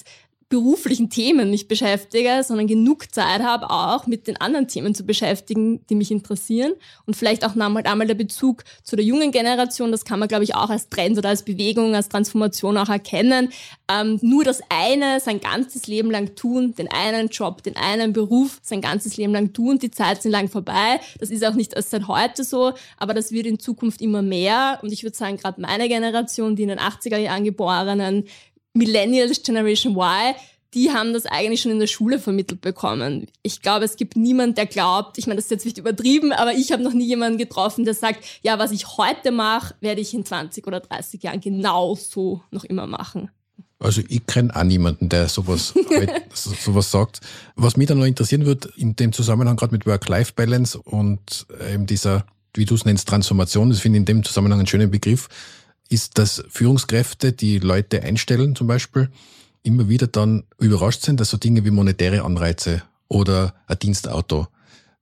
beruflichen 0.50 1.12
Themen 1.12 1.52
mich 1.52 1.68
beschäftige, 1.68 2.42
sondern 2.44 2.66
genug 2.66 3.14
Zeit 3.14 3.44
habe, 3.44 3.70
auch 3.70 4.08
mit 4.08 4.26
den 4.26 4.42
anderen 4.42 4.68
Themen 4.68 4.96
zu 4.96 5.04
beschäftigen, 5.04 5.86
die 5.88 5.96
mich 5.96 6.10
interessieren. 6.10 6.74
Und 7.06 7.16
vielleicht 7.16 7.46
auch 7.46 7.56
einmal, 7.56 7.84
einmal 7.86 8.08
der 8.08 8.16
Bezug 8.16 8.64
zu 8.84 8.96
der 8.96 9.06
jungen 9.06 9.32
Generation, 9.32 9.92
das 9.92 10.06
kann 10.06 10.18
man, 10.18 10.28
glaube 10.28 10.44
ich, 10.44 10.56
auch 10.56 10.72
als 10.72 10.90
Trend 10.90 11.20
oder 11.20 11.30
als 11.30 11.44
Bewegung, 11.44 11.94
als 11.94 12.10
Transformation 12.10 12.78
auch 12.78 12.90
erkennen. 12.90 13.50
Ähm, 13.92 14.18
nur 14.24 14.44
das 14.44 14.62
eine 14.70 15.20
sein 15.20 15.40
ganzes 15.40 15.86
Leben 15.86 16.10
lang 16.10 16.36
tun, 16.36 16.74
den 16.76 16.92
einen 16.92 17.28
Job, 17.30 17.62
den 17.62 17.76
einen 17.78 18.12
Beruf 18.14 18.60
sein 18.64 18.82
ganzes 18.82 19.18
Leben 19.18 19.34
lang 19.34 19.54
tun, 19.54 19.78
die 19.78 19.92
Zeit 19.92 20.24
sind 20.24 20.32
lang 20.32 20.50
vorbei. 20.50 21.00
Das 21.20 21.30
ist 21.30 21.46
auch 21.46 21.54
nicht 21.54 21.76
erst 21.76 21.92
seit 21.92 22.08
heute 22.08 22.44
so, 22.44 22.74
aber 22.98 23.14
das 23.14 23.32
wird 23.32 23.46
in 23.46 23.60
Zukunft 23.60 24.02
immer 24.02 24.24
mehr. 24.24 24.80
Und 24.82 24.92
ich 24.92 25.04
würde 25.04 25.16
sagen, 25.16 25.38
gerade 25.38 25.62
meine 25.62 25.88
Generation, 25.88 26.56
die 26.56 26.64
in 26.64 26.70
den 26.70 26.80
80er 26.80 27.18
Jahren 27.18 27.44
geborenen, 27.44 28.26
Millennials, 28.80 29.44
Generation 29.44 29.96
Y, 29.96 30.34
die 30.74 30.92
haben 30.92 31.14
das 31.14 31.26
eigentlich 31.26 31.62
schon 31.62 31.72
in 31.72 31.80
der 31.80 31.88
Schule 31.88 32.20
vermittelt 32.20 32.62
bekommen. 32.62 33.28
Ich 33.42 33.62
glaube, 33.62 33.86
es 33.86 33.96
gibt 33.96 34.16
niemand, 34.16 34.58
der 34.58 34.66
glaubt, 34.66 35.18
ich 35.18 35.26
meine, 35.26 35.38
das 35.38 35.46
ist 35.46 35.52
jetzt 35.52 35.66
nicht 35.66 35.78
übertrieben, 35.78 36.32
aber 36.32 36.54
ich 36.54 36.72
habe 36.72 36.84
noch 36.84 36.94
nie 36.94 37.08
jemanden 37.08 37.38
getroffen, 37.38 37.86
der 37.86 37.94
sagt, 37.94 38.24
ja, 38.42 38.60
was 38.60 38.72
ich 38.72 38.98
heute 38.98 39.32
mache, 39.32 39.76
werde 39.82 40.02
ich 40.02 40.14
in 40.14 40.26
20 40.26 40.68
oder 40.68 40.80
30 40.80 41.24
Jahren 41.24 41.42
genauso 41.42 42.44
noch 42.52 42.64
immer 42.64 42.86
machen. 42.86 43.30
Also 43.80 44.02
ich 44.08 44.26
kenne 44.28 44.56
auch 44.56 44.64
niemanden, 44.64 45.10
der 45.10 45.30
sowas, 45.30 45.74
halt, 45.90 46.12
sowas 46.34 46.92
sagt. 46.92 47.22
Was 47.56 47.78
mich 47.78 47.88
dann 47.88 47.98
noch 47.98 48.06
interessieren 48.06 48.46
wird, 48.46 48.66
in 48.76 48.96
dem 48.96 49.14
Zusammenhang 49.14 49.56
gerade 49.56 49.74
mit 49.74 49.86
Work-Life-Balance 49.86 50.80
und 50.80 51.48
eben 51.74 51.86
dieser, 51.86 52.26
wie 52.54 52.66
du 52.66 52.76
es 52.76 52.86
nennst, 52.86 53.08
Transformation, 53.08 53.70
das 53.70 53.80
finde 53.80 53.98
ich 53.98 54.02
in 54.02 54.06
dem 54.06 54.24
Zusammenhang 54.24 54.60
einen 54.60 54.68
schönen 54.68 54.92
Begriff, 54.92 55.30
ist, 55.90 56.18
dass 56.18 56.44
Führungskräfte, 56.50 57.34
die 57.34 57.60
Leute 57.60 58.04
einstellen 58.04 58.56
zum 58.56 58.68
Beispiel, 58.68 59.10
immer 59.64 59.90
wieder 59.90 60.08
dann 60.08 60.44
überrascht 60.60 61.02
sind, 61.02 61.20
dass 61.20 61.30
so 61.30 61.38
Dinge 61.38 61.66
wie 61.66 61.72
monetäre 61.72 62.24
Anreize 62.24 62.84
oder 63.08 63.56
ein 63.68 63.80
Dienstauto, 63.80 64.48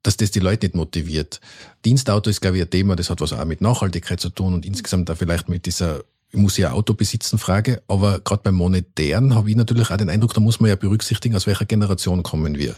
dass 0.01 0.17
das 0.17 0.31
die 0.31 0.39
Leute 0.39 0.65
nicht 0.65 0.75
motiviert. 0.75 1.41
Dienstauto 1.85 2.29
ist, 2.29 2.41
glaube 2.41 2.57
ich, 2.57 2.63
ein 2.63 2.69
Thema, 2.69 2.95
das 2.95 3.09
hat 3.09 3.21
was 3.21 3.33
auch 3.33 3.45
mit 3.45 3.61
Nachhaltigkeit 3.61 4.19
zu 4.19 4.29
tun 4.29 4.53
und 4.53 4.65
insgesamt 4.65 5.11
auch 5.11 5.17
vielleicht 5.17 5.49
mit 5.49 5.65
dieser 5.65 6.03
ich 6.29 6.39
muss 6.39 6.57
ja 6.57 6.71
Auto 6.71 6.93
besitzen, 6.93 7.37
Frage, 7.37 7.81
aber 7.87 8.19
gerade 8.19 8.43
beim 8.43 8.55
Monetären 8.55 9.33
habe 9.33 9.49
ich 9.49 9.55
natürlich 9.55 9.89
auch 9.89 9.97
den 9.97 10.09
Eindruck, 10.09 10.33
da 10.33 10.41
muss 10.41 10.59
man 10.59 10.69
ja 10.69 10.75
berücksichtigen, 10.75 11.35
aus 11.35 11.47
welcher 11.47 11.65
Generation 11.65 12.21
kommen 12.21 12.57
wir. 12.57 12.75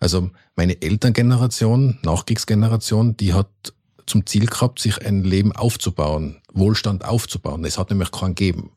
Also 0.00 0.30
meine 0.56 0.80
Elterngeneration, 0.82 1.98
Nachkriegsgeneration, 2.02 3.16
die 3.16 3.34
hat 3.34 3.48
zum 4.08 4.26
Ziel 4.26 4.46
gehabt, 4.46 4.80
sich 4.80 5.04
ein 5.04 5.24
Leben 5.24 5.52
aufzubauen, 5.52 6.36
Wohlstand 6.52 7.04
aufzubauen. 7.04 7.64
Es 7.64 7.78
hat 7.78 7.90
nämlich 7.90 8.10
keinen 8.10 8.34
gegeben. 8.34 8.72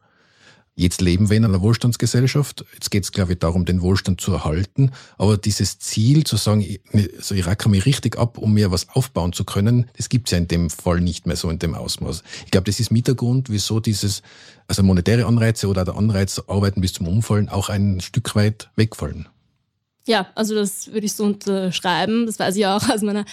Jetzt 0.75 1.01
leben 1.01 1.29
wir 1.29 1.37
in 1.37 1.45
einer 1.45 1.61
Wohlstandsgesellschaft. 1.61 2.65
Jetzt 2.73 2.91
geht 2.91 3.03
es, 3.03 3.11
glaube 3.11 3.33
ich, 3.33 3.39
darum, 3.39 3.65
den 3.65 3.81
Wohlstand 3.81 4.21
zu 4.21 4.31
erhalten. 4.31 4.91
Aber 5.17 5.37
dieses 5.37 5.79
Ziel 5.79 6.23
zu 6.23 6.37
sagen, 6.37 6.61
ich, 6.61 6.81
also 7.17 7.35
ich 7.35 7.45
racker 7.45 7.67
mich 7.67 7.85
richtig 7.85 8.17
ab, 8.17 8.37
um 8.37 8.53
mir 8.53 8.71
was 8.71 8.87
aufbauen 8.89 9.33
zu 9.33 9.43
können, 9.43 9.89
das 9.97 10.07
gibt 10.07 10.27
es 10.27 10.31
ja 10.31 10.37
in 10.37 10.47
dem 10.47 10.69
Fall 10.69 11.01
nicht 11.01 11.27
mehr 11.27 11.35
so 11.35 11.49
in 11.49 11.59
dem 11.59 11.75
Ausmaß. 11.75 12.23
Ich 12.45 12.51
glaube, 12.51 12.65
das 12.65 12.79
ist 12.79 12.89
mit 12.89 13.07
der 13.07 13.15
Grund, 13.15 13.49
wieso 13.49 13.81
dieses, 13.81 14.21
also 14.67 14.81
monetäre 14.81 15.25
Anreize 15.25 15.67
oder 15.67 15.83
der 15.83 15.97
Anreiz, 15.97 16.41
arbeiten 16.47 16.79
bis 16.79 16.93
zum 16.93 17.07
Umfallen, 17.07 17.49
auch 17.49 17.67
ein 17.67 17.99
Stück 17.99 18.33
weit 18.35 18.69
wegfallen. 18.77 19.27
Ja, 20.07 20.27
also 20.33 20.55
das 20.55 20.91
würde 20.91 21.05
ich 21.05 21.13
so 21.13 21.25
unterschreiben. 21.25 22.25
Das 22.25 22.39
weiß 22.39 22.55
ich 22.55 22.65
auch 22.65 22.89
aus 22.89 23.01
meiner, 23.01 23.23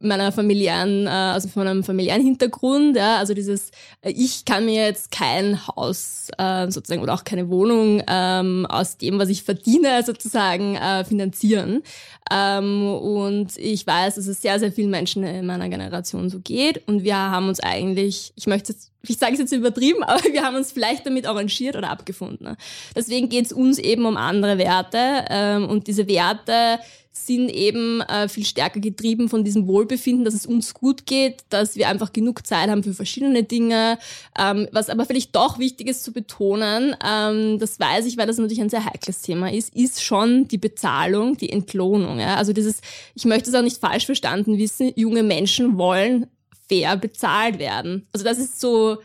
meiner 0.00 0.32
familiären, 0.32 1.06
äh, 1.06 1.10
also 1.10 1.48
von 1.48 1.64
meinem 1.64 1.82
familiären 1.82 2.22
Hintergrund. 2.22 2.96
Ja, 2.96 3.16
also 3.16 3.32
dieses, 3.32 3.70
äh, 4.02 4.10
ich 4.10 4.44
kann 4.44 4.66
mir 4.66 4.84
jetzt 4.84 5.10
kein 5.10 5.66
Haus 5.66 6.28
äh, 6.36 6.70
sozusagen 6.70 7.02
oder 7.02 7.14
auch 7.14 7.24
keine 7.24 7.48
Wohnung 7.48 8.02
ähm, 8.06 8.66
aus 8.66 8.98
dem, 8.98 9.18
was 9.18 9.30
ich 9.30 9.44
verdiene, 9.44 10.02
sozusagen 10.04 10.76
äh, 10.76 11.04
finanzieren. 11.04 11.82
Ähm, 12.30 12.86
und 12.94 13.56
ich 13.56 13.86
weiß, 13.86 14.16
dass 14.16 14.26
es 14.26 14.42
sehr, 14.42 14.58
sehr 14.58 14.72
vielen 14.72 14.90
Menschen 14.90 15.24
in 15.24 15.46
meiner 15.46 15.70
Generation 15.70 16.28
so 16.28 16.38
geht. 16.40 16.86
Und 16.86 17.02
wir 17.02 17.16
haben 17.16 17.48
uns 17.48 17.60
eigentlich, 17.60 18.32
ich 18.36 18.46
möchte 18.46 18.72
jetzt 18.72 18.89
ich 19.06 19.18
sage 19.18 19.34
es 19.34 19.38
jetzt 19.38 19.52
übertrieben, 19.52 20.02
aber 20.04 20.22
wir 20.24 20.42
haben 20.42 20.56
uns 20.56 20.72
vielleicht 20.72 21.06
damit 21.06 21.26
arrangiert 21.26 21.76
oder 21.76 21.90
abgefunden. 21.90 22.56
Deswegen 22.94 23.28
geht 23.28 23.46
es 23.46 23.52
uns 23.52 23.78
eben 23.78 24.04
um 24.06 24.16
andere 24.16 24.58
Werte 24.58 25.24
ähm, 25.28 25.68
und 25.68 25.86
diese 25.86 26.08
Werte 26.08 26.80
sind 27.12 27.50
eben 27.50 28.00
äh, 28.02 28.28
viel 28.28 28.44
stärker 28.44 28.78
getrieben 28.78 29.28
von 29.28 29.42
diesem 29.42 29.66
Wohlbefinden, 29.66 30.24
dass 30.24 30.34
es 30.34 30.46
uns 30.46 30.74
gut 30.74 31.06
geht, 31.06 31.42
dass 31.48 31.74
wir 31.74 31.88
einfach 31.88 32.12
genug 32.12 32.46
Zeit 32.46 32.70
haben 32.70 32.84
für 32.84 32.94
verschiedene 32.94 33.42
Dinge. 33.42 33.98
Ähm, 34.38 34.68
was 34.70 34.88
aber 34.88 35.04
vielleicht 35.04 35.34
doch 35.34 35.58
wichtig 35.58 35.88
ist 35.88 36.04
zu 36.04 36.12
betonen, 36.12 36.94
ähm, 37.04 37.58
das 37.58 37.80
weiß 37.80 38.06
ich, 38.06 38.16
weil 38.16 38.28
das 38.28 38.38
natürlich 38.38 38.60
ein 38.60 38.70
sehr 38.70 38.84
heikles 38.84 39.22
Thema 39.22 39.52
ist, 39.52 39.74
ist 39.74 40.02
schon 40.04 40.46
die 40.46 40.58
Bezahlung, 40.58 41.36
die 41.36 41.50
Entlohnung. 41.50 42.20
Ja? 42.20 42.36
Also 42.36 42.52
dieses, 42.52 42.80
ich 43.14 43.24
möchte 43.24 43.50
es 43.50 43.56
auch 43.56 43.62
nicht 43.62 43.78
falsch 43.78 44.06
verstanden 44.06 44.56
wissen, 44.56 44.92
junge 44.94 45.24
Menschen 45.24 45.78
wollen 45.78 46.26
fair 46.70 46.96
bezahlt 46.96 47.58
werden. 47.58 48.06
Also 48.12 48.24
das 48.24 48.38
ist 48.38 48.60
so 48.60 48.98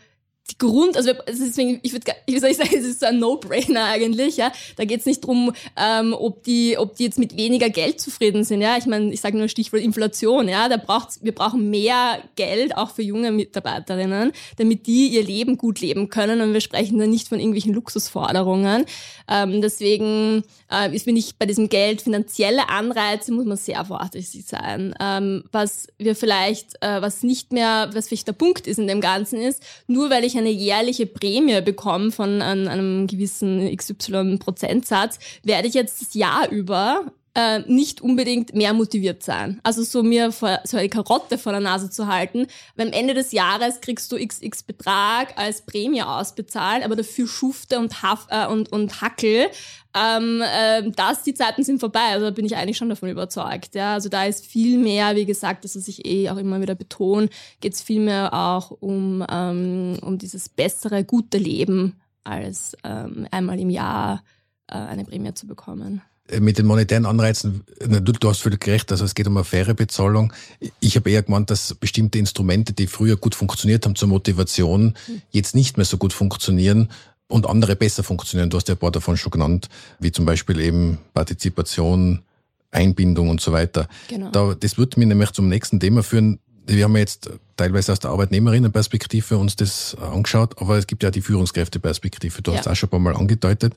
die 0.50 0.58
Grund, 0.58 0.96
also 0.96 1.10
deswegen, 1.26 1.80
ich 1.82 1.92
würde, 1.92 2.12
ich 2.26 2.40
würde 2.40 2.54
sagen, 2.54 2.70
es 2.72 2.86
ist 2.86 3.00
so 3.00 3.06
ein 3.06 3.18
No-Brainer 3.18 3.84
eigentlich, 3.86 4.36
ja. 4.36 4.52
Da 4.76 4.84
geht 4.84 5.00
es 5.00 5.06
nicht 5.06 5.24
drum, 5.24 5.52
ähm, 5.76 6.14
ob 6.16 6.44
die, 6.44 6.78
ob 6.78 6.94
die 6.96 7.04
jetzt 7.04 7.18
mit 7.18 7.36
weniger 7.36 7.68
Geld 7.68 8.00
zufrieden 8.00 8.44
sind, 8.44 8.60
ja. 8.60 8.76
Ich 8.76 8.86
meine, 8.86 9.12
ich 9.12 9.20
sage 9.20 9.36
nur 9.36 9.48
Stichwort 9.48 9.82
Inflation, 9.82 10.48
ja. 10.48 10.68
Da 10.68 10.76
braucht's, 10.76 11.18
wir 11.22 11.34
brauchen 11.34 11.68
mehr 11.70 12.22
Geld 12.36 12.76
auch 12.76 12.90
für 12.90 13.02
junge 13.02 13.32
Mitarbeiterinnen, 13.32 14.32
damit 14.56 14.86
die 14.86 15.08
ihr 15.08 15.24
Leben 15.24 15.58
gut 15.58 15.80
leben 15.80 16.10
können. 16.10 16.40
Und 16.40 16.52
wir 16.52 16.60
sprechen 16.60 16.98
da 16.98 17.06
nicht 17.06 17.26
von 17.28 17.40
irgendwelchen 17.40 17.74
Luxusforderungen. 17.74 18.84
Ähm, 19.28 19.60
deswegen 19.60 20.44
äh, 20.70 20.94
ist, 20.94 21.04
finde 21.04 21.18
ich, 21.18 21.36
bei 21.36 21.46
diesem 21.46 21.68
Geld 21.68 22.02
finanzielle 22.02 22.68
Anreize 22.68 23.32
muss 23.32 23.46
man 23.46 23.56
sehr 23.56 23.84
vorsichtig 23.84 24.44
sein. 24.46 24.94
Ähm, 25.00 25.42
was 25.50 25.88
wir 25.98 26.14
vielleicht, 26.14 26.76
äh, 26.82 27.02
was 27.02 27.24
nicht 27.24 27.52
mehr, 27.52 27.90
was 27.92 28.06
vielleicht 28.06 28.28
der 28.28 28.32
Punkt 28.32 28.68
ist 28.68 28.78
in 28.78 28.86
dem 28.86 29.00
Ganzen 29.00 29.40
ist, 29.40 29.60
nur 29.88 30.08
weil 30.08 30.24
ich 30.24 30.35
eine 30.38 30.50
jährliche 30.50 31.06
Prämie 31.06 31.60
bekomme 31.60 32.12
von 32.12 32.42
einem, 32.42 32.68
einem 32.68 33.06
gewissen 33.06 33.74
XY-Prozentsatz, 33.76 35.18
werde 35.42 35.68
ich 35.68 35.74
jetzt 35.74 36.00
das 36.00 36.14
Jahr 36.14 36.48
über 36.50 37.04
äh, 37.36 37.60
nicht 37.66 38.00
unbedingt 38.00 38.54
mehr 38.54 38.72
motiviert 38.72 39.22
sein. 39.22 39.60
Also 39.62 39.82
so 39.82 40.02
mir 40.02 40.32
vor, 40.32 40.60
so 40.64 40.78
eine 40.78 40.88
Karotte 40.88 41.36
vor 41.36 41.52
der 41.52 41.60
Nase 41.60 41.90
zu 41.90 42.06
halten. 42.06 42.46
Weil 42.76 42.86
am 42.86 42.92
Ende 42.94 43.12
des 43.12 43.32
Jahres 43.32 43.82
kriegst 43.82 44.10
du 44.10 44.16
XX 44.16 44.62
Betrag 44.62 45.36
als 45.36 45.60
Prämie 45.60 46.02
ausbezahlt, 46.02 46.82
aber 46.82 46.96
dafür 46.96 47.28
Schufte 47.28 47.78
und, 47.78 48.02
Haf, 48.02 48.26
äh, 48.30 48.46
und, 48.46 48.72
und 48.72 49.02
Hackel. 49.02 49.48
Ähm, 49.96 50.42
äh, 50.42 50.90
das, 50.94 51.22
die 51.22 51.34
Zeiten 51.34 51.64
sind 51.64 51.80
vorbei. 51.80 52.08
Also 52.10 52.26
da 52.26 52.30
bin 52.30 52.44
ich 52.44 52.56
eigentlich 52.56 52.76
schon 52.76 52.90
davon 52.90 53.08
überzeugt. 53.08 53.74
Ja. 53.74 53.94
Also 53.94 54.08
da 54.08 54.24
ist 54.24 54.44
viel 54.44 54.78
mehr, 54.78 55.16
wie 55.16 55.24
gesagt, 55.24 55.64
das, 55.64 55.76
was 55.76 55.88
ich 55.88 56.04
eh 56.04 56.28
auch 56.28 56.36
immer 56.36 56.60
wieder 56.60 56.74
betone, 56.74 57.28
geht 57.60 57.72
es 57.72 57.80
viel 57.80 58.00
mehr 58.00 58.34
auch 58.34 58.70
um, 58.70 59.24
ähm, 59.30 59.98
um 60.02 60.18
dieses 60.18 60.48
bessere, 60.48 61.04
gute 61.04 61.38
Leben, 61.38 61.94
als 62.24 62.76
ähm, 62.84 63.26
einmal 63.30 63.58
im 63.58 63.70
Jahr 63.70 64.22
äh, 64.66 64.74
eine 64.74 65.04
Prämie 65.04 65.32
zu 65.32 65.46
bekommen. 65.46 66.02
Äh, 66.28 66.40
mit 66.40 66.58
den 66.58 66.66
monetären 66.66 67.06
Anreizen, 67.06 67.64
du, 67.78 68.12
du 68.12 68.28
hast 68.28 68.40
völlig 68.40 68.66
recht, 68.66 68.90
also 68.92 69.04
es 69.04 69.14
geht 69.14 69.26
um 69.28 69.36
eine 69.36 69.44
faire 69.44 69.74
Bezahlung. 69.74 70.32
Ich 70.80 70.96
habe 70.96 71.10
eher 71.10 71.22
gemeint, 71.22 71.50
dass 71.50 71.74
bestimmte 71.74 72.18
Instrumente, 72.18 72.72
die 72.72 72.86
früher 72.86 73.16
gut 73.16 73.34
funktioniert 73.34 73.86
haben 73.86 73.94
zur 73.94 74.08
Motivation, 74.08 74.94
jetzt 75.30 75.54
nicht 75.54 75.76
mehr 75.76 75.86
so 75.86 75.96
gut 75.96 76.12
funktionieren 76.12 76.90
und 77.28 77.46
andere 77.46 77.76
besser 77.76 78.02
funktionieren. 78.02 78.50
Du 78.50 78.56
hast 78.56 78.68
ja 78.68 78.74
ein 78.74 78.78
paar 78.78 78.92
davon 78.92 79.16
schon 79.16 79.30
genannt, 79.30 79.68
wie 79.98 80.12
zum 80.12 80.24
Beispiel 80.24 80.60
eben 80.60 80.98
Partizipation, 81.14 82.22
Einbindung 82.70 83.30
und 83.30 83.40
so 83.40 83.52
weiter. 83.52 83.88
Genau. 84.08 84.30
Da, 84.30 84.54
das 84.58 84.78
würde 84.78 84.98
mich 84.98 85.08
nämlich 85.08 85.30
zum 85.32 85.48
nächsten 85.48 85.80
Thema 85.80 86.02
führen. 86.02 86.38
Wir 86.66 86.84
haben 86.84 86.96
jetzt 86.96 87.30
teilweise 87.56 87.92
aus 87.92 88.00
der 88.00 88.10
Arbeitnehmerinnenperspektive 88.10 89.38
uns 89.38 89.56
das 89.56 89.96
angeschaut, 90.00 90.60
aber 90.60 90.76
es 90.78 90.86
gibt 90.86 91.02
ja 91.02 91.10
die 91.10 91.20
Führungskräfteperspektive. 91.20 92.42
Du 92.42 92.50
ja. 92.50 92.58
hast 92.58 92.66
es 92.66 92.72
auch 92.72 92.76
schon 92.76 92.88
ein 92.88 92.90
paar 92.90 93.00
Mal 93.00 93.16
angedeutet. 93.16 93.74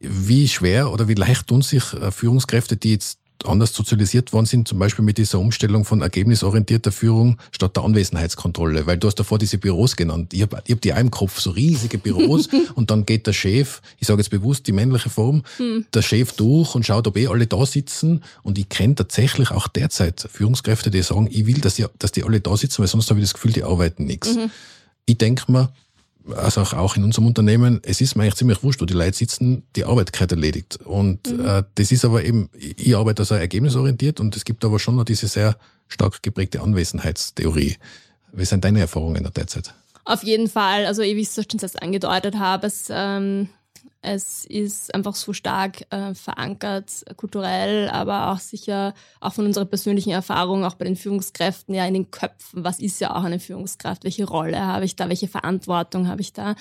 Wie 0.00 0.48
schwer 0.48 0.90
oder 0.90 1.08
wie 1.08 1.14
leicht 1.14 1.46
tun 1.46 1.62
sich 1.62 1.92
äh, 1.92 2.10
Führungskräfte, 2.10 2.76
die 2.76 2.92
jetzt 2.92 3.18
anders 3.46 3.74
sozialisiert 3.74 4.32
worden 4.32 4.46
sind, 4.46 4.68
zum 4.68 4.78
Beispiel 4.78 5.04
mit 5.04 5.18
dieser 5.18 5.38
Umstellung 5.38 5.84
von 5.84 6.02
ergebnisorientierter 6.02 6.92
Führung 6.92 7.38
statt 7.52 7.76
der 7.76 7.84
Anwesenheitskontrolle, 7.84 8.86
weil 8.86 8.98
du 8.98 9.06
hast 9.06 9.16
davor 9.16 9.38
diese 9.38 9.58
Büros 9.58 9.96
genannt. 9.96 10.32
Ich 10.32 10.42
habe 10.42 10.62
ich 10.66 10.74
hab 10.74 10.80
die 10.80 10.92
auch 10.92 10.98
im 10.98 11.10
Kopf, 11.10 11.40
so 11.40 11.50
riesige 11.50 11.98
Büros 11.98 12.48
und 12.74 12.90
dann 12.90 13.06
geht 13.06 13.26
der 13.26 13.32
Chef, 13.32 13.80
ich 13.98 14.06
sage 14.06 14.20
jetzt 14.20 14.30
bewusst 14.30 14.66
die 14.66 14.72
männliche 14.72 15.10
Form, 15.10 15.42
hm. 15.56 15.86
der 15.92 16.02
Chef 16.02 16.32
durch 16.32 16.74
und 16.74 16.84
schaut, 16.84 17.06
ob 17.06 17.16
eh 17.16 17.28
alle 17.28 17.46
da 17.46 17.64
sitzen 17.66 18.22
und 18.42 18.58
ich 18.58 18.68
kenne 18.68 18.94
tatsächlich 18.94 19.50
auch 19.50 19.68
derzeit 19.68 20.28
Führungskräfte, 20.32 20.90
die 20.90 21.02
sagen, 21.02 21.28
ich 21.30 21.46
will, 21.46 21.58
dass 21.60 21.74
die, 21.74 21.86
dass 21.98 22.12
die 22.12 22.24
alle 22.24 22.40
da 22.40 22.56
sitzen, 22.56 22.80
weil 22.80 22.88
sonst 22.88 23.10
habe 23.10 23.20
ich 23.20 23.24
das 23.24 23.34
Gefühl, 23.34 23.52
die 23.52 23.64
arbeiten 23.64 24.04
nichts. 24.04 24.34
Mhm. 24.34 24.50
Ich 25.06 25.18
denke 25.18 25.50
mir, 25.50 25.72
also 26.36 26.62
auch 26.62 26.96
in 26.96 27.04
unserem 27.04 27.26
Unternehmen, 27.26 27.80
es 27.82 28.00
ist 28.00 28.14
mir 28.14 28.24
eigentlich 28.24 28.36
ziemlich 28.36 28.62
wurscht, 28.62 28.80
wo 28.80 28.84
die 28.84 28.94
Leute 28.94 29.16
sitzen, 29.16 29.62
die 29.76 29.84
Arbeit 29.84 30.12
gehört 30.12 30.32
erledigt. 30.32 30.78
Und 30.84 31.30
mhm. 31.30 31.46
äh, 31.46 31.62
das 31.74 31.92
ist 31.92 32.04
aber 32.04 32.24
eben, 32.24 32.50
ich 32.54 32.96
arbeite 32.96 33.22
also 33.22 33.34
ergebnisorientiert 33.34 34.20
und 34.20 34.36
es 34.36 34.44
gibt 34.44 34.64
aber 34.64 34.78
schon 34.78 34.96
noch 34.96 35.04
diese 35.04 35.28
sehr 35.28 35.56
stark 35.88 36.22
geprägte 36.22 36.60
Anwesenheitstheorie. 36.60 37.76
Wie 38.32 38.44
sind 38.44 38.64
deine 38.64 38.80
Erfahrungen 38.80 39.16
in 39.16 39.22
der 39.24 39.32
Derzeit? 39.32 39.74
Auf 40.04 40.22
jeden 40.22 40.48
Fall, 40.48 40.86
also 40.86 41.02
wie 41.02 41.12
ich 41.12 41.28
es 41.28 41.46
schon 41.50 41.58
selbst 41.58 41.80
angedeutet 41.82 42.38
habe, 42.38 42.66
es 42.66 42.88
ähm, 42.90 43.48
Es 44.02 44.46
ist 44.46 44.94
einfach 44.94 45.14
so 45.14 45.34
stark 45.34 45.82
äh, 45.90 46.14
verankert, 46.14 47.04
kulturell, 47.16 47.90
aber 47.90 48.32
auch 48.32 48.38
sicher 48.38 48.94
auch 49.20 49.34
von 49.34 49.44
unserer 49.44 49.66
persönlichen 49.66 50.10
Erfahrung, 50.10 50.64
auch 50.64 50.74
bei 50.74 50.86
den 50.86 50.96
Führungskräften, 50.96 51.74
ja 51.74 51.84
in 51.84 51.92
den 51.92 52.10
Köpfen. 52.10 52.64
Was 52.64 52.80
ist 52.80 52.98
ja 53.00 53.14
auch 53.14 53.24
eine 53.24 53.40
Führungskraft? 53.40 54.04
Welche 54.04 54.24
Rolle 54.24 54.58
habe 54.58 54.86
ich 54.86 54.96
da? 54.96 55.10
Welche 55.10 55.28
Verantwortung 55.28 56.08
habe 56.08 56.22
ich 56.22 56.32
da? 56.32 56.54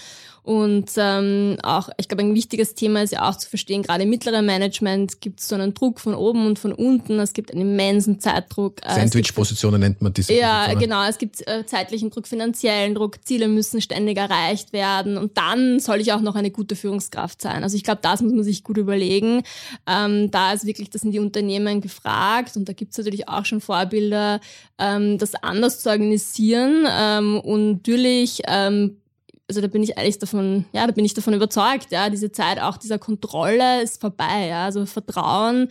Und 0.43 0.91
ähm, 0.97 1.57
auch, 1.63 1.89
ich 1.97 2.07
glaube, 2.07 2.23
ein 2.23 2.33
wichtiges 2.33 2.75
Thema 2.75 3.03
ist 3.03 3.13
ja 3.13 3.29
auch 3.29 3.35
zu 3.35 3.47
verstehen, 3.47 3.83
gerade 3.83 4.03
im 4.03 4.09
mittleren 4.09 4.45
Management 4.45 5.21
gibt 5.21 5.39
es 5.39 5.47
so 5.47 5.55
einen 5.55 5.73
Druck 5.73 5.99
von 5.99 6.15
oben 6.15 6.45
und 6.45 6.59
von 6.59 6.73
unten. 6.73 7.19
Es 7.19 7.33
gibt 7.33 7.51
einen 7.51 7.61
immensen 7.61 8.19
Zeitdruck. 8.19 8.81
Äh, 8.83 8.95
Sandwich-Positionen 8.95 9.79
nennt 9.79 10.01
man 10.01 10.11
diese. 10.11 10.33
Ja, 10.33 10.65
Positionen. 10.65 10.81
genau. 10.81 11.07
Es 11.07 11.17
gibt 11.19 11.47
äh, 11.47 11.65
zeitlichen 11.65 12.09
Druck, 12.09 12.27
finanziellen 12.27 12.95
Druck, 12.95 13.23
Ziele 13.23 13.47
müssen 13.47 13.79
ständig 13.79 14.17
erreicht 14.17 14.73
werden. 14.73 15.17
Und 15.17 15.37
dann 15.37 15.79
soll 15.79 16.01
ich 16.01 16.11
auch 16.13 16.21
noch 16.21 16.35
eine 16.35 16.51
gute 16.51 16.75
Führungskraft 16.75 17.28
sein. 17.37 17.63
Also 17.63 17.75
ich 17.75 17.83
glaube, 17.83 17.99
das 18.01 18.21
muss 18.21 18.33
man 18.33 18.43
sich 18.43 18.63
gut 18.63 18.77
überlegen. 18.77 19.43
Ähm, 19.87 20.31
da 20.31 20.53
ist 20.53 20.65
wirklich, 20.65 20.89
das 20.89 21.01
sind 21.01 21.11
die 21.11 21.19
Unternehmen 21.19 21.81
gefragt 21.81 22.57
und 22.57 22.67
da 22.67 22.73
gibt 22.73 22.91
es 22.91 22.97
natürlich 22.97 23.27
auch 23.27 23.45
schon 23.45 23.61
Vorbilder, 23.61 24.39
ähm, 24.77 25.17
das 25.17 25.35
anders 25.35 25.79
zu 25.81 25.89
organisieren. 25.89 26.85
Ähm, 26.89 27.39
und 27.39 27.71
natürlich 27.77 28.41
ähm, 28.47 28.97
also 29.49 29.61
da 29.61 29.67
bin 29.67 29.81
ich 29.81 29.97
ehrlich 29.97 30.19
davon, 30.19 30.65
ja, 30.73 30.85
da 30.85 30.93
bin 30.93 31.03
ich 31.03 31.15
davon 31.15 31.33
überzeugt, 31.33 31.91
ja, 31.91 32.11
diese 32.11 32.31
Zeit 32.31 32.61
auch 32.61 32.77
dieser 32.77 32.99
Kontrolle 32.99 33.81
ist 33.81 33.99
vorbei, 33.99 34.45
ja, 34.47 34.65
also 34.65 34.85
Vertrauen 34.85 35.69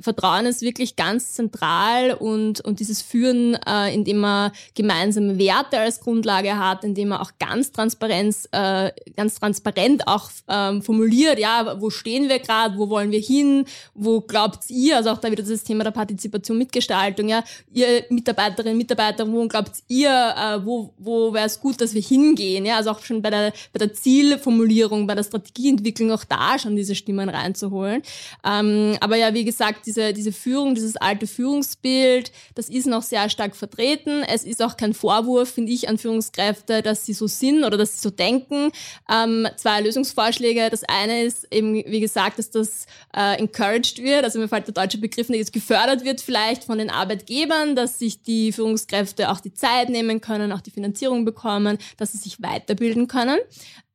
Vertrauen 0.00 0.46
ist 0.46 0.62
wirklich 0.62 0.96
ganz 0.96 1.34
zentral 1.34 2.12
und, 2.12 2.60
und 2.60 2.80
dieses 2.80 3.02
Führen, 3.02 3.54
äh, 3.66 3.94
indem 3.94 4.18
man 4.18 4.52
gemeinsame 4.74 5.38
Werte 5.38 5.78
als 5.78 6.00
Grundlage 6.00 6.58
hat, 6.58 6.84
indem 6.84 7.08
man 7.08 7.20
auch 7.20 7.32
ganz 7.38 7.72
Transparenz, 7.72 8.48
äh, 8.52 8.90
ganz 9.16 9.38
transparent 9.38 10.06
auch 10.06 10.30
ähm, 10.48 10.82
formuliert, 10.82 11.38
ja, 11.38 11.80
wo 11.80 11.90
stehen 11.90 12.28
wir 12.28 12.38
gerade, 12.38 12.76
wo 12.76 12.88
wollen 12.88 13.10
wir 13.10 13.20
hin, 13.20 13.64
wo 13.94 14.20
glaubt 14.20 14.68
ihr, 14.68 14.96
also 14.96 15.10
auch 15.10 15.18
da 15.18 15.30
wieder 15.30 15.42
das 15.42 15.64
Thema 15.64 15.84
der 15.84 15.90
Partizipation, 15.92 16.58
Mitgestaltung, 16.58 17.28
ja, 17.28 17.42
ihr 17.72 18.04
Mitarbeiterinnen, 18.10 18.76
Mitarbeiter, 18.76 19.30
wo 19.30 19.46
glaubt 19.48 19.72
ihr, 19.88 20.10
äh, 20.10 20.64
wo, 20.64 20.92
wo 20.98 21.32
wäre 21.32 21.46
es 21.46 21.60
gut, 21.60 21.80
dass 21.80 21.94
wir 21.94 22.02
hingehen, 22.02 22.66
ja, 22.66 22.76
also 22.76 22.90
auch 22.90 23.00
schon 23.00 23.22
bei 23.22 23.30
der, 23.30 23.52
bei 23.72 23.78
der 23.78 23.94
Zielformulierung, 23.94 25.06
bei 25.06 25.14
der 25.14 25.24
Strategieentwicklung 25.24 26.12
auch 26.12 26.24
da 26.24 26.58
schon 26.58 26.76
diese 26.76 26.94
Stimmen 26.94 27.28
reinzuholen. 27.28 28.02
Ähm, 28.44 28.96
aber 29.00 29.16
ja, 29.16 29.32
wie 29.32 29.44
gesagt, 29.44 29.85
diese, 29.86 30.12
diese 30.12 30.32
Führung, 30.32 30.74
dieses 30.74 30.96
alte 30.96 31.26
Führungsbild, 31.26 32.32
das 32.54 32.68
ist 32.68 32.86
noch 32.86 33.02
sehr 33.02 33.30
stark 33.30 33.56
vertreten. 33.56 34.22
Es 34.28 34.44
ist 34.44 34.62
auch 34.62 34.76
kein 34.76 34.94
Vorwurf, 34.94 35.50
finde 35.50 35.72
ich, 35.72 35.88
an 35.88 35.98
Führungskräfte, 35.98 36.82
dass 36.82 37.06
sie 37.06 37.12
so 37.12 37.26
sind 37.26 37.64
oder 37.64 37.76
dass 37.76 37.94
sie 37.94 38.00
so 38.00 38.10
denken. 38.10 38.72
Ähm, 39.10 39.48
zwei 39.56 39.80
Lösungsvorschläge. 39.80 40.68
Das 40.70 40.82
eine 40.84 41.22
ist 41.22 41.46
eben, 41.52 41.74
wie 41.74 42.00
gesagt, 42.00 42.38
dass 42.38 42.50
das 42.50 42.86
äh, 43.16 43.38
encouraged 43.38 44.02
wird, 44.02 44.24
also 44.24 44.38
mir 44.38 44.48
fällt 44.48 44.66
der 44.66 44.74
deutsche 44.74 44.98
Begriff 44.98 45.28
nicht, 45.28 45.52
gefördert 45.52 46.04
wird 46.04 46.20
vielleicht 46.20 46.64
von 46.64 46.78
den 46.78 46.90
Arbeitgebern, 46.90 47.76
dass 47.76 47.98
sich 47.98 48.22
die 48.22 48.52
Führungskräfte 48.52 49.30
auch 49.30 49.40
die 49.40 49.54
Zeit 49.54 49.88
nehmen 49.88 50.20
können, 50.20 50.52
auch 50.52 50.60
die 50.60 50.70
Finanzierung 50.70 51.24
bekommen, 51.24 51.78
dass 51.96 52.12
sie 52.12 52.18
sich 52.18 52.42
weiterbilden 52.42 53.06
können 53.06 53.38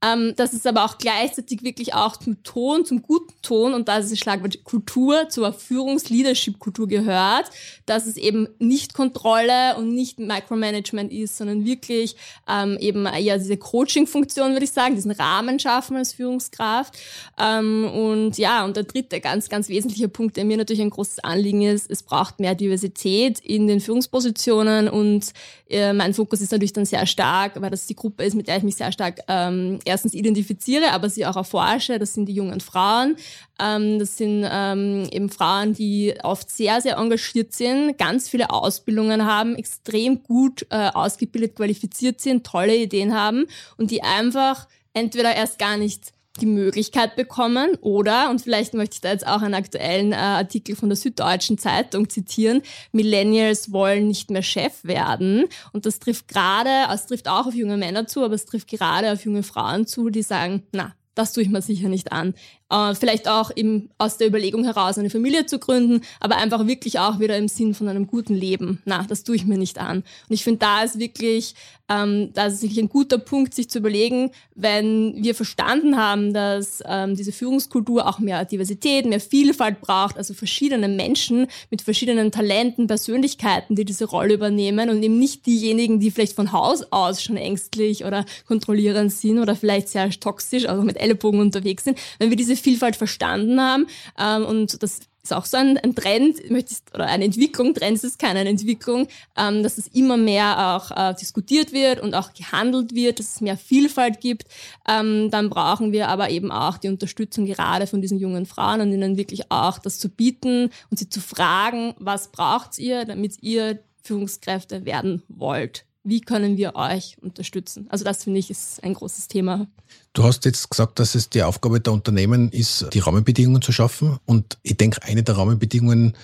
ähm, 0.04 0.34
dass 0.36 0.54
es 0.54 0.66
aber 0.66 0.84
auch 0.86 0.98
gleichzeitig 0.98 1.64
wirklich 1.64 1.94
auch 1.94 2.18
zum 2.18 2.42
Ton, 2.44 2.86
zum 2.86 3.02
guten 3.04 3.34
Ton, 3.42 3.74
und 3.74 3.88
da 3.88 3.98
ist 3.98 4.12
das 4.12 4.18
Schlagwort 4.18 4.64
Kultur, 4.64 5.30
zur 5.30 5.54
Führungs-Leadership-Kultur 5.54 6.88
gehört, 6.88 7.50
dass 7.86 8.08
es 8.08 8.18
eben 8.18 8.48
nicht 8.58 8.94
Kontrolle 8.94 9.76
und 9.78 9.94
nicht 9.94 10.20
Micromanagement 10.20 11.12
ist, 11.12 11.38
sondern 11.38 11.66
wirklich 11.66 12.16
ähm, 12.50 12.78
eben 12.80 13.06
eher 13.06 13.38
diese 13.38 13.58
Coaching-Funktion, 13.58 14.54
würde 14.54 14.66
ich 14.66 14.72
sagen, 14.72 14.96
diesen 14.96 15.12
Rahmen 15.12 15.60
schaffen 15.60 15.98
als 15.98 16.14
Führungskraft. 16.14 16.98
Ähm, 17.40 17.86
und 17.86 18.38
ja, 18.38 18.66
und 18.66 18.76
der 18.76 18.84
dritte 18.84 19.22
ganz, 19.22 19.50
ganz 19.50 19.70
wesentliche 19.70 20.10
Punkt, 20.10 20.36
der 20.36 20.46
mir 20.46 20.58
natürlich 20.58 20.82
ein 20.82 20.90
großes 20.90 21.20
Anliegen 21.20 21.62
ist, 21.62 21.92
es 21.92 22.02
braucht 22.02 22.40
mehr 22.40 22.56
Diversität 22.56 23.40
in 23.40 23.68
den 23.68 23.80
Führungspositionen 23.80 24.90
und 24.90 25.34
äh, 25.70 25.94
mein 25.94 26.14
Fokus 26.14 26.42
ist 26.42 26.52
natürlich 26.52 26.74
dann 26.74 26.86
sehr 26.86 27.06
stark, 27.06 27.62
weil 27.62 27.70
das 27.70 27.86
die 27.86 27.96
Gruppe 27.96 28.24
ist, 28.24 28.34
mit 28.34 28.48
der 28.48 28.58
ich 28.58 28.64
mich 28.64 28.76
sehr 28.76 28.92
stark 28.92 29.20
ähm, 29.28 29.80
erstens 29.92 30.14
identifiziere, 30.14 30.92
aber 30.92 31.10
sie 31.10 31.26
auch 31.26 31.36
erforsche. 31.36 32.00
Das 32.00 32.14
sind 32.14 32.26
die 32.28 32.34
jungen 32.34 32.62
Frauen. 32.62 33.16
Ähm, 33.60 34.00
das 34.00 34.18
sind 34.18 34.48
ähm, 34.50 35.08
eben 35.12 35.30
Frauen, 35.30 35.74
die 35.74 36.16
oft 36.24 36.50
sehr, 36.50 36.82
sehr 36.82 36.98
engagiert 36.98 37.54
sind, 37.54 37.98
ganz 37.98 38.30
viele 38.30 38.50
Ausbildungen 38.50 39.26
haben, 39.26 39.56
extrem 39.56 40.24
gut 40.24 40.66
äh, 40.70 40.90
ausgebildet, 40.90 41.56
qualifiziert 41.56 42.20
sind, 42.22 42.46
tolle 42.46 42.76
Ideen 42.76 43.14
haben 43.14 43.46
und 43.78 43.92
die 43.92 44.02
einfach 44.02 44.68
entweder 44.94 45.36
erst 45.36 45.60
gar 45.60 45.78
nicht 45.78 46.14
die 46.40 46.46
Möglichkeit 46.46 47.16
bekommen 47.16 47.76
oder, 47.82 48.30
und 48.30 48.42
vielleicht 48.42 48.74
möchte 48.74 48.96
ich 48.96 49.02
da 49.02 49.12
jetzt 49.12 49.28
auch 49.28 49.42
einen 49.42 49.54
aktuellen 49.54 50.14
äh, 50.14 50.16
Artikel 50.16 50.76
von 50.76 50.90
der 50.90 50.96
Süddeutschen 50.96 51.58
Zeitung 51.58 52.10
zitieren, 52.10 52.62
Millennials 52.94 53.72
wollen 53.72 54.08
nicht 54.08 54.32
mehr 54.32 54.42
Chef 54.42 54.84
werden. 54.84 55.46
Und 55.74 55.86
das 55.86 56.00
trifft 56.00 56.28
gerade, 56.30 56.70
es 56.94 57.06
trifft 57.08 57.28
auch 57.28 57.48
auf 57.48 57.54
junge 57.54 57.78
Männer 57.78 58.08
zu, 58.08 58.24
aber 58.24 58.36
es 58.36 58.46
trifft 58.46 58.70
gerade 58.70 59.12
auf 59.12 59.26
junge 59.26 59.44
Frauen 59.44 59.86
zu, 59.86 60.10
die 60.10 60.24
sagen, 60.24 60.64
na, 60.72 60.94
das 61.16 61.34
tue 61.34 61.44
ich 61.44 61.50
mir 61.50 61.62
sicher 61.62 61.90
nicht 61.90 62.12
an. 62.14 62.34
Äh, 62.72 62.96
vielleicht 62.96 63.28
auch 63.28 63.52
eben 63.54 63.90
aus 63.98 64.18
der 64.18 64.28
Überlegung 64.28 64.64
heraus, 64.64 64.98
eine 64.98 65.10
Familie 65.10 65.46
zu 65.46 65.60
gründen, 65.60 66.02
aber 66.22 66.38
einfach 66.38 66.66
wirklich 66.68 67.00
auch 67.00 67.20
wieder 67.20 67.38
im 67.38 67.50
Sinn 67.50 67.74
von 67.74 67.90
einem 67.90 68.08
guten 68.08 68.34
Leben. 68.34 68.82
Na, 68.86 69.06
das 69.08 69.24
tue 69.24 69.36
ich 69.36 69.46
mir 69.46 69.58
nicht 69.58 69.78
an. 69.78 69.98
Und 69.98 70.34
ich 70.34 70.46
finde, 70.46 70.60
da 70.60 70.82
ist 70.82 70.98
wirklich, 70.98 71.54
ähm, 71.90 72.30
da 72.34 72.46
ist 72.46 72.62
wirklich 72.62 72.80
ein 72.80 72.88
guter 72.88 73.18
Punkt, 73.18 73.54
sich 73.54 73.70
zu 73.70 73.80
überlegen, 73.80 74.32
wenn 74.56 75.22
wir 75.22 75.36
verstanden 75.36 75.98
haben, 75.98 76.34
dass 76.34 76.82
ähm, 76.86 77.16
diese 77.18 77.34
Führungskultur 77.34 78.08
auch 78.08 78.20
mehr 78.20 78.46
Diversität, 78.46 79.06
mehr 79.06 79.20
Vielfalt 79.20 79.82
braucht, 79.82 80.18
also 80.18 80.34
verschiedene 80.34 80.88
Menschen 80.88 81.48
mit 81.72 81.82
verschiedenen 81.82 82.32
Talenten, 82.32 82.88
Persönlichkeiten, 82.88 83.76
die 83.76 83.84
diese 83.84 84.06
Rolle 84.06 84.36
übernehmen 84.36 84.90
und 84.90 85.04
eben 85.04 85.20
nicht 85.20 85.46
diejenigen, 85.46 86.00
die 86.00 86.12
vielleicht 86.12 86.38
von 86.38 86.54
Haus 86.54 86.86
aus 86.92 87.22
schon 87.22 87.36
ängstlich 87.36 88.06
oder 88.06 88.24
kontrollierend 88.48 89.12
sind 89.12 89.40
oder 89.40 89.58
vielleicht 89.58 89.90
sehr 89.90 90.10
toxisch, 90.12 90.68
also 90.68 90.84
mit 90.84 90.98
Ellenbogen 90.98 91.42
unterwegs 91.42 91.84
sind. 91.84 91.98
Wenn 92.18 92.30
wir 92.30 92.38
diese 92.38 92.61
Vielfalt 92.62 92.96
verstanden 92.96 93.60
haben 93.60 93.88
ähm, 94.18 94.46
und 94.46 94.82
das 94.82 95.02
ist 95.24 95.34
auch 95.34 95.46
so 95.46 95.58
ein, 95.58 95.78
ein 95.78 95.96
Trend, 95.96 96.50
möchte 96.50 96.74
ich, 96.74 96.94
oder 96.94 97.06
eine 97.06 97.26
Entwicklung, 97.26 97.74
Trend 97.74 98.04
ist 98.04 98.18
keine 98.18 98.48
Entwicklung, 98.48 99.08
ähm, 99.38 99.64
dass 99.64 99.78
es 99.78 99.88
immer 99.88 100.18
mehr 100.18 100.76
auch 100.76 100.92
äh, 100.92 101.14
diskutiert 101.14 101.74
wird 101.74 102.00
und 102.00 102.16
auch 102.16 102.34
gehandelt 102.34 102.96
wird, 102.96 103.20
dass 103.20 103.36
es 103.36 103.42
mehr 103.42 103.58
Vielfalt 103.58 104.20
gibt. 104.20 104.46
Ähm, 104.88 105.30
dann 105.30 105.50
brauchen 105.50 105.92
wir 105.92 106.08
aber 106.08 106.30
eben 106.30 106.52
auch 106.52 106.78
die 106.78 106.88
Unterstützung 106.88 107.46
gerade 107.46 107.88
von 107.88 108.02
diesen 108.02 108.20
jungen 108.20 108.46
Frauen 108.46 108.82
und 108.82 108.92
ihnen 108.92 109.18
wirklich 109.18 109.52
auch 109.52 109.78
das 109.78 110.00
zu 110.00 110.10
bieten 110.10 110.72
und 110.90 110.98
sie 110.98 111.10
zu 111.10 111.22
fragen, 111.22 111.94
was 112.00 112.30
braucht 112.30 112.80
ihr, 112.80 113.06
damit 113.06 113.42
ihr 113.42 113.80
Führungskräfte 114.04 114.86
werden 114.86 115.22
wollt 115.28 115.86
wie 116.04 116.22
können 116.22 116.58
wir 116.58 116.76
euch 116.76 117.18
unterstützen? 117.22 117.88
Also 117.90 118.04
das 118.04 118.24
finde 118.24 118.40
ich 118.40 118.50
ist 118.50 118.84
ein 118.84 118.94
großes 118.94 119.28
Thema. 119.28 119.68
Du 120.14 120.24
hast 120.24 120.46
jetzt 120.46 120.70
gesagt, 120.70 121.00
dass 121.00 121.16
es 121.16 121.30
die 121.30 121.44
Aufgabe 121.44 121.80
der 121.80 121.94
Unternehmen 121.94 122.52
ist, 122.52 122.88
die 122.94 123.00
Rahmenbedingungen 123.00 123.62
zu 123.62 123.72
schaffen. 123.72 124.18
Und 124.26 124.58
ich 124.64 124.78
denke, 124.78 125.04
eine 125.04 125.24
der 125.24 125.38
Rahmenbedingungen 125.38 126.16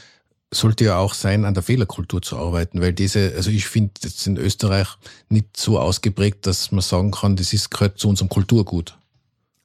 sollte 0.51 0.85
ja 0.85 0.97
auch 0.97 1.13
sein, 1.13 1.45
an 1.45 1.53
der 1.53 1.63
Fehlerkultur 1.63 2.21
zu 2.21 2.37
arbeiten, 2.37 2.81
weil 2.81 2.93
diese, 2.93 3.33
also 3.35 3.49
ich 3.49 3.67
finde 3.67 3.91
jetzt 4.01 4.25
in 4.25 4.37
Österreich 4.37 4.87
nicht 5.29 5.57
so 5.57 5.77
ausgeprägt, 5.77 6.47
dass 6.47 6.71
man 6.71 6.81
sagen 6.81 7.11
kann, 7.11 7.35
das 7.35 7.53
ist 7.53 7.69
gehört 7.69 7.99
zu 7.99 8.07
unserem 8.07 8.29
Kulturgut 8.29 8.97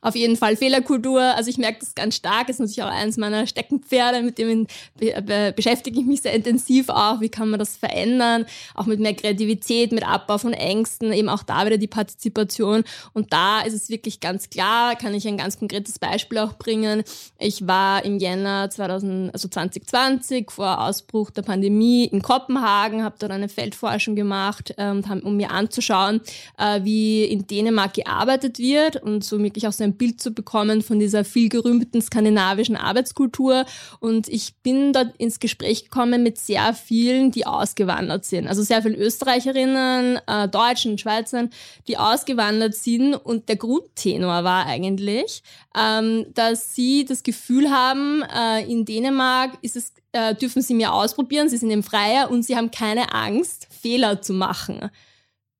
auf 0.02 0.16
jeden 0.16 0.36
Fall 0.36 0.56
Fehlerkultur. 0.56 1.22
Also 1.22 1.48
ich 1.48 1.58
merke 1.58 1.78
das 1.80 1.94
ganz 1.94 2.16
stark. 2.16 2.48
Ist 2.48 2.58
natürlich 2.58 2.82
auch 2.82 2.90
eines 2.90 3.16
meiner 3.16 3.46
Steckenpferde, 3.46 4.22
mit 4.22 4.36
dem 4.36 4.66
be 4.98 5.22
be 5.22 5.52
beschäftige 5.54 6.00
ich 6.00 6.06
mich 6.06 6.22
sehr 6.22 6.34
intensiv 6.34 6.88
auch. 6.88 7.20
Wie 7.20 7.28
kann 7.28 7.48
man 7.48 7.58
das 7.58 7.76
verändern? 7.76 8.44
Auch 8.74 8.86
mit 8.86 8.98
mehr 8.98 9.14
Kreativität, 9.14 9.92
mit 9.92 10.06
Abbau 10.06 10.38
von 10.38 10.52
Ängsten, 10.52 11.12
eben 11.12 11.28
auch 11.28 11.44
da 11.44 11.64
wieder 11.64 11.78
die 11.78 11.86
Partizipation. 11.86 12.82
Und 13.12 13.32
da 13.32 13.60
ist 13.62 13.74
es 13.74 13.88
wirklich 13.88 14.18
ganz 14.18 14.50
klar, 14.50 14.96
kann 14.96 15.14
ich 15.14 15.26
ein 15.26 15.36
ganz 15.36 15.58
konkretes 15.58 16.00
Beispiel 16.00 16.38
auch 16.38 16.54
bringen. 16.54 17.04
Ich 17.38 17.66
war 17.68 18.04
im 18.04 18.18
Jänner 18.18 18.70
2000, 18.70 19.32
also 19.32 19.46
2020 19.46 20.50
vor 20.50 20.80
Ausbruch 20.80 21.30
der 21.30 21.42
Pandemie 21.42 22.06
in 22.06 22.22
Kopenhagen, 22.22 23.04
habe 23.04 23.14
dort 23.20 23.30
eine 23.30 23.48
Feldforschung 23.48 24.16
gemacht, 24.16 24.74
ähm, 24.78 25.04
um 25.22 25.36
mir 25.36 25.52
anzuschauen, 25.52 26.20
äh, 26.58 26.80
wie 26.82 27.24
in 27.24 27.46
Dänemark 27.46 27.94
gearbeitet 27.94 28.58
wird 28.58 28.96
und 28.96 29.22
so 29.22 29.38
wirklich 29.38 29.68
auch 29.68 29.72
so 29.72 29.84
ein 29.84 29.91
ein 29.92 29.96
Bild 29.96 30.20
zu 30.20 30.32
bekommen 30.32 30.82
von 30.82 30.98
dieser 30.98 31.24
viel 31.24 31.48
gerühmten 31.48 32.00
skandinavischen 32.00 32.76
Arbeitskultur. 32.76 33.64
Und 34.00 34.28
ich 34.28 34.54
bin 34.62 34.92
dort 34.92 35.16
ins 35.18 35.40
Gespräch 35.40 35.84
gekommen 35.84 36.22
mit 36.22 36.38
sehr 36.38 36.74
vielen, 36.74 37.30
die 37.30 37.46
ausgewandert 37.46 38.24
sind. 38.24 38.48
Also 38.48 38.62
sehr 38.62 38.82
viele 38.82 38.96
Österreicherinnen, 38.96 40.18
äh, 40.26 40.48
Deutschen, 40.48 40.98
Schweizern, 40.98 41.50
die 41.88 41.98
ausgewandert 41.98 42.74
sind. 42.74 43.14
Und 43.14 43.48
der 43.48 43.56
Grundtenor 43.56 44.44
war 44.44 44.66
eigentlich, 44.66 45.42
ähm, 45.78 46.26
dass 46.34 46.74
sie 46.74 47.04
das 47.04 47.22
Gefühl 47.22 47.70
haben, 47.70 48.22
äh, 48.22 48.64
in 48.70 48.84
Dänemark 48.84 49.58
ist 49.62 49.76
es, 49.76 49.92
äh, 50.12 50.34
dürfen 50.34 50.62
sie 50.62 50.74
mehr 50.74 50.92
ausprobieren, 50.92 51.48
sie 51.48 51.56
sind 51.56 51.70
im 51.70 51.82
Freier 51.82 52.30
und 52.30 52.42
sie 52.44 52.56
haben 52.56 52.70
keine 52.70 53.14
Angst, 53.14 53.68
Fehler 53.70 54.20
zu 54.22 54.32
machen. 54.32 54.90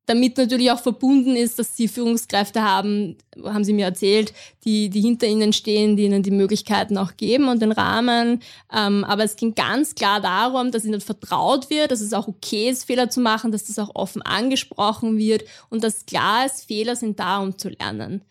Damit 0.06 0.36
natürlich 0.36 0.70
auch 0.70 0.80
verbunden 0.80 1.36
ist, 1.36 1.58
dass 1.58 1.76
sie 1.76 1.86
Führungskräfte 1.86 2.62
haben, 2.62 3.16
haben 3.44 3.62
sie 3.62 3.72
mir 3.72 3.84
erzählt, 3.84 4.32
die, 4.64 4.90
die 4.90 5.00
hinter 5.00 5.28
ihnen 5.28 5.52
stehen, 5.52 5.96
die 5.96 6.04
ihnen 6.04 6.24
die 6.24 6.32
Möglichkeiten 6.32 6.98
auch 6.98 7.16
geben 7.16 7.48
und 7.48 7.62
den 7.62 7.70
Rahmen. 7.70 8.40
Ähm, 8.72 9.04
aber 9.04 9.22
es 9.22 9.36
ging 9.36 9.54
ganz 9.54 9.94
klar 9.94 10.20
darum, 10.20 10.72
dass 10.72 10.84
ihnen 10.84 11.00
vertraut 11.00 11.70
wird, 11.70 11.92
dass 11.92 12.00
es 12.00 12.12
auch 12.12 12.26
okay 12.26 12.68
ist, 12.68 12.84
Fehler 12.84 13.10
zu 13.10 13.20
machen, 13.20 13.52
dass 13.52 13.64
das 13.64 13.78
auch 13.78 13.94
offen 13.94 14.22
angesprochen 14.22 15.18
wird 15.18 15.44
und 15.70 15.84
dass 15.84 16.04
klar 16.04 16.46
ist, 16.46 16.66
Fehler 16.66 16.96
sind 16.96 17.20
da, 17.20 17.38
um 17.38 17.56
zu 17.56 17.68
lernen. 17.68 18.22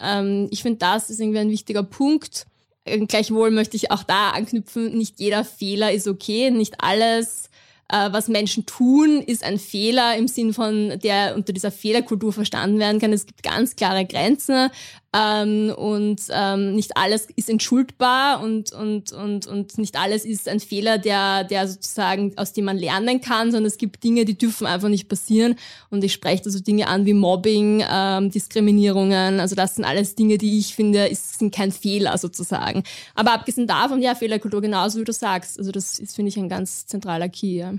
Ähm, 0.00 0.48
ich 0.50 0.62
finde, 0.62 0.78
das 0.78 1.10
ist 1.10 1.20
irgendwie 1.20 1.38
ein 1.38 1.50
wichtiger 1.50 1.84
Punkt. 1.84 2.46
Ähm, 2.84 3.06
gleichwohl 3.06 3.52
möchte 3.52 3.76
ich 3.76 3.92
auch 3.92 4.02
da 4.02 4.30
anknüpfen, 4.30 4.96
nicht 4.96 5.20
jeder 5.20 5.44
Fehler 5.44 5.92
ist 5.92 6.08
okay, 6.08 6.50
nicht 6.50 6.82
alles 6.82 7.49
äh, 7.90 8.12
was 8.12 8.28
Menschen 8.28 8.66
tun, 8.66 9.20
ist 9.20 9.44
ein 9.44 9.58
Fehler 9.58 10.16
im 10.16 10.28
Sinn 10.28 10.54
von, 10.54 10.98
der 11.00 11.34
unter 11.34 11.52
dieser 11.52 11.70
Fehlerkultur 11.70 12.32
verstanden 12.32 12.78
werden 12.78 13.00
kann. 13.00 13.12
Es 13.12 13.26
gibt 13.26 13.42
ganz 13.42 13.76
klare 13.76 14.06
Grenzen 14.06 14.70
ähm, 15.12 15.72
und 15.76 16.22
ähm, 16.30 16.76
nicht 16.76 16.96
alles 16.96 17.26
ist 17.34 17.50
entschuldbar 17.50 18.40
und, 18.42 18.72
und, 18.72 19.10
und, 19.10 19.46
und 19.48 19.76
nicht 19.76 19.98
alles 19.98 20.24
ist 20.24 20.48
ein 20.48 20.60
Fehler, 20.60 20.98
der, 20.98 21.42
der 21.42 21.66
sozusagen, 21.66 22.32
aus 22.36 22.52
dem 22.52 22.66
man 22.66 22.78
lernen 22.78 23.20
kann, 23.20 23.50
sondern 23.50 23.66
es 23.66 23.76
gibt 23.76 24.04
Dinge, 24.04 24.24
die 24.24 24.38
dürfen 24.38 24.68
einfach 24.68 24.88
nicht 24.88 25.08
passieren. 25.08 25.56
Und 25.90 26.04
ich 26.04 26.12
spreche 26.12 26.44
da 26.44 26.50
so 26.50 26.60
Dinge 26.60 26.86
an 26.86 27.06
wie 27.06 27.14
Mobbing, 27.14 27.82
ähm, 27.90 28.30
Diskriminierungen. 28.30 29.40
Also 29.40 29.56
das 29.56 29.74
sind 29.74 29.84
alles 29.84 30.14
Dinge, 30.14 30.38
die 30.38 30.60
ich 30.60 30.76
finde, 30.76 31.08
ist, 31.08 31.40
sind 31.40 31.52
kein 31.52 31.72
Fehler 31.72 32.16
sozusagen. 32.16 32.84
Aber 33.16 33.32
abgesehen 33.32 33.66
davon, 33.66 34.00
ja, 34.00 34.14
Fehlerkultur 34.14 34.60
genauso 34.60 35.00
wie 35.00 35.04
du 35.04 35.12
sagst. 35.12 35.58
Also 35.58 35.72
das 35.72 35.98
ist, 35.98 36.14
finde 36.14 36.28
ich, 36.28 36.38
ein 36.38 36.48
ganz 36.48 36.86
zentraler 36.86 37.28
Key. 37.28 37.56
Ja. 37.56 37.74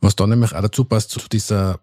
Was 0.00 0.14
da 0.14 0.28
nämlich 0.28 0.54
auch 0.54 0.62
dazu 0.62 0.84
passt, 0.84 1.10
zu 1.10 1.20
dieser 1.28 1.80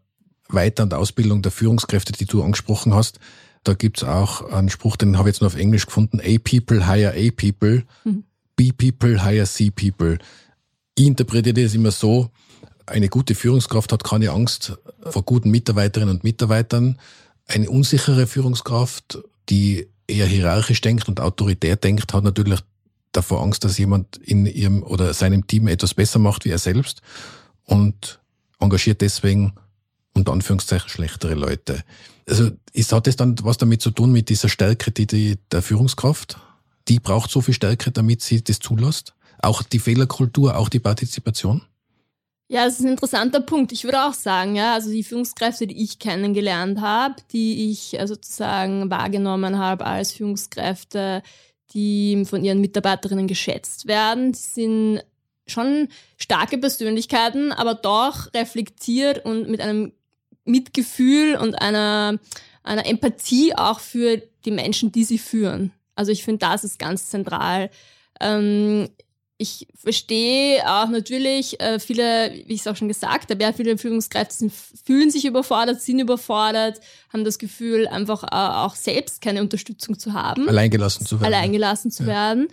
Weiter- 0.47 0.83
und 0.83 0.93
Ausbildung 0.93 1.41
der 1.41 1.51
Führungskräfte, 1.51 2.13
die 2.13 2.25
du 2.25 2.43
angesprochen 2.43 2.93
hast, 2.93 3.19
da 3.65 3.73
gibt's 3.73 4.03
auch 4.03 4.49
einen 4.51 4.69
Spruch, 4.69 4.95
den 4.95 5.17
habe 5.17 5.29
ich 5.29 5.35
jetzt 5.35 5.41
nur 5.41 5.47
auf 5.47 5.57
Englisch 5.57 5.85
gefunden, 5.85 6.21
A 6.21 6.37
people 6.39 6.87
hire 6.87 7.13
A 7.13 7.31
people, 7.35 7.83
mhm. 8.03 8.23
B 8.55 8.71
people 8.71 9.23
hire 9.23 9.45
C 9.45 9.71
people. 9.71 10.17
Ich 10.97 11.05
interpretiere 11.05 11.61
das 11.61 11.73
immer 11.73 11.91
so, 11.91 12.29
eine 12.85 13.09
gute 13.09 13.35
Führungskraft 13.35 13.91
hat 13.91 14.03
keine 14.03 14.29
Angst 14.29 14.77
vor 15.01 15.23
guten 15.23 15.49
Mitarbeiterinnen 15.49 16.15
und 16.15 16.23
Mitarbeitern. 16.23 16.99
Eine 17.47 17.69
unsichere 17.69 18.27
Führungskraft, 18.27 19.19
die 19.49 19.87
eher 20.07 20.27
hierarchisch 20.27 20.81
denkt 20.81 21.07
und 21.09 21.19
autoritär 21.19 21.75
denkt, 21.75 22.13
hat 22.13 22.23
natürlich 22.23 22.59
davor 23.11 23.41
Angst, 23.41 23.63
dass 23.63 23.77
jemand 23.77 24.17
in 24.17 24.45
ihrem 24.45 24.83
oder 24.83 25.13
seinem 25.13 25.47
Team 25.47 25.67
etwas 25.67 25.95
besser 25.95 26.19
macht 26.19 26.45
wie 26.45 26.49
er 26.49 26.59
selbst 26.59 27.01
und 27.65 28.19
engagiert 28.59 29.01
deswegen 29.01 29.53
unter 30.15 30.31
Anführungszeichen 30.31 30.89
schlechtere 30.89 31.35
Leute. 31.35 31.83
Also 32.27 32.49
ist, 32.73 32.91
hat 32.91 33.07
das 33.07 33.15
dann 33.15 33.35
was 33.43 33.57
damit 33.57 33.81
zu 33.81 33.91
tun 33.91 34.11
mit 34.11 34.29
dieser 34.29 34.49
Stärke, 34.49 34.91
die, 34.91 35.05
die 35.05 35.37
der 35.51 35.61
Führungskraft? 35.61 36.37
Die 36.87 36.99
braucht 36.99 37.29
so 37.29 37.41
viel 37.41 37.53
Stärke, 37.53 37.91
damit 37.91 38.21
sie 38.21 38.43
das 38.43 38.59
zulässt? 38.59 39.13
Auch 39.39 39.61
die 39.61 39.79
Fehlerkultur, 39.79 40.57
auch 40.57 40.69
die 40.69 40.79
Partizipation? 40.79 41.61
Ja, 42.47 42.65
es 42.65 42.75
ist 42.75 42.85
ein 42.85 42.91
interessanter 42.91 43.41
Punkt. 43.41 43.71
Ich 43.71 43.83
würde 43.85 44.03
auch 44.03 44.13
sagen, 44.13 44.55
ja, 44.55 44.75
also 44.75 44.91
die 44.91 45.03
Führungskräfte, 45.03 45.65
die 45.65 45.83
ich 45.83 45.97
kennengelernt 45.97 46.79
habe, 46.79 47.15
die 47.31 47.71
ich 47.71 47.99
äh, 47.99 48.05
sozusagen 48.05 48.89
wahrgenommen 48.91 49.57
habe 49.57 49.85
als 49.85 50.11
Führungskräfte, 50.13 51.23
die 51.73 52.23
von 52.25 52.43
ihren 52.43 52.61
Mitarbeiterinnen 52.61 53.27
geschätzt 53.27 53.87
werden, 53.87 54.35
sind 54.35 55.01
schon 55.47 55.87
starke 56.17 56.57
Persönlichkeiten, 56.57 57.51
aber 57.51 57.73
doch 57.73 58.33
reflektiert 58.33 59.25
und 59.25 59.49
mit 59.49 59.61
einem 59.61 59.91
Mitgefühl 60.45 61.35
und 61.35 61.55
einer, 61.55 62.19
einer 62.63 62.85
Empathie 62.85 63.55
auch 63.55 63.79
für 63.79 64.21
die 64.45 64.51
Menschen, 64.51 64.91
die 64.91 65.03
sie 65.03 65.17
führen. 65.17 65.71
Also 65.95 66.11
ich 66.11 66.23
finde, 66.23 66.39
das 66.39 66.63
ist 66.63 66.79
ganz 66.79 67.09
zentral. 67.09 67.69
Ähm, 68.19 68.89
ich 69.37 69.67
verstehe 69.75 70.61
auch 70.65 70.87
natürlich 70.87 71.59
äh, 71.59 71.79
viele, 71.79 72.31
wie 72.45 72.53
ich 72.53 72.61
es 72.61 72.67
auch 72.67 72.75
schon 72.75 72.87
gesagt 72.87 73.29
habe, 73.29 73.43
ja, 73.43 73.51
viele 73.51 73.77
Führungskräfte 73.77 74.33
sind, 74.33 74.53
fühlen 74.53 75.11
sich 75.11 75.25
überfordert, 75.25 75.81
sind 75.81 75.99
überfordert, 75.99 76.79
haben 77.11 77.25
das 77.25 77.37
Gefühl, 77.37 77.87
einfach 77.87 78.23
äh, 78.23 78.27
auch 78.31 78.75
selbst 78.75 79.21
keine 79.21 79.41
Unterstützung 79.41 79.99
zu 79.99 80.13
haben. 80.13 80.47
Alleingelassen 80.47 81.05
zu 81.05 81.19
werden. 81.19 81.33
Alleingelassen 81.33 81.91
zu 81.91 82.03
ja. 82.03 82.09
werden. 82.09 82.47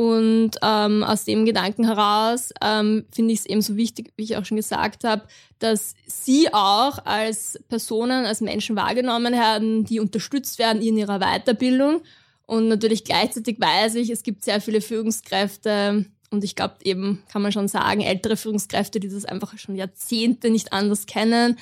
Und 0.00 0.52
ähm, 0.62 1.04
aus 1.04 1.26
dem 1.26 1.44
Gedanken 1.44 1.84
heraus 1.84 2.54
ähm, 2.62 3.04
finde 3.12 3.34
ich 3.34 3.40
es 3.40 3.46
eben 3.46 3.60
so 3.60 3.76
wichtig, 3.76 4.14
wie 4.16 4.22
ich 4.22 4.38
auch 4.38 4.46
schon 4.46 4.56
gesagt 4.56 5.04
habe, 5.04 5.24
dass 5.58 5.94
sie 6.06 6.48
auch 6.54 7.04
als 7.04 7.60
Personen, 7.68 8.24
als 8.24 8.40
Menschen 8.40 8.76
wahrgenommen 8.76 9.34
werden, 9.34 9.84
die 9.84 10.00
unterstützt 10.00 10.58
werden 10.58 10.80
in 10.80 10.96
ihrer 10.96 11.18
Weiterbildung. 11.18 12.00
Und 12.46 12.68
natürlich 12.68 13.04
gleichzeitig 13.04 13.60
weiß 13.60 13.96
ich, 13.96 14.08
es 14.08 14.22
gibt 14.22 14.42
sehr 14.42 14.62
viele 14.62 14.80
Führungskräfte, 14.80 16.06
und 16.30 16.44
ich 16.44 16.54
glaube 16.54 16.76
eben, 16.84 17.22
kann 17.30 17.42
man 17.42 17.52
schon 17.52 17.68
sagen, 17.68 18.00
ältere 18.00 18.38
Führungskräfte, 18.38 19.00
die 19.00 19.08
das 19.10 19.26
einfach 19.26 19.58
schon 19.58 19.74
Jahrzehnte 19.74 20.48
nicht 20.48 20.72
anders 20.72 21.04
kennen, 21.04 21.58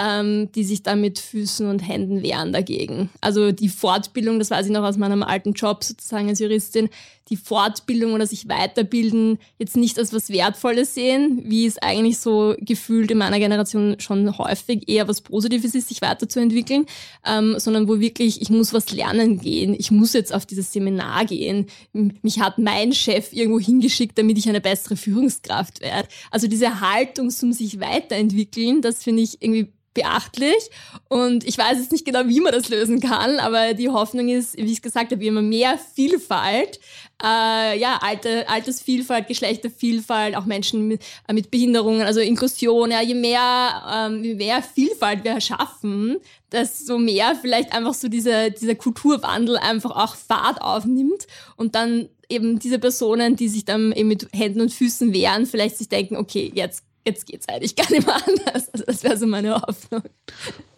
ähm, 0.00 0.50
die 0.52 0.64
sich 0.64 0.82
da 0.82 0.96
mit 0.96 1.18
Füßen 1.18 1.68
und 1.68 1.80
Händen 1.80 2.22
wehren 2.22 2.52
dagegen. 2.52 3.10
Also 3.20 3.52
die 3.52 3.68
Fortbildung, 3.68 4.38
das 4.38 4.50
weiß 4.50 4.66
ich 4.66 4.72
noch 4.72 4.82
aus 4.82 4.96
meinem 4.96 5.22
alten 5.22 5.52
Job 5.52 5.84
sozusagen 5.84 6.28
als 6.28 6.38
Juristin, 6.38 6.88
die 7.30 7.36
Fortbildung 7.36 8.12
oder 8.12 8.26
sich 8.26 8.48
weiterbilden 8.48 9.38
jetzt 9.58 9.76
nicht 9.76 9.98
als 9.98 10.12
was 10.12 10.30
Wertvolles 10.30 10.94
sehen, 10.94 11.42
wie 11.46 11.64
es 11.64 11.78
eigentlich 11.78 12.18
so 12.18 12.56
gefühlt 12.58 13.10
in 13.10 13.18
meiner 13.18 13.38
Generation 13.38 13.96
schon 14.00 14.36
häufig 14.36 14.88
eher 14.88 15.06
was 15.06 15.20
Positives 15.20 15.74
ist, 15.74 15.88
sich 15.88 16.02
weiterzuentwickeln, 16.02 16.86
ähm, 17.24 17.54
sondern 17.58 17.88
wo 17.88 18.00
wirklich, 18.00 18.42
ich 18.42 18.50
muss 18.50 18.74
was 18.74 18.90
lernen 18.90 19.40
gehen, 19.40 19.74
ich 19.78 19.92
muss 19.92 20.12
jetzt 20.12 20.34
auf 20.34 20.44
dieses 20.44 20.72
Seminar 20.72 21.24
gehen, 21.24 21.66
mich 21.92 22.40
hat 22.40 22.58
mein 22.58 22.92
Chef 22.92 23.32
irgendwo 23.32 23.60
hingeschickt, 23.60 24.18
damit 24.18 24.36
ich 24.36 24.48
eine 24.48 24.60
bessere 24.60 24.96
Führungskraft 24.96 25.80
werde. 25.80 26.08
Also 26.30 26.48
diese 26.48 26.80
Haltung 26.80 27.30
zum 27.30 27.52
sich 27.52 27.80
weiterentwickeln, 27.80 28.82
das 28.82 29.04
finde 29.04 29.22
ich 29.22 29.40
irgendwie 29.40 29.72
beachtlich. 29.94 30.70
Und 31.08 31.44
ich 31.44 31.58
weiß 31.58 31.78
jetzt 31.78 31.92
nicht 31.92 32.04
genau, 32.04 32.26
wie 32.26 32.40
man 32.40 32.52
das 32.52 32.68
lösen 32.68 33.00
kann, 33.00 33.38
aber 33.40 33.74
die 33.74 33.88
Hoffnung 33.88 34.28
ist, 34.28 34.56
wie 34.56 34.72
ich 34.72 34.82
gesagt 34.82 35.12
habe, 35.12 35.24
immer 35.24 35.42
mehr 35.42 35.78
Vielfalt. 35.94 36.78
Äh, 37.22 37.78
ja, 37.78 37.98
Alter, 38.00 38.48
Altersvielfalt, 38.48 39.26
Geschlechtervielfalt, 39.26 40.36
auch 40.36 40.46
Menschen 40.46 40.88
mit, 40.88 41.02
äh, 41.28 41.32
mit 41.32 41.50
Behinderungen, 41.50 42.02
also 42.02 42.20
Inklusion. 42.20 42.90
Ja, 42.92 43.02
je 43.02 43.14
mehr, 43.14 44.08
ähm, 44.10 44.24
je 44.24 44.34
mehr 44.34 44.62
Vielfalt 44.62 45.24
wir 45.24 45.40
schaffen, 45.40 46.18
desto 46.52 46.98
mehr 46.98 47.36
vielleicht 47.40 47.72
einfach 47.72 47.94
so 47.94 48.08
dieser, 48.08 48.50
dieser 48.50 48.74
Kulturwandel 48.74 49.58
einfach 49.58 49.90
auch 49.90 50.14
Fahrt 50.14 50.62
aufnimmt 50.62 51.26
und 51.56 51.74
dann 51.74 52.08
eben 52.28 52.58
diese 52.58 52.78
Personen, 52.78 53.36
die 53.36 53.48
sich 53.48 53.64
dann 53.64 53.92
eben 53.92 54.08
mit 54.08 54.28
Händen 54.32 54.60
und 54.60 54.72
Füßen 54.72 55.12
wehren, 55.12 55.46
vielleicht 55.46 55.76
sich 55.76 55.88
denken, 55.88 56.16
okay, 56.16 56.50
jetzt 56.54 56.84
jetzt 57.04 57.26
geht's 57.26 57.48
eigentlich 57.48 57.76
gar 57.76 57.90
nicht 57.90 58.06
mehr 58.06 58.16
anders. 58.26 58.68
Also 58.72 58.84
das 58.86 59.02
wäre 59.02 59.16
so 59.16 59.26
meine 59.26 59.60
Hoffnung. 59.60 60.02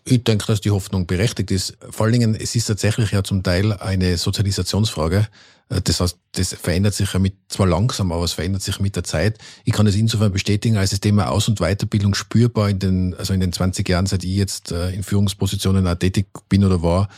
Ich 0.04 0.24
denke, 0.24 0.46
dass 0.46 0.60
die 0.60 0.70
Hoffnung 0.70 1.06
berechtigt 1.06 1.50
ist. 1.50 1.76
Vor 1.90 2.06
allen 2.06 2.12
Dingen, 2.12 2.34
es 2.34 2.54
ist 2.54 2.66
tatsächlich 2.66 3.12
ja 3.12 3.22
zum 3.22 3.42
Teil 3.42 3.72
eine 3.72 4.16
Sozialisationsfrage. 4.16 5.28
Äh, 5.68 5.80
das 5.82 6.00
heißt, 6.00 6.18
das 6.32 6.54
verändert 6.54 6.94
sich 6.94 7.12
ja 7.12 7.18
mit, 7.18 7.34
zwar 7.48 7.66
langsam, 7.66 8.10
aber 8.12 8.24
es 8.24 8.32
verändert 8.32 8.62
sich 8.62 8.80
mit 8.80 8.96
der 8.96 9.04
Zeit. 9.04 9.38
Ich 9.64 9.72
kann 9.72 9.86
es 9.86 9.94
insofern 9.94 10.32
bestätigen, 10.32 10.76
als 10.76 10.90
das 10.90 11.00
Thema 11.00 11.30
Aus- 11.30 11.48
und 11.48 11.60
Weiterbildung 11.60 12.14
spürbar 12.14 12.70
in 12.70 12.78
den, 12.78 13.14
also 13.14 13.32
in 13.32 13.40
den 13.40 13.52
20 13.52 13.88
Jahren, 13.88 14.06
seit 14.06 14.24
ich 14.24 14.34
jetzt 14.34 14.72
äh, 14.72 14.90
in 14.90 15.02
Führungspositionen 15.02 15.86
auch 15.86 15.94
tätig 15.94 16.26
bin 16.48 16.64
oder 16.64 16.82
war, 16.82 17.08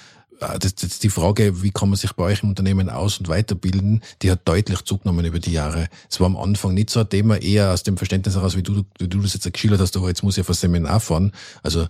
das, 0.59 0.74
das, 0.74 0.98
die 0.98 1.11
Frage, 1.11 1.62
wie 1.62 1.70
kann 1.70 1.88
man 1.88 1.96
sich 1.96 2.12
bei 2.12 2.24
euch 2.24 2.42
im 2.42 2.50
Unternehmen 2.50 2.90
aus- 2.90 3.18
und 3.18 3.28
weiterbilden, 3.28 4.02
die 4.22 4.30
hat 4.30 4.46
deutlich 4.46 4.83
zugenommen 4.83 5.24
über 5.24 5.38
die 5.38 5.52
Jahre. 5.52 5.88
Es 6.11 6.20
war 6.20 6.26
am 6.26 6.37
Anfang 6.37 6.74
nicht 6.74 6.90
so 6.90 7.00
ein 7.00 7.09
Thema, 7.09 7.40
eher 7.40 7.72
aus 7.72 7.83
dem 7.83 7.96
Verständnis 7.96 8.37
heraus, 8.37 8.57
wie 8.57 8.62
du, 8.62 8.85
wie 8.98 9.09
du 9.09 9.20
das 9.20 9.35
jetzt 9.35 9.52
geschildert 9.52 9.80
hast, 9.80 9.96
aber 9.96 10.09
jetzt 10.09 10.22
muss 10.22 10.37
ich 10.37 10.42
auf 10.42 10.50
ein 10.50 10.54
Seminar 10.54 11.00
fahren. 11.00 11.33
Also 11.62 11.87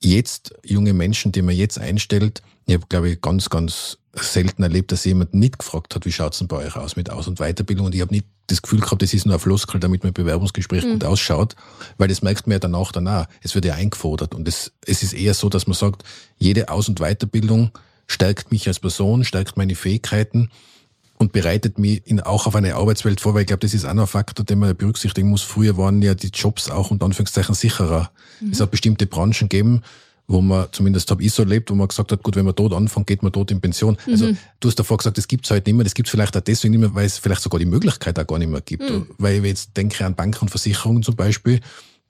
jetzt 0.00 0.54
junge 0.64 0.92
Menschen, 0.92 1.32
die 1.32 1.42
man 1.42 1.54
jetzt 1.54 1.78
einstellt, 1.78 2.42
ich 2.66 2.74
habe, 2.74 2.86
glaube 2.88 3.10
ich, 3.10 3.20
ganz, 3.20 3.48
ganz 3.48 3.98
selten 4.14 4.62
erlebt, 4.62 4.92
dass 4.92 5.04
jemand 5.04 5.32
nicht 5.32 5.58
gefragt 5.58 5.94
hat, 5.94 6.04
wie 6.04 6.12
schaut's 6.12 6.38
denn 6.38 6.48
bei 6.48 6.58
euch 6.58 6.76
aus 6.76 6.96
mit 6.96 7.10
Aus- 7.10 7.28
und 7.28 7.38
Weiterbildung. 7.38 7.86
Und 7.86 7.94
ich 7.94 8.00
habe 8.00 8.12
nicht 8.12 8.26
das 8.46 8.62
Gefühl 8.62 8.80
gehabt, 8.80 9.00
das 9.02 9.14
ist 9.14 9.26
nur 9.26 9.36
ein 9.36 9.40
Floskel, 9.40 9.80
damit 9.80 10.04
mein 10.04 10.12
Bewerbungsgespräch 10.12 10.84
mhm. 10.84 10.92
gut 10.92 11.04
ausschaut, 11.04 11.56
weil 11.96 12.08
das 12.08 12.22
merkt 12.22 12.46
man 12.46 12.52
ja 12.52 12.58
danach, 12.58 12.92
danach. 12.92 13.26
Es 13.42 13.54
wird 13.54 13.64
ja 13.64 13.74
eingefordert. 13.74 14.34
Und 14.34 14.48
es, 14.48 14.72
es 14.84 15.02
ist 15.02 15.14
eher 15.14 15.34
so, 15.34 15.48
dass 15.48 15.66
man 15.66 15.74
sagt, 15.74 16.04
jede 16.36 16.68
Aus- 16.68 16.88
und 16.88 16.98
Weiterbildung 17.00 17.70
stärkt 18.08 18.50
mich 18.50 18.66
als 18.66 18.80
Person, 18.80 19.22
stärkt 19.24 19.56
meine 19.56 19.74
Fähigkeiten 19.76 20.50
und 21.18 21.32
bereitet 21.32 21.78
mich 21.78 22.02
in, 22.06 22.20
auch 22.20 22.46
auf 22.46 22.54
eine 22.54 22.74
Arbeitswelt 22.74 23.20
vor, 23.20 23.34
weil 23.34 23.42
ich 23.42 23.46
glaube, 23.46 23.60
das 23.60 23.74
ist 23.74 23.84
auch 23.84 23.94
noch 23.94 24.04
ein 24.04 24.08
Faktor, 24.08 24.44
den 24.44 24.58
man 24.58 24.76
berücksichtigen 24.76 25.28
muss. 25.28 25.42
Früher 25.42 25.76
waren 25.76 26.02
ja 26.02 26.14
die 26.14 26.28
Jobs 26.28 26.70
auch 26.70 26.90
unter 26.90 27.06
Anführungszeichen 27.06 27.54
sicherer. 27.54 28.10
Mhm. 28.40 28.50
Es 28.50 28.60
hat 28.60 28.70
bestimmte 28.70 29.06
Branchen 29.06 29.48
gegeben, 29.48 29.82
wo 30.26 30.40
man, 30.40 30.68
zumindest 30.72 31.10
habe 31.10 31.22
ich 31.22 31.32
so 31.32 31.42
erlebt, 31.42 31.70
wo 31.70 31.74
man 31.74 31.88
gesagt 31.88 32.12
hat, 32.12 32.22
gut, 32.22 32.36
wenn 32.36 32.44
man 32.44 32.54
dort 32.54 32.72
anfängt, 32.72 33.06
geht 33.06 33.22
man 33.22 33.32
dort 33.32 33.50
in 33.50 33.60
Pension. 33.60 33.96
Mhm. 34.06 34.12
Also 34.12 34.32
du 34.60 34.68
hast 34.68 34.78
davor 34.78 34.96
gesagt, 34.96 35.18
das 35.18 35.28
gibt's 35.28 35.50
heute 35.50 35.68
nicht 35.68 35.76
mehr, 35.76 35.84
das 35.84 35.94
gibt's 35.94 36.10
vielleicht 36.10 36.36
auch 36.36 36.40
deswegen 36.40 36.72
nicht 36.72 36.80
mehr, 36.80 36.94
weil 36.94 37.06
es 37.06 37.18
vielleicht 37.18 37.42
sogar 37.42 37.58
die 37.58 37.66
Möglichkeit 37.66 38.18
auch 38.18 38.26
gar 38.26 38.38
nicht 38.38 38.50
mehr 38.50 38.60
gibt. 38.60 38.88
Mhm. 38.88 39.06
Weil 39.18 39.36
ich 39.36 39.44
jetzt 39.44 39.76
denke 39.76 40.04
an 40.06 40.14
Banken 40.14 40.42
und 40.42 40.48
Versicherungen 40.50 41.02
zum 41.02 41.16
Beispiel, 41.16 41.60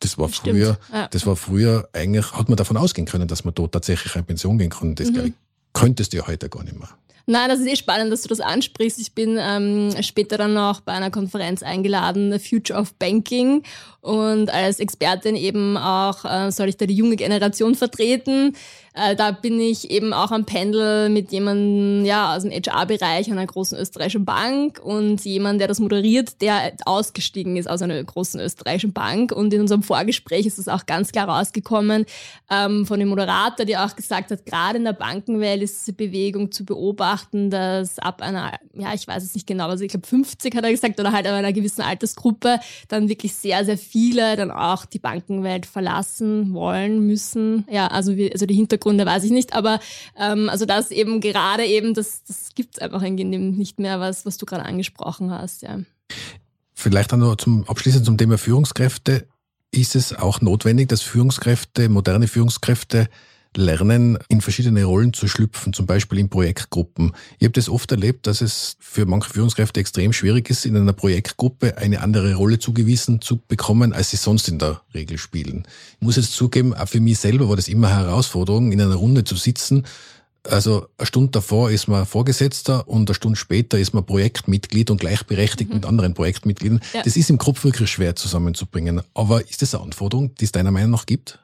Das 0.00 0.16
war 0.18 0.28
früher, 0.28 0.78
ja. 0.92 1.08
das 1.08 1.26
war 1.26 1.34
früher 1.34 1.88
eigentlich, 1.92 2.32
hat 2.32 2.48
man 2.48 2.56
davon 2.56 2.76
ausgehen 2.76 3.06
können, 3.06 3.26
dass 3.26 3.44
man 3.44 3.54
dort 3.54 3.72
tatsächlich 3.72 4.14
in 4.14 4.24
Pension 4.24 4.58
gehen 4.58 4.70
kann. 4.70 4.94
Das 4.94 5.11
mhm. 5.11 5.34
Könntest 5.78 6.12
du 6.12 6.18
ja 6.18 6.26
heute 6.26 6.48
gar 6.48 6.64
nicht 6.64 6.78
mehr. 6.78 6.88
Nein, 7.30 7.50
das 7.50 7.60
ist 7.60 7.66
eh 7.66 7.76
spannend, 7.76 8.10
dass 8.10 8.22
du 8.22 8.28
das 8.28 8.40
ansprichst. 8.40 8.98
Ich 8.98 9.12
bin 9.12 9.36
ähm, 9.38 9.90
später 10.00 10.38
dann 10.38 10.54
noch 10.54 10.80
bei 10.80 10.92
einer 10.92 11.10
Konferenz 11.10 11.62
eingeladen, 11.62 12.32
The 12.32 12.38
Future 12.38 12.80
of 12.80 12.94
Banking. 12.94 13.64
Und 14.09 14.51
als 14.51 14.81
Expertin 14.81 15.37
eben 15.37 15.77
auch 15.77 16.25
äh, 16.25 16.51
soll 16.51 16.71
ich 16.71 16.79
da 16.79 16.87
die 16.87 16.94
junge 16.94 17.16
Generation 17.16 17.75
vertreten. 17.75 18.57
Äh, 18.94 19.14
da 19.14 19.31
bin 19.31 19.61
ich 19.61 19.90
eben 19.90 20.12
auch 20.12 20.33
am 20.33 20.44
Pendel 20.44 21.09
mit 21.09 21.31
jemandem 21.31 22.04
ja, 22.04 22.35
aus 22.35 22.42
dem 22.42 22.50
HR-Bereich 22.50 23.31
einer 23.31 23.46
großen 23.46 23.79
österreichischen 23.79 24.25
Bank 24.25 24.81
und 24.83 25.25
jemand, 25.25 25.61
der 25.61 25.69
das 25.69 25.79
moderiert, 25.79 26.40
der 26.40 26.73
ausgestiegen 26.85 27.56
ist 27.56 27.69
aus 27.69 27.83
einer 27.83 28.02
großen 28.02 28.40
österreichischen 28.40 28.92
Bank. 28.92 29.31
Und 29.31 29.54
in 29.54 29.61
unserem 29.61 29.83
Vorgespräch 29.83 30.46
ist 30.46 30.59
es 30.59 30.69
auch 30.69 30.87
ganz 30.87 31.13
klar 31.13 31.29
rausgekommen 31.29 32.06
ähm, 32.50 32.87
von 32.87 32.98
dem 32.98 33.09
Moderator, 33.09 33.67
der 33.67 33.85
auch 33.85 33.94
gesagt 33.94 34.31
hat, 34.31 34.46
gerade 34.46 34.79
in 34.79 34.85
der 34.85 34.94
Bankenwelt 34.94 35.63
ist 35.63 35.83
diese 35.83 35.92
Bewegung 35.92 36.50
zu 36.50 36.65
beobachten, 36.65 37.50
dass 37.50 37.98
ab 37.98 38.23
einer, 38.23 38.59
ja, 38.75 38.94
ich 38.94 39.06
weiß 39.06 39.23
es 39.23 39.35
nicht 39.35 39.46
genau, 39.46 39.69
also 39.69 39.85
ich 39.85 39.90
glaube 39.90 40.06
50 40.06 40.56
hat 40.56 40.65
er 40.65 40.71
gesagt, 40.71 40.98
oder 40.98 41.13
halt 41.13 41.27
ab 41.27 41.35
einer 41.35 41.52
gewissen 41.52 41.83
Altersgruppe 41.83 42.59
dann 42.88 43.09
wirklich 43.09 43.35
sehr, 43.35 43.65
sehr 43.65 43.79
viele 43.99 44.37
dann 44.37 44.51
auch 44.51 44.85
die 44.85 44.99
Bankenwelt 44.99 45.67
verlassen 45.67 46.53
wollen 46.55 47.07
müssen. 47.07 47.67
Ja, 47.71 47.88
also, 47.88 48.17
wie, 48.17 48.33
also 48.33 48.46
die 48.46 48.55
Hintergründe 48.55 49.05
weiß 49.05 49.25
ich 49.25 49.31
nicht, 49.31 49.55
aber 49.55 49.81
ähm, 50.17 50.49
also 50.49 50.67
das 50.67 50.90
eben 50.90 51.21
gerade 51.21 51.65
eben, 51.65 51.94
das, 51.94 52.23
das 52.25 52.51
gibt 52.55 52.75
es 52.75 52.83
einfach 52.83 53.03
in 53.03 53.17
dem 53.17 53.53
nicht 53.53 53.81
mehr, 53.81 54.01
was, 54.01 54.25
was 54.25 54.38
du 54.38 54.46
gerade 54.46 54.65
angesprochen 54.65 55.31
hast, 55.31 55.63
ja. 55.63 55.81
Vielleicht 56.75 57.13
dann 57.13 57.21
noch 57.21 57.37
zum 57.37 57.69
Abschließend 57.69 58.05
zum 58.05 58.17
Thema 58.17 58.38
Führungskräfte. 58.38 59.27
Ist 59.73 59.96
es 59.96 60.15
auch 60.15 60.40
notwendig, 60.40 60.88
dass 60.88 61.03
Führungskräfte, 61.03 61.88
moderne 61.88 62.29
Führungskräfte 62.29 63.09
lernen, 63.59 64.19
in 64.29 64.40
verschiedene 64.40 64.85
Rollen 64.85 65.13
zu 65.13 65.29
schlüpfen, 65.29 65.73
zum 65.73 65.87
Beispiel 65.87 66.19
in 66.19 66.29
Projektgruppen. 66.29 67.13
Ich 67.38 67.44
habe 67.44 67.52
das 67.52 67.69
oft 67.69 67.90
erlebt, 67.90 68.27
dass 68.27 68.40
es 68.40 68.77
für 68.79 69.04
manche 69.04 69.31
Führungskräfte 69.31 69.81
extrem 69.81 70.13
schwierig 70.13 70.48
ist, 70.48 70.65
in 70.65 70.77
einer 70.77 70.92
Projektgruppe 70.92 71.77
eine 71.77 72.00
andere 72.00 72.35
Rolle 72.35 72.59
zugewiesen 72.59 73.21
zu 73.21 73.37
bekommen, 73.37 73.92
als 73.92 74.11
sie 74.11 74.17
sonst 74.17 74.48
in 74.48 74.59
der 74.59 74.81
Regel 74.94 75.19
spielen. 75.19 75.67
Ich 76.00 76.06
muss 76.06 76.17
jetzt 76.17 76.33
zugeben, 76.33 76.73
auch 76.73 76.88
für 76.88 77.00
mich 77.00 77.19
selber 77.19 77.48
war 77.48 77.56
das 77.56 77.69
immer 77.69 77.88
eine 77.88 78.06
Herausforderung, 78.06 78.73
in 78.73 78.81
einer 78.81 78.94
Runde 78.94 79.25
zu 79.25 79.35
sitzen. 79.35 79.85
Also 80.44 80.87
eine 80.96 81.06
Stunde 81.06 81.33
davor 81.33 81.71
ist 81.71 81.88
man 81.88 82.06
Vorgesetzter 82.06 82.88
und 82.88 83.11
eine 83.11 83.15
Stunde 83.15 83.37
später 83.37 83.79
ist 83.79 83.92
man 83.92 84.06
Projektmitglied 84.06 84.90
und 84.90 85.00
gleichberechtigt 85.00 85.71
mhm. 85.71 85.77
mit 85.77 85.87
anderen 85.87 86.15
Projektmitgliedern. 86.15 86.81
Ja. 86.94 87.02
Das 87.02 87.17
ist 87.17 87.29
im 87.29 87.38
Kopf 87.38 87.65
wirklich 87.65 87.90
schwer 87.90 88.15
zusammenzubringen. 88.15 89.02
Aber 89.15 89.46
ist 89.48 89.63
das 89.63 89.75
eine 89.75 89.83
Anforderung, 89.83 90.35
die 90.37 90.44
es 90.44 90.52
deiner 90.52 90.71
Meinung 90.71 90.92
nach 90.92 91.06
gibt? 91.06 91.40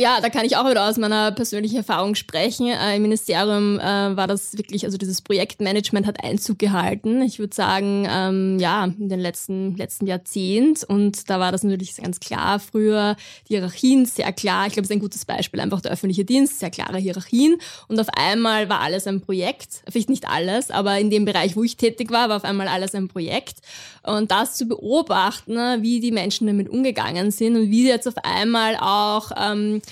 Ja, 0.00 0.20
da 0.20 0.28
kann 0.28 0.44
ich 0.46 0.56
auch 0.56 0.70
wieder 0.70 0.88
aus 0.88 0.96
meiner 0.96 1.32
persönlichen 1.32 1.78
Erfahrung 1.78 2.14
sprechen. 2.14 2.68
Äh, 2.68 2.94
Im 2.94 3.02
Ministerium 3.02 3.80
äh, 3.80 3.82
war 3.82 4.28
das 4.28 4.56
wirklich, 4.56 4.84
also 4.84 4.96
dieses 4.96 5.22
Projektmanagement 5.22 6.06
hat 6.06 6.22
Einzug 6.22 6.60
gehalten. 6.60 7.20
Ich 7.22 7.40
würde 7.40 7.52
sagen, 7.52 8.06
ähm, 8.08 8.60
ja, 8.60 8.84
in 8.84 9.08
den 9.08 9.18
letzten, 9.18 9.76
letzten 9.76 10.06
Jahrzehnt. 10.06 10.84
Und 10.84 11.28
da 11.28 11.40
war 11.40 11.50
das 11.50 11.64
natürlich 11.64 11.96
ganz 11.96 12.20
klar 12.20 12.60
früher. 12.60 13.16
Die 13.48 13.54
Hierarchien 13.54 14.06
sehr 14.06 14.32
klar. 14.32 14.68
Ich 14.68 14.74
glaube, 14.74 14.84
es 14.84 14.90
ist 14.90 14.96
ein 14.96 15.00
gutes 15.00 15.24
Beispiel. 15.24 15.58
Einfach 15.58 15.80
der 15.80 15.90
öffentliche 15.90 16.24
Dienst, 16.24 16.60
sehr 16.60 16.70
klare 16.70 16.98
Hierarchien. 16.98 17.56
Und 17.88 17.98
auf 17.98 18.08
einmal 18.16 18.68
war 18.68 18.78
alles 18.78 19.08
ein 19.08 19.20
Projekt. 19.20 19.82
Vielleicht 19.90 20.10
nicht 20.10 20.28
alles, 20.28 20.70
aber 20.70 20.96
in 21.00 21.10
dem 21.10 21.24
Bereich, 21.24 21.56
wo 21.56 21.64
ich 21.64 21.76
tätig 21.76 22.12
war, 22.12 22.28
war 22.28 22.36
auf 22.36 22.44
einmal 22.44 22.68
alles 22.68 22.94
ein 22.94 23.08
Projekt. 23.08 23.56
Und 24.04 24.30
das 24.30 24.54
zu 24.54 24.66
beobachten, 24.66 25.56
wie 25.82 25.98
die 25.98 26.12
Menschen 26.12 26.46
damit 26.46 26.68
umgegangen 26.68 27.32
sind 27.32 27.56
und 27.56 27.70
wie 27.72 27.88
jetzt 27.88 28.06
auf 28.06 28.16
einmal 28.22 28.76
auch 28.76 29.32
ähm, 29.36 29.82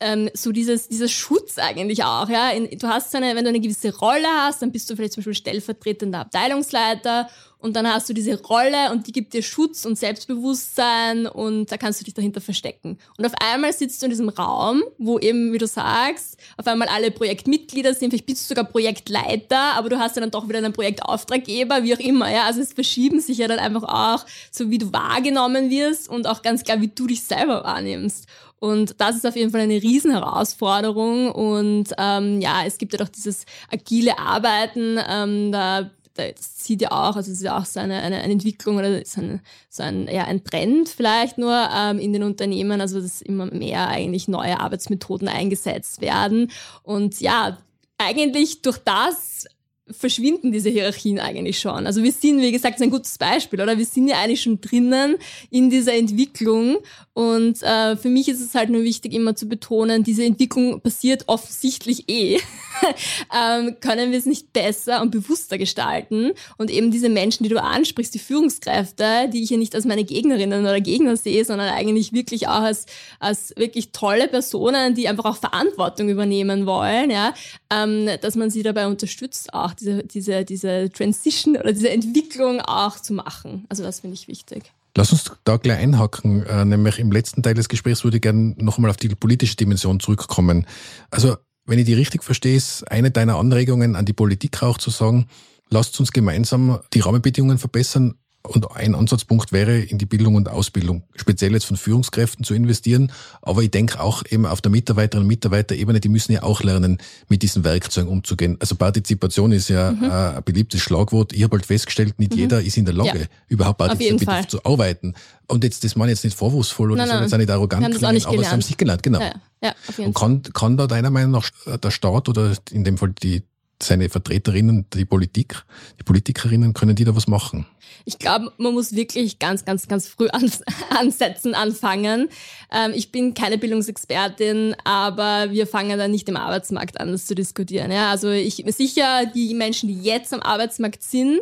ähm, 0.00 0.30
so 0.34 0.52
dieses, 0.52 0.88
dieses 0.88 1.12
Schutz 1.12 1.58
eigentlich 1.58 2.04
auch. 2.04 2.28
Ja? 2.28 2.50
In, 2.50 2.78
du 2.78 2.88
hast 2.88 3.14
eine, 3.14 3.34
wenn 3.34 3.44
du 3.44 3.50
eine 3.50 3.60
gewisse 3.60 3.96
Rolle 3.96 4.28
hast, 4.28 4.62
dann 4.62 4.72
bist 4.72 4.88
du 4.90 4.96
vielleicht 4.96 5.14
zum 5.14 5.22
Beispiel 5.22 5.34
stellvertretender 5.34 6.20
Abteilungsleiter 6.20 7.28
und 7.58 7.74
dann 7.74 7.88
hast 7.88 8.08
du 8.08 8.12
diese 8.12 8.40
Rolle 8.42 8.92
und 8.92 9.06
die 9.06 9.12
gibt 9.12 9.32
dir 9.32 9.42
Schutz 9.42 9.86
und 9.86 9.98
Selbstbewusstsein 9.98 11.26
und 11.26 11.72
da 11.72 11.78
kannst 11.78 12.00
du 12.00 12.04
dich 12.04 12.12
dahinter 12.12 12.40
verstecken. 12.40 12.98
Und 13.16 13.24
auf 13.24 13.32
einmal 13.40 13.72
sitzt 13.72 14.00
du 14.00 14.06
in 14.06 14.10
diesem 14.10 14.28
Raum, 14.28 14.82
wo 14.98 15.18
eben, 15.18 15.52
wie 15.52 15.58
du 15.58 15.66
sagst, 15.66 16.36
auf 16.58 16.66
einmal 16.66 16.88
alle 16.88 17.10
Projektmitglieder 17.10 17.94
sind, 17.94 18.10
vielleicht 18.10 18.26
bist 18.26 18.44
du 18.44 18.54
sogar 18.54 18.70
Projektleiter, 18.70 19.74
aber 19.74 19.88
du 19.88 19.98
hast 19.98 20.16
ja 20.16 20.20
dann 20.20 20.30
doch 20.30 20.48
wieder 20.48 20.58
einen 20.58 20.74
Projektauftraggeber, 20.74 21.82
wie 21.82 21.94
auch 21.94 21.98
immer. 21.98 22.30
Ja? 22.30 22.44
Also 22.44 22.60
es 22.60 22.74
verschieben 22.74 23.20
sich 23.20 23.38
ja 23.38 23.48
dann 23.48 23.58
einfach 23.58 23.82
auch, 23.82 24.26
so 24.50 24.70
wie 24.70 24.78
du 24.78 24.92
wahrgenommen 24.92 25.70
wirst 25.70 26.10
und 26.10 26.26
auch 26.26 26.42
ganz 26.42 26.62
klar, 26.62 26.80
wie 26.82 26.88
du 26.88 27.06
dich 27.06 27.22
selber 27.22 27.64
wahrnimmst. 27.64 28.26
Und 28.58 29.00
das 29.00 29.16
ist 29.16 29.26
auf 29.26 29.36
jeden 29.36 29.50
Fall 29.50 29.62
eine 29.62 29.82
Riesenherausforderung. 29.82 31.30
Und 31.30 31.90
ähm, 31.98 32.40
ja, 32.40 32.62
es 32.64 32.78
gibt 32.78 32.92
ja 32.92 32.98
doch 32.98 33.08
dieses 33.08 33.44
agile 33.70 34.18
Arbeiten. 34.18 34.98
Ähm, 35.08 35.52
da 35.52 35.90
das 36.16 36.64
sieht 36.64 36.82
ja 36.82 36.92
auch, 36.92 37.16
also 37.16 37.30
es 37.30 37.38
ist 37.38 37.42
ja 37.42 37.58
auch 37.58 37.64
so 37.64 37.80
eine, 37.80 38.00
eine, 38.00 38.16
eine 38.16 38.32
Entwicklung 38.32 38.76
oder 38.76 39.04
so 39.04 39.20
ein, 39.20 39.40
so 39.68 39.82
ein, 39.82 40.08
ja, 40.08 40.24
ein 40.24 40.42
Trend 40.44 40.88
vielleicht 40.88 41.38
nur 41.38 41.68
ähm, 41.74 41.98
in 41.98 42.12
den 42.12 42.22
Unternehmen, 42.22 42.80
also 42.80 43.00
dass 43.00 43.22
immer 43.22 43.46
mehr 43.46 43.88
eigentlich 43.88 44.28
neue 44.28 44.58
Arbeitsmethoden 44.58 45.28
eingesetzt 45.28 46.00
werden. 46.00 46.50
Und 46.82 47.20
ja, 47.20 47.58
eigentlich 47.98 48.62
durch 48.62 48.78
das 48.78 49.46
verschwinden 49.90 50.50
diese 50.50 50.68
Hierarchien 50.68 51.20
eigentlich 51.20 51.60
schon. 51.60 51.86
Also 51.86 52.02
wir 52.02 52.10
sind, 52.10 52.40
wie 52.40 52.50
gesagt, 52.50 52.80
ein 52.82 52.90
gutes 52.90 53.18
Beispiel, 53.18 53.60
oder? 53.60 53.78
Wir 53.78 53.86
sind 53.86 54.08
ja 54.08 54.18
eigentlich 54.18 54.42
schon 54.42 54.60
drinnen 54.60 55.16
in 55.50 55.70
dieser 55.70 55.94
Entwicklung. 55.94 56.78
Und 57.12 57.62
äh, 57.62 57.96
für 57.96 58.08
mich 58.08 58.28
ist 58.28 58.40
es 58.40 58.54
halt 58.54 58.68
nur 58.68 58.82
wichtig, 58.82 59.14
immer 59.14 59.36
zu 59.36 59.46
betonen, 59.46 60.02
diese 60.02 60.24
Entwicklung 60.24 60.80
passiert 60.80 61.24
offensichtlich 61.28 62.08
eh. 62.08 62.40
ähm, 63.34 63.76
können 63.80 64.10
wir 64.10 64.18
es 64.18 64.26
nicht 64.26 64.52
besser 64.52 65.00
und 65.02 65.12
bewusster 65.12 65.56
gestalten? 65.56 66.32
Und 66.58 66.70
eben 66.70 66.90
diese 66.90 67.08
Menschen, 67.08 67.44
die 67.44 67.48
du 67.48 67.62
ansprichst, 67.62 68.12
die 68.12 68.18
Führungskräfte, 68.18 69.30
die 69.32 69.42
ich 69.44 69.50
ja 69.50 69.56
nicht 69.56 69.74
als 69.74 69.84
meine 69.84 70.04
Gegnerinnen 70.04 70.62
oder 70.62 70.80
Gegner 70.80 71.16
sehe, 71.16 71.44
sondern 71.44 71.68
eigentlich 71.68 72.12
wirklich 72.12 72.48
auch 72.48 72.62
als, 72.62 72.86
als 73.20 73.54
wirklich 73.56 73.92
tolle 73.92 74.26
Personen, 74.26 74.94
die 74.94 75.08
einfach 75.08 75.26
auch 75.26 75.36
Verantwortung 75.36 76.08
übernehmen 76.08 76.66
wollen, 76.66 77.10
ja, 77.10 77.34
ähm, 77.70 78.08
dass 78.20 78.34
man 78.34 78.50
sie 78.50 78.64
dabei 78.64 78.88
unterstützt 78.88 79.54
auch 79.54 79.75
diese, 79.78 80.04
diese, 80.04 80.44
diese 80.44 80.90
Transition 80.90 81.56
oder 81.56 81.72
diese 81.72 81.90
Entwicklung 81.90 82.60
auch 82.60 83.00
zu 83.00 83.12
machen. 83.12 83.64
Also 83.68 83.82
das 83.82 84.00
finde 84.00 84.14
ich 84.14 84.28
wichtig. 84.28 84.72
Lass 84.96 85.12
uns 85.12 85.30
da 85.44 85.58
gleich 85.58 85.78
einhaken, 85.78 86.44
äh, 86.46 86.64
nämlich 86.64 86.98
im 86.98 87.12
letzten 87.12 87.42
Teil 87.42 87.54
des 87.54 87.68
Gesprächs 87.68 88.02
würde 88.02 88.16
ich 88.16 88.22
gerne 88.22 88.54
nochmal 88.58 88.90
auf 88.90 88.96
die 88.96 89.08
politische 89.08 89.56
Dimension 89.56 90.00
zurückkommen. 90.00 90.66
Also, 91.10 91.36
wenn 91.66 91.78
ich 91.78 91.84
die 91.84 91.92
richtig 91.92 92.24
verstehe, 92.24 92.56
ist 92.56 92.90
eine 92.90 93.10
deiner 93.10 93.36
Anregungen 93.36 93.94
an 93.94 94.06
die 94.06 94.14
Politik 94.14 94.62
auch 94.62 94.78
zu 94.78 94.88
sagen, 94.88 95.26
lasst 95.68 96.00
uns 96.00 96.12
gemeinsam 96.12 96.80
die 96.94 97.00
Rahmenbedingungen 97.00 97.58
verbessern, 97.58 98.14
und 98.46 98.70
ein 98.76 98.94
Ansatzpunkt 98.94 99.52
wäre, 99.52 99.78
in 99.78 99.98
die 99.98 100.06
Bildung 100.06 100.34
und 100.34 100.48
Ausbildung, 100.48 101.02
speziell 101.14 101.52
jetzt 101.52 101.66
von 101.66 101.76
Führungskräften 101.76 102.44
zu 102.44 102.54
investieren. 102.54 103.12
Aber 103.42 103.62
ich 103.62 103.70
denke 103.70 104.00
auch 104.00 104.22
eben 104.28 104.46
auf 104.46 104.60
der 104.60 104.70
Mitarbeiter- 104.70 105.18
und 105.18 105.26
Mitarbeiterebene, 105.26 106.00
die 106.00 106.08
müssen 106.08 106.32
ja 106.32 106.42
auch 106.42 106.62
lernen, 106.62 106.98
mit 107.28 107.42
diesen 107.42 107.64
Werkzeugen 107.64 108.10
umzugehen. 108.10 108.56
Also 108.60 108.74
Partizipation 108.74 109.52
ist 109.52 109.68
ja 109.68 109.92
mhm. 109.92 110.10
ein 110.10 110.42
beliebtes 110.44 110.80
Schlagwort. 110.80 111.32
Ich 111.32 111.42
habe 111.42 111.56
halt 111.56 111.66
festgestellt, 111.66 112.18
nicht 112.18 112.32
mhm. 112.32 112.38
jeder 112.38 112.62
ist 112.62 112.76
in 112.76 112.84
der 112.84 112.94
Lage, 112.94 113.20
ja. 113.20 113.26
überhaupt 113.48 113.78
partizipativ 113.78 114.48
zu 114.48 114.64
arbeiten. 114.64 115.14
Und 115.48 115.64
jetzt, 115.64 115.84
das 115.84 115.96
meine 115.96 116.12
ich 116.12 116.18
jetzt 116.18 116.24
nicht 116.24 116.36
vorwurfsvoll 116.36 116.92
oder 116.92 117.06
nein, 117.06 117.18
so, 117.18 117.22
jetzt 117.22 117.34
auch 117.34 117.38
nicht 117.38 117.50
arrogant 117.50 117.84
klingen, 117.84 118.04
aber 118.04 118.18
gelernt. 118.18 118.44
sie 118.44 118.50
haben 118.50 118.62
sich 118.62 118.76
gelernt, 118.76 119.02
genau. 119.02 119.20
Ja, 119.20 119.34
ja, 119.62 119.74
und 119.98 120.14
kann, 120.14 120.42
kann 120.42 120.76
da 120.76 120.86
deiner 120.86 121.10
Meinung 121.10 121.32
nach 121.32 121.50
der 121.66 121.90
Staat 121.90 122.28
oder 122.28 122.52
in 122.70 122.84
dem 122.84 122.98
Fall 122.98 123.12
die, 123.22 123.42
seine 123.82 124.08
Vertreterinnen, 124.08 124.86
die 124.92 125.04
Politik, 125.04 125.62
die 125.98 126.02
Politikerinnen, 126.02 126.72
können 126.72 126.96
die 126.96 127.04
da 127.04 127.14
was 127.14 127.26
machen? 127.26 127.66
Ich 128.04 128.18
glaube, 128.18 128.52
man 128.56 128.72
muss 128.72 128.94
wirklich 128.94 129.38
ganz, 129.38 129.64
ganz, 129.64 129.88
ganz 129.88 130.08
früh 130.08 130.28
ansetzen, 130.90 131.54
anfangen. 131.54 132.28
Ähm, 132.72 132.92
ich 132.94 133.12
bin 133.12 133.34
keine 133.34 133.58
Bildungsexpertin, 133.58 134.76
aber 134.84 135.50
wir 135.50 135.66
fangen 135.66 135.98
da 135.98 136.08
nicht 136.08 136.28
im 136.28 136.36
Arbeitsmarkt 136.36 137.00
an, 137.00 137.12
das 137.12 137.26
zu 137.26 137.34
diskutieren. 137.34 137.90
Ja? 137.90 138.10
Also 138.10 138.30
ich 138.30 138.64
sicher 138.68 139.26
die 139.26 139.54
Menschen, 139.54 139.88
die 139.88 140.00
jetzt 140.00 140.32
am 140.32 140.40
Arbeitsmarkt 140.40 141.02
sind, 141.02 141.40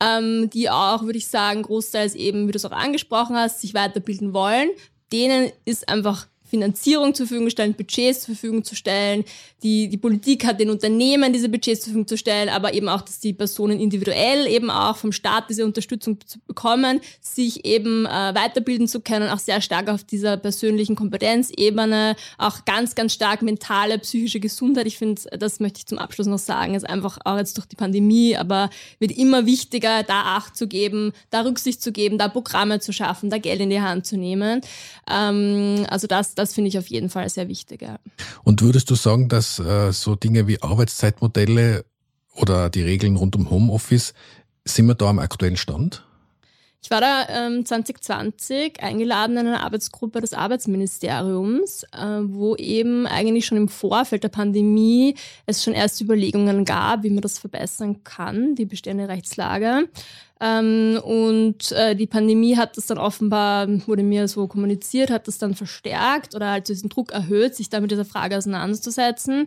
ähm, 0.00 0.50
die 0.50 0.70
auch, 0.70 1.02
würde 1.02 1.18
ich 1.18 1.26
sagen, 1.26 1.62
großteils 1.62 2.14
eben, 2.14 2.48
wie 2.48 2.52
du 2.52 2.56
es 2.56 2.64
auch 2.64 2.72
angesprochen 2.72 3.36
hast, 3.36 3.60
sich 3.60 3.74
weiterbilden 3.74 4.32
wollen, 4.32 4.70
denen 5.12 5.52
ist 5.64 5.88
einfach 5.88 6.26
Finanzierung 6.46 7.14
zur 7.14 7.26
Verfügung 7.26 7.50
stellen, 7.50 7.74
Budgets 7.74 8.20
zur 8.20 8.34
Verfügung 8.34 8.64
zu 8.64 8.74
stellen. 8.74 9.24
Die, 9.62 9.88
die 9.88 9.96
Politik 9.96 10.44
hat 10.44 10.60
den 10.60 10.70
Unternehmen 10.70 11.32
diese 11.32 11.48
Budgets 11.48 11.80
zur 11.80 11.86
Verfügung 11.86 12.06
zu 12.06 12.16
stellen, 12.16 12.48
aber 12.48 12.74
eben 12.74 12.88
auch, 12.88 13.00
dass 13.00 13.18
die 13.18 13.32
Personen 13.32 13.80
individuell 13.80 14.46
eben 14.46 14.70
auch 14.70 14.96
vom 14.96 15.12
Staat 15.12 15.50
diese 15.50 15.64
Unterstützung 15.64 16.18
zu 16.26 16.38
bekommen, 16.46 17.00
sich 17.20 17.64
eben 17.64 18.06
äh, 18.06 18.08
weiterbilden 18.34 18.86
zu 18.86 19.00
können, 19.00 19.28
auch 19.30 19.38
sehr 19.38 19.60
stark 19.60 19.88
auf 19.88 20.04
dieser 20.04 20.36
persönlichen 20.36 20.94
Kompetenzebene, 20.94 22.16
auch 22.38 22.64
ganz, 22.64 22.94
ganz 22.94 23.14
stark 23.14 23.42
mentale, 23.42 23.98
psychische 23.98 24.40
Gesundheit. 24.40 24.86
Ich 24.86 24.98
finde, 24.98 25.22
das 25.38 25.60
möchte 25.60 25.78
ich 25.78 25.86
zum 25.86 25.98
Abschluss 25.98 26.26
noch 26.26 26.38
sagen, 26.38 26.74
ist 26.74 26.88
einfach 26.88 27.18
auch 27.24 27.38
jetzt 27.38 27.56
durch 27.56 27.66
die 27.66 27.76
Pandemie, 27.76 28.36
aber 28.36 28.70
wird 28.98 29.12
immer 29.12 29.46
wichtiger, 29.46 30.02
da 30.02 30.36
Acht 30.36 30.56
zu 30.56 30.66
geben, 30.68 31.12
da 31.30 31.42
Rücksicht 31.42 31.82
zu 31.82 31.92
geben, 31.92 32.18
da 32.18 32.28
Programme 32.28 32.80
zu 32.80 32.92
schaffen, 32.92 33.30
da 33.30 33.38
Geld 33.38 33.60
in 33.60 33.70
die 33.70 33.80
Hand 33.80 34.06
zu 34.06 34.16
nehmen. 34.16 34.60
Ähm, 35.10 35.86
also 35.88 36.06
das, 36.06 36.34
das 36.34 36.45
finde 36.54 36.68
ich 36.68 36.78
auf 36.78 36.88
jeden 36.88 37.10
Fall 37.10 37.28
sehr 37.28 37.48
wichtig. 37.48 37.82
Ja. 37.82 37.98
Und 38.44 38.62
würdest 38.62 38.90
du 38.90 38.94
sagen, 38.94 39.28
dass 39.28 39.58
äh, 39.58 39.92
so 39.92 40.14
Dinge 40.14 40.46
wie 40.46 40.62
Arbeitszeitmodelle 40.62 41.84
oder 42.34 42.70
die 42.70 42.82
Regeln 42.82 43.16
rund 43.16 43.36
um 43.36 43.50
Homeoffice, 43.50 44.14
sind 44.64 44.86
wir 44.86 44.94
da 44.94 45.08
am 45.08 45.18
aktuellen 45.18 45.56
Stand? 45.56 46.02
Ich 46.86 46.90
war 46.92 47.00
da 47.00 47.26
ähm, 47.28 47.64
2020 47.64 48.80
eingeladen 48.80 49.36
in 49.36 49.48
einer 49.48 49.64
Arbeitsgruppe 49.64 50.20
des 50.20 50.34
Arbeitsministeriums, 50.34 51.82
äh, 51.92 52.20
wo 52.22 52.54
eben 52.54 53.08
eigentlich 53.08 53.44
schon 53.44 53.58
im 53.58 53.68
Vorfeld 53.68 54.22
der 54.22 54.28
Pandemie 54.28 55.16
es 55.46 55.64
schon 55.64 55.74
erste 55.74 56.04
Überlegungen 56.04 56.64
gab, 56.64 57.02
wie 57.02 57.10
man 57.10 57.22
das 57.22 57.40
verbessern 57.40 58.04
kann, 58.04 58.54
die 58.54 58.66
bestehende 58.66 59.08
Rechtslage. 59.08 59.88
Ähm, 60.40 61.00
und 61.02 61.72
äh, 61.72 61.94
die 61.96 62.06
Pandemie 62.06 62.56
hat 62.56 62.76
das 62.76 62.86
dann 62.86 62.98
offenbar, 62.98 63.68
wurde 63.86 64.02
mir 64.02 64.28
so 64.28 64.46
kommuniziert, 64.46 65.10
hat 65.10 65.28
das 65.28 65.38
dann 65.38 65.54
verstärkt 65.54 66.34
oder 66.34 66.50
halt 66.50 66.68
diesen 66.68 66.90
Druck 66.90 67.12
erhöht, 67.12 67.54
sich 67.54 67.70
da 67.70 67.80
mit 67.80 67.90
dieser 67.90 68.04
Frage 68.04 68.36
auseinanderzusetzen. 68.36 69.46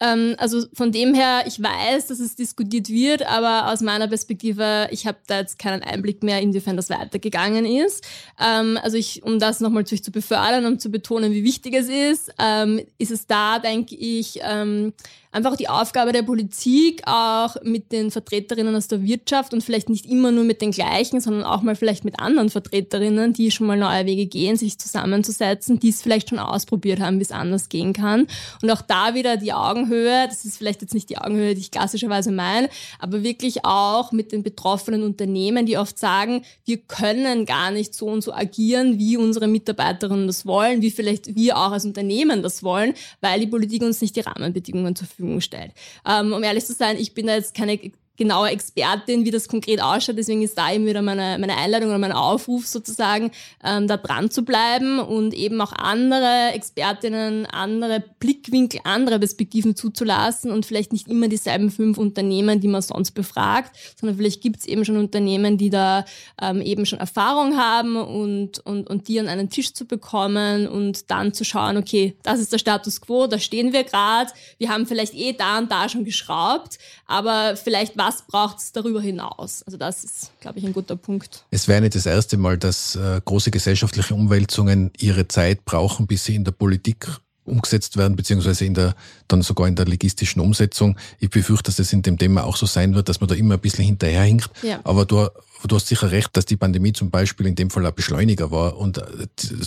Ähm, 0.00 0.36
also 0.38 0.64
von 0.74 0.92
dem 0.92 1.14
her, 1.14 1.42
ich 1.46 1.60
weiß, 1.60 2.06
dass 2.06 2.20
es 2.20 2.36
diskutiert 2.36 2.88
wird, 2.88 3.26
aber 3.28 3.72
aus 3.72 3.80
meiner 3.80 4.06
Perspektive, 4.06 4.88
ich 4.90 5.06
habe 5.06 5.18
da 5.26 5.40
jetzt 5.40 5.58
keinen 5.58 5.82
Einblick 5.82 6.22
mehr, 6.22 6.40
inwiefern 6.40 6.76
das 6.76 6.90
weitergegangen 6.90 7.64
ist. 7.64 8.06
Ähm, 8.40 8.78
also 8.82 8.96
ich, 8.96 9.22
um 9.24 9.38
das 9.38 9.60
nochmal 9.60 9.84
zu 9.84 10.12
befördern 10.12 10.66
und 10.66 10.80
zu 10.80 10.90
betonen, 10.90 11.32
wie 11.32 11.42
wichtig 11.42 11.74
es 11.74 11.88
ist, 11.88 12.32
ähm, 12.38 12.80
ist 12.98 13.10
es 13.10 13.26
da, 13.26 13.58
denke 13.58 13.96
ich, 13.96 14.38
ähm, 14.42 14.92
einfach 15.30 15.56
die 15.56 15.68
Aufgabe 15.68 16.12
der 16.12 16.22
Politik, 16.22 17.02
auch 17.06 17.56
mit 17.62 17.92
den 17.92 18.10
Vertreterinnen 18.10 18.74
aus 18.74 18.88
der 18.88 19.02
Wirtschaft 19.02 19.52
und 19.52 19.62
vielleicht 19.62 19.88
nicht 19.88 20.06
immer 20.06 20.32
nur 20.32 20.44
mit 20.44 20.62
den 20.62 20.70
gleichen, 20.70 21.20
sondern 21.20 21.44
auch 21.44 21.62
mal 21.62 21.76
vielleicht 21.76 22.04
mit 22.04 22.18
anderen 22.18 22.50
Vertreterinnen, 22.50 23.32
die 23.32 23.50
schon 23.50 23.66
mal 23.66 23.76
neue 23.76 24.06
Wege 24.06 24.26
gehen, 24.26 24.56
sich 24.56 24.78
zusammenzusetzen, 24.78 25.78
die 25.78 25.90
es 25.90 26.02
vielleicht 26.02 26.30
schon 26.30 26.38
ausprobiert 26.38 27.00
haben, 27.00 27.18
wie 27.18 27.22
es 27.22 27.32
anders 27.32 27.68
gehen 27.68 27.92
kann. 27.92 28.26
Und 28.62 28.70
auch 28.70 28.82
da 28.82 29.14
wieder 29.14 29.36
die 29.36 29.52
Augenhöhe, 29.52 30.26
das 30.28 30.44
ist 30.44 30.58
vielleicht 30.58 30.82
jetzt 30.82 30.94
nicht 30.94 31.10
die 31.10 31.18
Augenhöhe, 31.18 31.54
die 31.54 31.60
ich 31.60 31.70
klassischerweise 31.70 32.32
meine, 32.32 32.68
aber 32.98 33.22
wirklich 33.22 33.64
auch 33.64 34.12
mit 34.12 34.32
den 34.32 34.42
betroffenen 34.42 35.02
Unternehmen, 35.02 35.66
die 35.66 35.76
oft 35.76 35.98
sagen, 35.98 36.42
wir 36.64 36.78
können 36.78 37.44
gar 37.46 37.70
nicht 37.70 37.94
so 37.94 38.06
und 38.06 38.22
so 38.22 38.32
agieren, 38.32 38.98
wie 38.98 39.16
unsere 39.16 39.48
Mitarbeiterinnen 39.48 40.26
das 40.26 40.46
wollen, 40.46 40.82
wie 40.82 40.90
vielleicht 40.90 41.34
wir 41.34 41.56
auch 41.58 41.72
als 41.72 41.84
Unternehmen 41.84 42.42
das 42.42 42.62
wollen, 42.62 42.94
weil 43.20 43.40
die 43.40 43.46
Politik 43.46 43.82
uns 43.82 44.00
nicht 44.00 44.16
die 44.16 44.20
Rahmenbedingungen 44.20 44.96
zur 44.96 45.06
Verfügung 45.18 45.40
stellt. 45.40 45.72
Ähm, 46.06 46.32
um 46.32 46.42
ehrlich 46.42 46.64
zu 46.64 46.72
sein, 46.72 46.96
ich 46.96 47.14
bin 47.14 47.26
da 47.26 47.34
jetzt 47.34 47.54
keine 47.54 47.78
genaue 48.18 48.50
Expertin, 48.50 49.24
wie 49.24 49.30
das 49.30 49.48
konkret 49.48 49.80
ausschaut. 49.80 50.18
Deswegen 50.18 50.42
ist 50.42 50.58
da 50.58 50.72
eben 50.72 50.84
wieder 50.84 51.00
meine, 51.00 51.38
meine 51.38 51.56
Einladung 51.56 51.88
oder 51.88 51.98
mein 51.98 52.12
Aufruf 52.12 52.66
sozusagen, 52.66 53.30
ähm, 53.64 53.86
da 53.86 53.96
dran 53.96 54.30
zu 54.30 54.44
bleiben 54.44 54.98
und 54.98 55.32
eben 55.32 55.60
auch 55.60 55.72
andere 55.72 56.50
Expertinnen, 56.52 57.46
andere 57.46 58.02
Blickwinkel, 58.18 58.80
andere 58.84 59.18
Perspektiven 59.20 59.76
zuzulassen 59.76 60.50
und 60.50 60.66
vielleicht 60.66 60.92
nicht 60.92 61.08
immer 61.08 61.28
dieselben 61.28 61.70
fünf 61.70 61.96
Unternehmen, 61.96 62.60
die 62.60 62.68
man 62.68 62.82
sonst 62.82 63.12
befragt, 63.12 63.76
sondern 63.98 64.18
vielleicht 64.18 64.42
gibt 64.42 64.58
es 64.58 64.66
eben 64.66 64.84
schon 64.84 64.96
Unternehmen, 64.96 65.56
die 65.56 65.70
da 65.70 66.04
ähm, 66.42 66.60
eben 66.60 66.84
schon 66.86 66.98
Erfahrung 66.98 67.56
haben 67.56 67.96
und, 67.96 68.58
und, 68.66 68.90
und 68.90 69.06
die 69.06 69.20
an 69.20 69.28
einen 69.28 69.48
Tisch 69.48 69.72
zu 69.72 69.86
bekommen 69.86 70.66
und 70.66 71.10
dann 71.10 71.32
zu 71.32 71.44
schauen, 71.44 71.76
okay, 71.76 72.16
das 72.24 72.40
ist 72.40 72.52
der 72.52 72.58
Status 72.58 73.00
quo, 73.00 73.28
da 73.28 73.38
stehen 73.38 73.72
wir 73.72 73.84
gerade, 73.84 74.32
wir 74.58 74.70
haben 74.70 74.86
vielleicht 74.86 75.14
eh 75.14 75.32
da 75.34 75.58
und 75.58 75.70
da 75.70 75.88
schon 75.88 76.04
geschraubt, 76.04 76.78
aber 77.06 77.54
vielleicht 77.54 77.96
war 77.96 78.07
was 78.08 78.22
braucht 78.22 78.58
es 78.58 78.72
darüber 78.72 79.02
hinaus? 79.02 79.62
Also 79.64 79.76
das 79.76 80.02
ist, 80.02 80.30
glaube 80.40 80.58
ich, 80.58 80.64
ein 80.64 80.72
guter 80.72 80.96
Punkt. 80.96 81.44
Es 81.50 81.68
wäre 81.68 81.82
nicht 81.82 81.94
das 81.94 82.06
erste 82.06 82.38
Mal, 82.38 82.56
dass 82.56 82.96
äh, 82.96 83.20
große 83.22 83.50
gesellschaftliche 83.50 84.14
Umwälzungen 84.14 84.90
ihre 84.98 85.28
Zeit 85.28 85.66
brauchen, 85.66 86.06
bis 86.06 86.24
sie 86.24 86.34
in 86.34 86.44
der 86.44 86.52
Politik 86.52 87.06
umgesetzt 87.44 87.96
werden, 87.96 88.16
beziehungsweise 88.16 88.64
in 88.64 88.74
der, 88.74 88.94
dann 89.26 89.42
sogar 89.42 89.68
in 89.68 89.74
der 89.74 89.86
logistischen 89.86 90.40
Umsetzung. 90.40 90.98
Ich 91.18 91.28
befürchte, 91.28 91.64
dass 91.64 91.76
das 91.76 91.92
in 91.92 92.02
dem 92.02 92.18
Thema 92.18 92.44
auch 92.44 92.56
so 92.56 92.66
sein 92.66 92.94
wird, 92.94 93.10
dass 93.10 93.20
man 93.20 93.28
da 93.28 93.34
immer 93.34 93.54
ein 93.54 93.60
bisschen 93.60 93.84
hinterherhinkt. 93.84 94.50
Ja. 94.62 94.80
Aber 94.84 95.04
du, 95.04 95.28
du 95.66 95.76
hast 95.76 95.88
sicher 95.88 96.10
recht, 96.10 96.36
dass 96.36 96.44
die 96.44 96.56
Pandemie 96.56 96.92
zum 96.92 97.10
Beispiel 97.10 97.46
in 97.46 97.54
dem 97.54 97.70
Fall 97.70 97.84
ein 97.86 97.94
Beschleuniger 97.94 98.50
war 98.50 98.76
und 98.76 99.02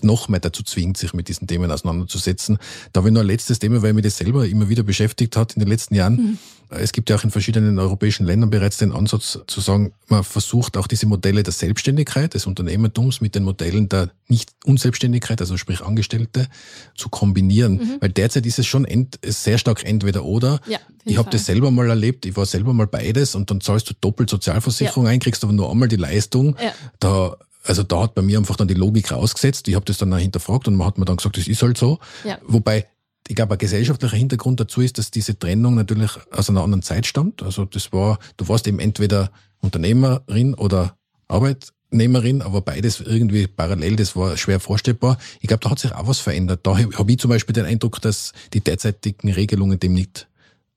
noch 0.04 0.30
mehr 0.30 0.39
dazu 0.39 0.64
zwingt, 0.64 0.98
sich 0.98 1.14
mit 1.14 1.28
diesen 1.28 1.48
Themen 1.48 1.72
auseinanderzusetzen. 1.72 2.58
Da 2.94 3.00
habe 3.00 3.10
ich 3.10 3.14
noch 3.14 3.22
ein 3.22 3.28
letztes 3.28 3.60
Thema, 3.60 3.82
weil 3.82 3.94
mich 3.94 4.04
das 4.04 4.18
selber 4.18 4.48
immer 4.48 4.70
wieder 4.70 4.84
beschäftigt 4.84 5.36
hat 5.36 5.54
in 5.54 5.60
den 5.60 5.70
letzten 5.70 5.96
Jahren. 5.96 6.16
Mhm. 6.16 6.38
Es 6.74 6.94
gibt 6.94 7.10
ja 7.10 7.18
auch 7.18 7.24
in 7.26 7.32
verschiedenen 7.32 7.80
europäischen 7.80 8.26
Ländern 8.26 8.50
bereits 8.50 8.78
den 8.78 8.94
Ansatz 8.94 9.38
zu 9.46 9.60
sagen, 9.60 9.92
man 10.08 10.24
versucht 10.24 10.78
auch 10.78 10.88
diese 10.88 11.06
Modelle 11.06 11.44
der 11.44 11.52
Selbstständigkeit, 11.52 12.34
des 12.34 12.46
Unternehmertums 12.46 13.20
mit 13.20 13.36
den 13.36 13.44
Modellen 13.44 13.89
der 13.89 14.12
Nicht-Unselbstständigkeit, 14.30 15.42
also 15.42 15.58
sprich 15.58 15.82
Angestellte, 15.82 16.48
zu 16.96 17.10
kombinieren. 17.10 17.74
Mhm. 17.74 17.98
Weil 18.00 18.10
derzeit 18.10 18.46
ist 18.46 18.58
es 18.58 18.68
schon 18.68 18.86
ent, 18.86 19.20
sehr 19.22 19.58
stark 19.58 19.84
entweder 19.84 20.24
oder. 20.24 20.62
Ja, 20.66 20.80
ich 21.04 21.18
habe 21.18 21.30
das 21.30 21.46
selber 21.46 21.72
mal 21.72 21.89
erlebt, 21.89 22.26
ich 22.26 22.38
war 22.38 22.46
selber 22.46 22.74
mal 22.74 22.88
beides 22.88 23.36
und 23.36 23.50
dann 23.50 23.60
zahlst 23.60 23.89
du 23.89 23.94
doppelt 24.00 24.30
Sozialversicherung 24.30 25.06
ja. 25.06 25.12
ein, 25.12 25.20
kriegst 25.20 25.44
aber 25.44 25.52
nur 25.52 25.70
einmal 25.82 25.90
die 25.90 25.96
Leistung. 25.98 26.56
Ja. 26.62 26.74
Da 27.00 27.38
also 27.64 27.84
da 27.84 28.04
hat 28.04 28.16
bei 28.16 28.22
mir 28.22 28.38
einfach 28.38 28.56
dann 28.56 28.68
die 28.68 28.74
Logik 28.74 29.12
rausgesetzt. 29.12 29.68
Ich 29.68 29.76
habe 29.76 29.86
das 29.86 29.98
dann 29.98 30.14
auch 30.14 30.18
hinterfragt 30.18 30.68
und 30.68 30.76
man 30.76 30.88
hat 30.88 30.98
mir 30.98 31.06
dann 31.06 31.18
gesagt, 31.18 31.38
das 31.38 31.48
ist 31.48 31.62
halt 31.62 31.78
so. 31.78 32.00
Ja. 32.24 32.40
Wobei 32.48 32.88
ich 33.28 33.36
glaube, 33.36 33.54
ein 33.54 33.60
gesellschaftlicher 33.60 34.18
Hintergrund 34.18 34.60
dazu 34.60 34.82
ist, 34.82 34.98
dass 34.98 35.12
diese 35.12 35.38
Trennung 35.38 35.76
natürlich 35.76 36.12
aus 36.32 36.50
einer 36.50 36.64
anderen 36.64 36.82
Zeit 36.82 37.06
stammt. 37.06 37.44
Also 37.44 37.66
das 37.66 37.94
war, 37.94 38.20
du 38.38 38.48
warst 38.48 38.68
eben 38.68 38.80
entweder 38.80 39.32
Unternehmerin 39.60 40.56
oder 40.56 40.98
Arbeitnehmerin, 41.28 42.42
aber 42.42 42.62
beides 42.62 43.00
irgendwie 43.00 43.48
parallel, 43.48 43.96
das 43.96 44.16
war 44.16 44.36
schwer 44.38 44.60
vorstellbar. 44.60 45.18
Ich 45.40 45.48
glaube, 45.48 45.62
da 45.64 45.70
hat 45.70 45.80
sich 45.80 45.94
auch 45.94 46.08
was 46.08 46.20
verändert. 46.20 46.62
Da 46.64 46.78
habe 46.78 47.12
ich 47.12 47.20
zum 47.20 47.30
Beispiel 47.30 47.54
den 47.54 47.66
Eindruck, 47.66 48.02
dass 48.02 48.34
die 48.54 48.62
derzeitigen 48.62 49.32
Regelungen 49.32 49.80
dem 49.80 49.94
nicht 49.94 50.28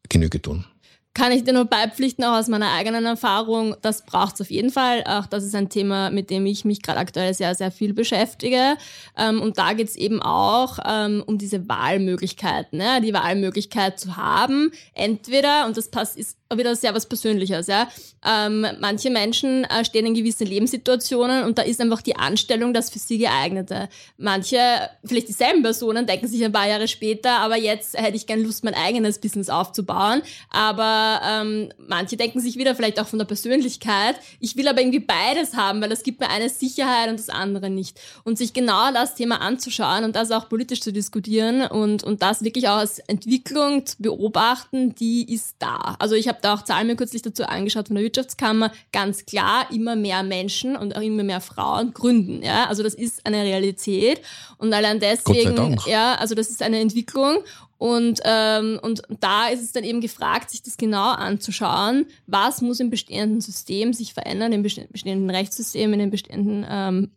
Genüge 0.08 0.40
tun 0.40 0.66
kann 1.14 1.30
ich 1.30 1.44
dir 1.44 1.52
nur 1.52 1.64
beipflichten, 1.64 2.24
auch 2.24 2.36
aus 2.36 2.48
meiner 2.48 2.72
eigenen 2.72 3.06
Erfahrung, 3.06 3.76
das 3.82 4.04
braucht 4.04 4.34
es 4.34 4.40
auf 4.40 4.50
jeden 4.50 4.70
Fall. 4.70 5.04
Auch 5.06 5.26
das 5.26 5.44
ist 5.44 5.54
ein 5.54 5.68
Thema, 5.68 6.10
mit 6.10 6.28
dem 6.28 6.44
ich 6.44 6.64
mich 6.64 6.82
gerade 6.82 6.98
aktuell 6.98 7.32
sehr, 7.34 7.54
sehr 7.54 7.70
viel 7.70 7.94
beschäftige. 7.94 8.76
Ähm, 9.16 9.40
und 9.40 9.56
da 9.56 9.72
geht 9.74 9.88
es 9.88 9.96
eben 9.96 10.20
auch 10.20 10.78
ähm, 10.84 11.22
um 11.24 11.38
diese 11.38 11.68
Wahlmöglichkeiten, 11.68 12.78
ne? 12.78 13.00
die 13.00 13.14
Wahlmöglichkeit 13.14 13.98
zu 14.00 14.16
haben, 14.16 14.72
entweder, 14.92 15.66
und 15.66 15.76
das 15.76 15.88
passt, 15.88 16.16
ist 16.16 16.36
wieder 16.54 16.76
sehr 16.76 16.94
was 16.94 17.06
Persönliches, 17.06 17.66
ja. 17.66 17.88
Ähm, 18.26 18.66
manche 18.80 19.10
Menschen 19.10 19.64
äh, 19.64 19.84
stehen 19.84 20.06
in 20.06 20.14
gewissen 20.14 20.46
Lebenssituationen 20.46 21.44
und 21.44 21.58
da 21.58 21.62
ist 21.62 21.80
einfach 21.80 22.02
die 22.02 22.16
Anstellung 22.16 22.72
das 22.72 22.90
für 22.90 22.98
sie 22.98 23.18
geeignete. 23.18 23.88
Manche, 24.16 24.58
vielleicht 25.04 25.28
dieselben 25.28 25.62
Personen, 25.62 26.06
denken 26.06 26.26
sich 26.26 26.44
ein 26.44 26.52
paar 26.52 26.68
Jahre 26.68 26.88
später, 26.88 27.38
aber 27.38 27.56
jetzt 27.56 27.98
hätte 27.98 28.16
ich 28.16 28.26
gern 28.26 28.42
Lust, 28.42 28.64
mein 28.64 28.74
eigenes 28.74 29.18
Business 29.18 29.48
aufzubauen. 29.48 30.22
Aber 30.50 31.20
ähm, 31.26 31.70
manche 31.78 32.16
denken 32.16 32.40
sich 32.40 32.56
wieder 32.56 32.74
vielleicht 32.74 33.00
auch 33.00 33.06
von 33.06 33.18
der 33.18 33.26
Persönlichkeit, 33.26 34.16
ich 34.40 34.56
will 34.56 34.68
aber 34.68 34.80
irgendwie 34.80 35.00
beides 35.00 35.54
haben, 35.54 35.80
weil 35.80 35.88
das 35.88 36.02
gibt 36.02 36.20
mir 36.20 36.30
eine 36.30 36.48
Sicherheit 36.48 37.10
und 37.10 37.18
das 37.18 37.28
andere 37.28 37.70
nicht. 37.70 38.00
Und 38.24 38.38
sich 38.38 38.52
genau 38.52 38.92
das 38.92 39.14
Thema 39.14 39.40
anzuschauen 39.40 40.04
und 40.04 40.16
das 40.16 40.30
auch 40.30 40.48
politisch 40.48 40.80
zu 40.80 40.92
diskutieren 40.92 41.62
und, 41.62 42.04
und 42.04 42.22
das 42.22 42.42
wirklich 42.42 42.68
auch 42.68 42.78
als 42.78 42.98
Entwicklung 43.00 43.86
zu 43.86 43.96
beobachten, 43.98 44.94
die 44.94 45.32
ist 45.32 45.56
da. 45.58 45.96
Also 45.98 46.14
ich 46.14 46.28
habe 46.28 46.33
da 46.42 46.54
auch 46.54 46.62
Zahlen 46.62 46.86
mir 46.86 46.96
kürzlich 46.96 47.22
dazu 47.22 47.44
angeschaut 47.44 47.88
von 47.88 47.96
der 47.96 48.04
Wirtschaftskammer, 48.04 48.72
ganz 48.92 49.26
klar, 49.26 49.66
immer 49.72 49.96
mehr 49.96 50.22
Menschen 50.22 50.76
und 50.76 50.96
auch 50.96 51.02
immer 51.02 51.22
mehr 51.22 51.40
Frauen 51.40 51.92
gründen. 51.92 52.42
Ja? 52.42 52.66
Also 52.68 52.82
das 52.82 52.94
ist 52.94 53.24
eine 53.26 53.42
Realität. 53.42 54.20
Und 54.58 54.72
allein 54.72 55.00
deswegen, 55.00 55.76
ja, 55.86 56.14
also 56.14 56.34
das 56.34 56.48
ist 56.48 56.62
eine 56.62 56.80
Entwicklung. 56.80 57.38
Und, 57.78 58.20
ähm, 58.24 58.78
und 58.82 59.02
da 59.20 59.48
ist 59.48 59.62
es 59.62 59.72
dann 59.72 59.84
eben 59.84 60.00
gefragt, 60.00 60.50
sich 60.50 60.62
das 60.62 60.76
genau 60.76 61.10
anzuschauen, 61.10 62.06
was 62.26 62.62
muss 62.62 62.80
im 62.80 62.88
bestehenden 62.88 63.40
System 63.40 63.92
sich 63.92 64.14
verändern, 64.14 64.52
im 64.52 64.62
bestehenden 64.62 65.28
Rechtssystem, 65.28 65.92
in 65.92 65.98
den 65.98 66.10
bestehenden 66.10 66.64
ähm, 66.68 67.10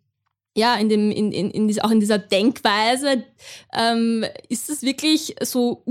ja, 0.57 0.75
in 0.75 0.89
dem, 0.89 1.11
in, 1.11 1.31
in, 1.31 1.51
in 1.51 1.67
dieser, 1.67 1.85
auch 1.85 1.91
in 1.91 1.99
dieser 1.99 2.17
Denkweise, 2.17 3.23
ähm, 3.71 4.25
ist 4.49 4.69
das 4.69 4.81
wirklich 4.81 5.35
so 5.41 5.83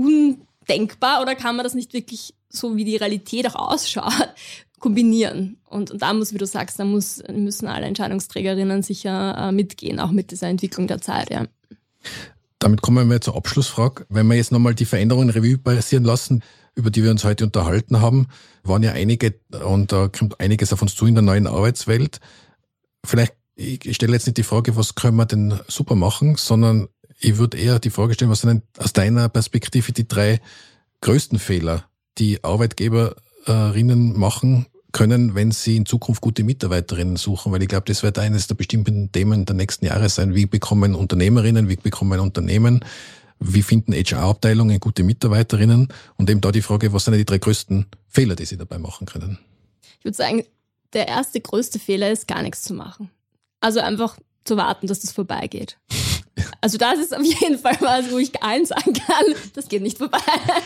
undenkbar 0.67 1.21
oder 1.21 1.35
kann 1.35 1.55
man 1.55 1.63
das 1.63 1.73
nicht 1.73 1.93
wirklich 1.93 2.33
so, 2.49 2.75
wie 2.75 2.85
die 2.85 2.95
Realität 2.95 3.47
auch 3.47 3.71
ausschaut, 3.73 4.33
kombinieren? 4.79 5.57
Und, 5.65 5.91
und 5.91 6.01
da 6.01 6.13
muss, 6.13 6.33
wie 6.33 6.37
du 6.37 6.45
sagst, 6.45 6.79
da 6.79 6.85
muss, 6.85 7.21
müssen 7.31 7.67
alle 7.67 7.85
Entscheidungsträgerinnen 7.85 8.83
sicher 8.83 9.35
äh, 9.37 9.51
mitgehen, 9.51 9.99
auch 9.99 10.11
mit 10.11 10.31
dieser 10.31 10.47
Entwicklung 10.47 10.87
der 10.87 11.01
Zeit, 11.01 11.29
ja. 11.29 11.45
Damit 12.59 12.81
kommen 12.81 13.09
wir 13.09 13.21
zur 13.21 13.35
Abschlussfrage. 13.35 14.05
Wenn 14.09 14.27
wir 14.27 14.35
jetzt 14.35 14.51
nochmal 14.51 14.73
die 14.73 14.85
Veränderungen 14.85 15.29
Revue 15.29 15.59
passieren 15.59 16.03
lassen, 16.03 16.41
über 16.73 16.89
die 16.89 17.03
wir 17.03 17.11
uns 17.11 17.23
heute 17.23 17.43
unterhalten 17.45 18.01
haben, 18.01 18.27
waren 18.63 18.83
ja 18.83 18.93
einige, 18.93 19.35
und 19.63 19.91
da 19.91 20.07
kommt 20.07 20.39
einiges 20.39 20.73
auf 20.73 20.81
uns 20.81 20.95
zu 20.95 21.05
in 21.05 21.15
der 21.15 21.21
neuen 21.21 21.47
Arbeitswelt. 21.47 22.19
Vielleicht, 23.05 23.35
ich 23.55 23.95
stelle 23.95 24.13
jetzt 24.13 24.25
nicht 24.25 24.37
die 24.37 24.43
Frage, 24.43 24.75
was 24.75 24.95
können 24.95 25.17
wir 25.17 25.25
denn 25.25 25.59
super 25.67 25.95
machen, 25.95 26.35
sondern 26.35 26.87
ich 27.19 27.37
würde 27.37 27.57
eher 27.57 27.79
die 27.79 27.89
Frage 27.89 28.13
stellen, 28.13 28.31
was 28.31 28.41
sind 28.41 28.49
denn 28.49 28.61
aus 28.77 28.93
deiner 28.93 29.29
Perspektive 29.29 29.91
die 29.91 30.07
drei 30.07 30.39
größten 31.01 31.39
Fehler, 31.39 31.85
die 32.17 32.43
Arbeitgeberinnen 32.43 34.17
machen 34.17 34.67
können, 34.91 35.35
wenn 35.35 35.51
sie 35.51 35.77
in 35.77 35.85
Zukunft 35.85 36.21
gute 36.21 36.43
Mitarbeiterinnen 36.43 37.17
suchen? 37.17 37.51
Weil 37.51 37.61
ich 37.61 37.67
glaube, 37.67 37.85
das 37.87 38.03
wird 38.03 38.19
eines 38.19 38.47
der 38.47 38.55
bestimmten 38.55 39.11
Themen 39.11 39.45
der 39.45 39.55
nächsten 39.55 39.85
Jahre 39.85 40.09
sein. 40.09 40.35
Wie 40.35 40.45
bekommen 40.45 40.95
Unternehmerinnen, 40.95 41.69
wie 41.69 41.75
bekommen 41.75 42.19
Unternehmen, 42.19 42.85
wie 43.39 43.61
finden 43.61 43.93
HR-Abteilungen 43.93 44.79
gute 44.79 45.03
Mitarbeiterinnen? 45.03 45.87
Und 46.17 46.29
eben 46.29 46.41
da 46.41 46.51
die 46.51 46.61
Frage, 46.61 46.93
was 46.93 47.05
sind 47.05 47.15
die 47.15 47.25
drei 47.25 47.37
größten 47.39 47.87
Fehler, 48.07 48.35
die 48.35 48.45
sie 48.45 48.57
dabei 48.57 48.77
machen 48.77 49.07
können? 49.07 49.39
Ich 49.99 50.05
würde 50.05 50.17
sagen, 50.17 50.43
der 50.93 51.07
erste 51.07 51.41
größte 51.41 51.79
Fehler 51.79 52.11
ist, 52.11 52.27
gar 52.27 52.41
nichts 52.41 52.63
zu 52.63 52.73
machen. 52.73 53.09
Also 53.59 53.79
einfach 53.79 54.17
zu 54.43 54.55
warten, 54.55 54.87
dass 54.87 55.01
das 55.01 55.11
vorbeigeht. 55.11 55.77
Also 56.61 56.77
das 56.77 56.99
ist 56.99 57.15
auf 57.15 57.23
jeden 57.23 57.57
Fall 57.57 57.77
was, 57.79 58.11
wo 58.11 58.17
ich 58.17 58.31
allen 58.41 58.65
sagen 58.65 58.93
kann, 58.93 59.25
das 59.53 59.67
geht 59.67 59.81
nicht 59.81 59.97
vorbei. 59.97 60.19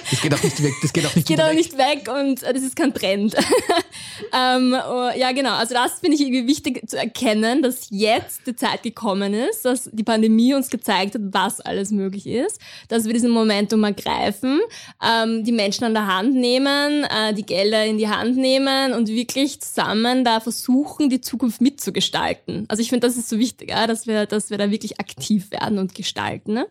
Das 0.09 0.21
geht 0.21 0.33
auch 0.33 0.43
nicht 0.43 0.63
weg. 0.63 0.73
Das 0.81 0.93
geht 0.93 1.05
auch 1.05 1.15
nicht, 1.15 1.17
das 1.17 1.25
geht 1.25 1.41
auch 1.41 1.49
weg. 1.49 1.55
nicht 1.55 1.77
weg 1.77 2.09
und 2.13 2.41
das 2.41 2.63
ist 2.63 2.75
kein 2.75 2.93
Trend. 2.93 3.35
ähm, 4.33 4.75
oh, 4.89 5.09
ja, 5.15 5.31
genau. 5.31 5.55
Also 5.55 5.73
das 5.73 5.99
finde 5.99 6.15
ich 6.15 6.21
irgendwie 6.21 6.47
wichtig 6.47 6.87
zu 6.89 6.97
erkennen, 6.97 7.61
dass 7.61 7.87
jetzt 7.89 8.47
die 8.47 8.55
Zeit 8.55 8.83
gekommen 8.83 9.33
ist, 9.33 9.65
dass 9.65 9.89
die 9.91 10.03
Pandemie 10.03 10.53
uns 10.53 10.69
gezeigt 10.69 11.15
hat, 11.15 11.21
was 11.31 11.59
alles 11.59 11.91
möglich 11.91 12.27
ist, 12.27 12.59
dass 12.87 13.05
wir 13.05 13.13
diesen 13.13 13.31
Momentum 13.31 13.83
ergreifen, 13.83 14.59
ähm, 15.03 15.43
die 15.43 15.51
Menschen 15.51 15.83
an 15.83 15.93
der 15.93 16.07
Hand 16.07 16.35
nehmen, 16.35 17.03
äh, 17.03 17.33
die 17.33 17.45
Gelder 17.45 17.85
in 17.85 17.97
die 17.97 18.07
Hand 18.07 18.37
nehmen 18.37 18.93
und 18.93 19.09
wirklich 19.09 19.61
zusammen 19.61 20.23
da 20.23 20.39
versuchen, 20.39 21.09
die 21.09 21.21
Zukunft 21.21 21.61
mitzugestalten. 21.61 22.65
Also 22.69 22.81
ich 22.81 22.89
finde, 22.89 23.07
das 23.07 23.17
ist 23.17 23.29
so 23.29 23.37
wichtig, 23.37 23.71
ja, 23.71 23.87
dass 23.87 24.07
wir, 24.07 24.25
dass 24.25 24.49
wir 24.49 24.57
da 24.57 24.71
wirklich 24.71 24.99
aktiv 24.99 25.51
werden 25.51 25.79
und 25.81 25.95
gestalten. 25.95 26.53
Ne? 26.53 26.67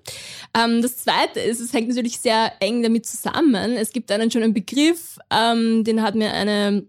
Ähm, 0.55 0.83
das 0.83 0.97
Zweite 0.99 1.41
ist, 1.41 1.61
es 1.61 1.73
hängt 1.73 1.89
natürlich 1.89 2.19
sehr 2.19 2.53
eng 2.61 2.83
damit 2.83 3.07
zusammen. 3.07 3.77
Es 3.77 3.93
gibt 3.93 4.11
einen 4.11 4.31
schönen 4.31 4.55
Begriff, 4.55 5.19
ähm, 5.31 5.85
den 5.85 6.03
hat 6.03 6.15
mir 6.15 6.33
eine 6.33 6.85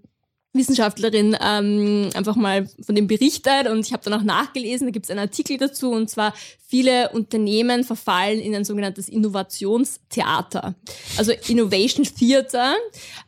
Wissenschaftlerin 0.54 1.38
ähm, 1.42 2.10
einfach 2.14 2.36
mal 2.36 2.68
von 2.82 2.94
dem 2.94 3.08
berichtet 3.08 3.68
und 3.70 3.86
ich 3.86 3.94
habe 3.94 4.04
dann 4.04 4.14
auch 4.14 4.24
nachgelesen, 4.24 4.88
da 4.88 4.92
gibt 4.92 5.06
es 5.06 5.10
einen 5.10 5.22
Artikel 5.22 5.58
dazu 5.58 5.92
und 5.92 6.10
zwar 6.10 6.34
viele 6.68 7.10
Unternehmen 7.12 7.86
verfallen 7.86 8.40
in 8.40 8.54
ein 8.54 8.66
sogenanntes 8.66 9.08
Innovationstheater. 9.08 10.76
Also 11.18 11.32
Innovation 11.48 12.06
Theater, 12.06 12.76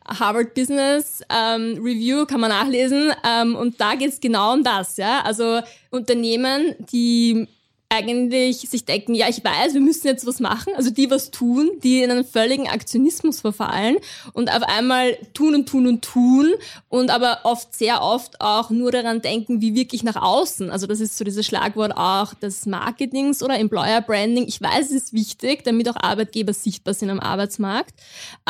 Harvard 0.06 0.52
Business 0.52 1.22
ähm, 1.30 1.78
Review 1.82 2.26
kann 2.26 2.40
man 2.40 2.50
nachlesen 2.50 3.10
ähm, 3.26 3.56
und 3.56 3.80
da 3.80 3.94
geht 3.94 4.12
es 4.12 4.20
genau 4.20 4.52
um 4.52 4.62
das. 4.62 4.98
Ja? 4.98 5.22
Also 5.22 5.60
Unternehmen, 5.90 6.74
die 6.92 7.48
eigentlich 7.88 8.60
sich 8.60 8.84
denken, 8.84 9.14
ja, 9.14 9.28
ich 9.28 9.44
weiß, 9.44 9.74
wir 9.74 9.80
müssen 9.80 10.06
jetzt 10.06 10.26
was 10.26 10.40
machen, 10.40 10.72
also 10.76 10.90
die 10.90 11.10
was 11.10 11.30
tun, 11.30 11.70
die 11.82 12.02
in 12.02 12.10
einen 12.10 12.24
völligen 12.24 12.68
Aktionismus 12.68 13.40
verfallen 13.40 13.96
und 14.32 14.50
auf 14.50 14.62
einmal 14.62 15.16
tun 15.32 15.54
und 15.54 15.68
tun 15.68 15.86
und 15.86 16.02
tun 16.02 16.52
und 16.88 17.10
aber 17.10 17.40
oft, 17.44 17.74
sehr 17.74 18.02
oft 18.02 18.40
auch 18.40 18.70
nur 18.70 18.90
daran 18.90 19.22
denken, 19.22 19.60
wie 19.60 19.74
wirklich 19.74 20.02
nach 20.02 20.16
außen. 20.16 20.70
Also 20.70 20.86
das 20.86 21.00
ist 21.00 21.16
so 21.16 21.24
dieses 21.24 21.46
Schlagwort 21.46 21.96
auch 21.96 22.34
des 22.34 22.66
Marketings 22.66 23.42
oder 23.42 23.58
Employer 23.58 24.00
Branding. 24.00 24.46
Ich 24.48 24.60
weiß, 24.60 24.86
es 24.86 24.92
ist 24.92 25.12
wichtig, 25.12 25.64
damit 25.64 25.88
auch 25.88 25.96
Arbeitgeber 25.96 26.52
sichtbar 26.52 26.94
sind 26.94 27.10
am 27.10 27.20
Arbeitsmarkt. 27.20 27.94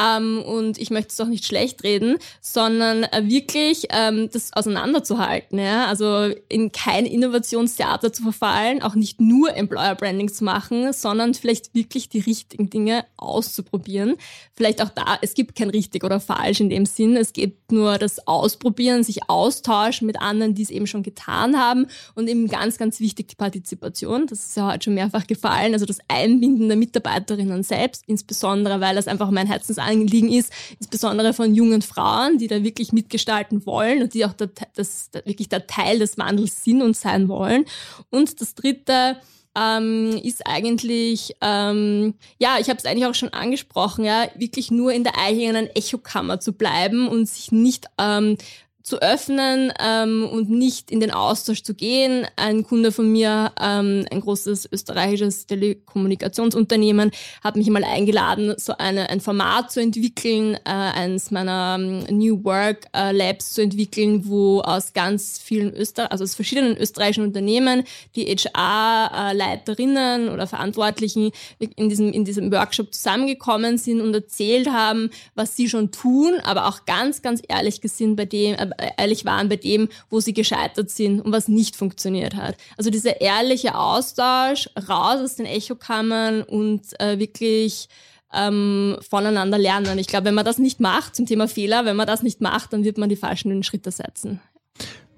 Ähm, 0.00 0.42
und 0.42 0.78
ich 0.78 0.90
möchte 0.90 1.12
es 1.12 1.20
auch 1.20 1.26
nicht 1.26 1.44
schlecht 1.44 1.82
reden, 1.84 2.18
sondern 2.40 3.06
wirklich 3.22 3.88
ähm, 3.90 4.30
das 4.32 4.52
auseinanderzuhalten. 4.52 5.58
Ja? 5.58 5.86
Also 5.86 6.34
in 6.48 6.72
kein 6.72 7.04
Innovationstheater 7.04 8.12
zu 8.12 8.22
verfallen, 8.22 8.82
auch 8.82 8.94
nicht 8.94 9.20
nur 9.26 9.56
Employer 9.56 9.94
Branding 9.94 10.32
zu 10.32 10.44
machen, 10.44 10.92
sondern 10.92 11.34
vielleicht 11.34 11.74
wirklich 11.74 12.08
die 12.08 12.20
richtigen 12.20 12.70
Dinge 12.70 13.04
auszuprobieren. 13.16 14.16
Vielleicht 14.54 14.82
auch 14.82 14.90
da, 14.90 15.18
es 15.22 15.34
gibt 15.34 15.56
kein 15.56 15.70
richtig 15.70 16.04
oder 16.04 16.20
falsch 16.20 16.60
in 16.60 16.70
dem 16.70 16.86
Sinn. 16.86 17.16
Es 17.16 17.32
gibt 17.32 17.72
nur 17.72 17.98
das 17.98 18.26
Ausprobieren, 18.26 19.02
sich 19.02 19.28
austauschen 19.28 20.06
mit 20.06 20.20
anderen, 20.20 20.54
die 20.54 20.62
es 20.62 20.70
eben 20.70 20.86
schon 20.86 21.02
getan 21.02 21.58
haben 21.58 21.86
und 22.14 22.28
eben 22.28 22.48
ganz, 22.48 22.78
ganz 22.78 23.00
wichtig 23.00 23.28
die 23.28 23.36
Partizipation. 23.36 24.26
Das 24.26 24.46
ist 24.46 24.56
ja 24.56 24.70
heute 24.70 24.84
schon 24.84 24.94
mehrfach 24.94 25.26
gefallen. 25.26 25.72
Also 25.72 25.86
das 25.86 25.98
Einbinden 26.08 26.68
der 26.68 26.76
Mitarbeiterinnen 26.76 27.62
selbst, 27.62 28.04
insbesondere 28.06 28.80
weil 28.80 28.94
das 28.94 29.08
einfach 29.08 29.30
mein 29.30 29.46
Herzensanliegen 29.46 30.30
ist, 30.32 30.52
insbesondere 30.78 31.32
von 31.32 31.54
jungen 31.54 31.82
Frauen, 31.82 32.38
die 32.38 32.46
da 32.46 32.62
wirklich 32.62 32.92
mitgestalten 32.92 33.66
wollen 33.66 34.02
und 34.02 34.14
die 34.14 34.24
auch 34.24 34.32
der, 34.32 34.50
das, 34.74 35.10
wirklich 35.24 35.48
der 35.48 35.66
Teil 35.66 35.98
des 35.98 36.18
Wandels 36.18 36.64
sind 36.64 36.82
und 36.82 36.96
sein 36.96 37.28
wollen. 37.28 37.64
Und 38.10 38.40
das 38.40 38.54
dritte, 38.54 39.16
ähm, 39.56 40.20
ist 40.22 40.46
eigentlich, 40.46 41.36
ähm, 41.40 42.14
ja, 42.38 42.58
ich 42.58 42.68
habe 42.68 42.78
es 42.78 42.84
eigentlich 42.84 43.06
auch 43.06 43.14
schon 43.14 43.32
angesprochen, 43.32 44.04
ja, 44.04 44.26
wirklich 44.36 44.70
nur 44.70 44.92
in 44.92 45.04
der 45.04 45.18
eigenen 45.18 45.68
Echokammer 45.68 46.40
zu 46.40 46.52
bleiben 46.52 47.08
und 47.08 47.28
sich 47.28 47.52
nicht 47.52 47.86
ähm, 47.98 48.36
zu 48.84 49.00
öffnen 49.00 49.72
ähm, 49.80 50.28
und 50.30 50.50
nicht 50.50 50.90
in 50.90 51.00
den 51.00 51.10
Austausch 51.10 51.62
zu 51.62 51.74
gehen. 51.74 52.26
Ein 52.36 52.64
Kunde 52.64 52.92
von 52.92 53.10
mir, 53.10 53.50
ähm, 53.58 54.04
ein 54.10 54.20
großes 54.20 54.68
österreichisches 54.70 55.46
Telekommunikationsunternehmen, 55.46 57.10
hat 57.42 57.56
mich 57.56 57.70
mal 57.70 57.82
eingeladen, 57.82 58.54
so 58.58 58.76
eine, 58.76 59.08
ein 59.08 59.22
Format 59.22 59.72
zu 59.72 59.80
entwickeln, 59.80 60.56
äh, 60.66 60.70
eines 60.70 61.30
meiner 61.30 61.78
ähm, 61.80 62.04
New 62.10 62.44
Work 62.44 62.84
äh, 62.94 63.12
Labs 63.12 63.54
zu 63.54 63.62
entwickeln, 63.62 64.26
wo 64.26 64.60
aus 64.60 64.92
ganz 64.92 65.38
vielen 65.38 65.72
Öster 65.72 66.12
also 66.12 66.24
aus 66.24 66.34
verschiedenen 66.34 66.76
österreichischen 66.76 67.24
Unternehmen 67.24 67.84
die 68.16 68.26
HR-Leiterinnen 68.26 70.28
oder 70.28 70.46
Verantwortlichen 70.46 71.30
in 71.58 71.88
diesem, 71.88 72.12
in 72.12 72.26
diesem 72.26 72.52
Workshop 72.52 72.92
zusammengekommen 72.92 73.78
sind 73.78 74.02
und 74.02 74.12
erzählt 74.12 74.70
haben, 74.70 75.08
was 75.34 75.56
sie 75.56 75.70
schon 75.70 75.90
tun, 75.90 76.34
aber 76.44 76.68
auch 76.68 76.84
ganz, 76.84 77.22
ganz 77.22 77.40
ehrlich 77.48 77.80
gesinnt 77.80 78.16
bei 78.16 78.26
dem, 78.26 78.56
äh, 78.56 78.73
ehrlich 78.96 79.24
waren 79.24 79.48
bei 79.48 79.56
dem, 79.56 79.88
wo 80.10 80.20
sie 80.20 80.32
gescheitert 80.32 80.90
sind 80.90 81.20
und 81.20 81.32
was 81.32 81.48
nicht 81.48 81.76
funktioniert 81.76 82.34
hat. 82.34 82.56
Also 82.76 82.90
dieser 82.90 83.20
ehrliche 83.20 83.76
Austausch, 83.76 84.68
raus 84.88 85.20
aus 85.20 85.36
den 85.36 85.46
Echokammern 85.46 86.42
und 86.42 86.82
äh, 87.00 87.18
wirklich 87.18 87.88
ähm, 88.32 88.96
voneinander 89.08 89.58
lernen. 89.58 89.98
Ich 89.98 90.06
glaube, 90.06 90.26
wenn 90.26 90.34
man 90.34 90.44
das 90.44 90.58
nicht 90.58 90.80
macht 90.80 91.14
zum 91.14 91.26
Thema 91.26 91.48
Fehler, 91.48 91.84
wenn 91.84 91.96
man 91.96 92.06
das 92.06 92.22
nicht 92.22 92.40
macht, 92.40 92.72
dann 92.72 92.84
wird 92.84 92.98
man 92.98 93.08
die 93.08 93.16
falschen 93.16 93.62
Schritte 93.62 93.90
setzen. 93.90 94.40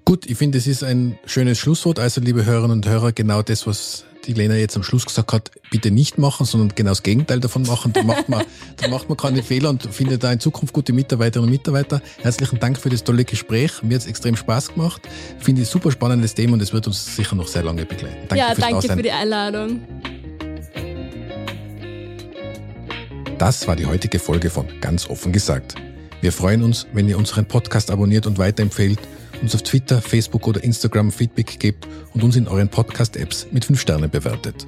Gut, 0.05 0.25
ich 0.25 0.37
finde, 0.37 0.57
es 0.57 0.67
ist 0.67 0.83
ein 0.83 1.19
schönes 1.25 1.57
Schlusswort. 1.59 1.99
Also, 1.99 2.21
liebe 2.21 2.45
Hörerinnen 2.45 2.77
und 2.77 2.87
Hörer, 2.87 3.11
genau 3.11 3.41
das, 3.41 3.67
was 3.67 4.05
die 4.27 4.33
Lena 4.33 4.55
jetzt 4.55 4.75
am 4.75 4.83
Schluss 4.83 5.05
gesagt 5.05 5.31
hat, 5.31 5.51
bitte 5.71 5.89
nicht 5.89 6.17
machen, 6.17 6.45
sondern 6.45 6.75
genau 6.75 6.91
das 6.91 7.03
Gegenteil 7.03 7.39
davon 7.39 7.63
machen. 7.63 7.93
Dann 7.93 8.05
macht 8.05 8.29
man, 8.29 8.43
dann 8.77 8.91
macht 8.91 9.07
man 9.09 9.17
keine 9.17 9.41
Fehler 9.41 9.69
und 9.69 9.83
findet 9.93 10.23
da 10.23 10.31
in 10.31 10.39
Zukunft 10.39 10.73
gute 10.73 10.93
Mitarbeiterinnen 10.93 11.49
und 11.49 11.51
Mitarbeiter. 11.51 12.01
Herzlichen 12.21 12.59
Dank 12.59 12.77
für 12.77 12.89
das 12.89 13.03
tolle 13.03 13.23
Gespräch. 13.23 13.81
Mir 13.81 13.95
hat 13.95 14.01
es 14.01 14.07
extrem 14.07 14.35
Spaß 14.35 14.73
gemacht. 14.73 15.01
Finde 15.39 15.61
ich 15.61 15.69
super 15.69 15.91
spannendes 15.91 16.35
Thema 16.35 16.53
und 16.53 16.61
es 16.61 16.73
wird 16.73 16.87
uns 16.87 17.15
sicher 17.15 17.35
noch 17.35 17.47
sehr 17.47 17.63
lange 17.63 17.85
begleiten. 17.85 18.27
Danke 18.27 18.37
ja, 18.37 18.53
danke 18.53 18.77
Aussein. 18.77 18.97
für 18.97 19.03
die 19.03 19.11
Einladung. 19.11 19.81
Das 23.37 23.67
war 23.67 23.75
die 23.75 23.85
heutige 23.85 24.19
Folge 24.19 24.49
von 24.49 24.67
Ganz 24.81 25.09
offen 25.09 25.31
gesagt. 25.31 25.75
Wir 26.21 26.31
freuen 26.31 26.63
uns, 26.63 26.87
wenn 26.93 27.07
ihr 27.07 27.17
unseren 27.17 27.45
Podcast 27.45 27.91
abonniert 27.91 28.25
und 28.25 28.39
weiterempfehlt 28.39 28.99
uns 29.41 29.55
auf 29.55 29.63
Twitter, 29.63 30.01
Facebook 30.01 30.47
oder 30.47 30.63
Instagram 30.63 31.11
Feedback 31.11 31.59
gebt 31.59 31.87
und 32.13 32.23
uns 32.23 32.35
in 32.35 32.47
euren 32.47 32.69
Podcast-Apps 32.69 33.47
mit 33.51 33.65
5 33.65 33.79
Sternen 33.79 34.09
bewertet. 34.09 34.67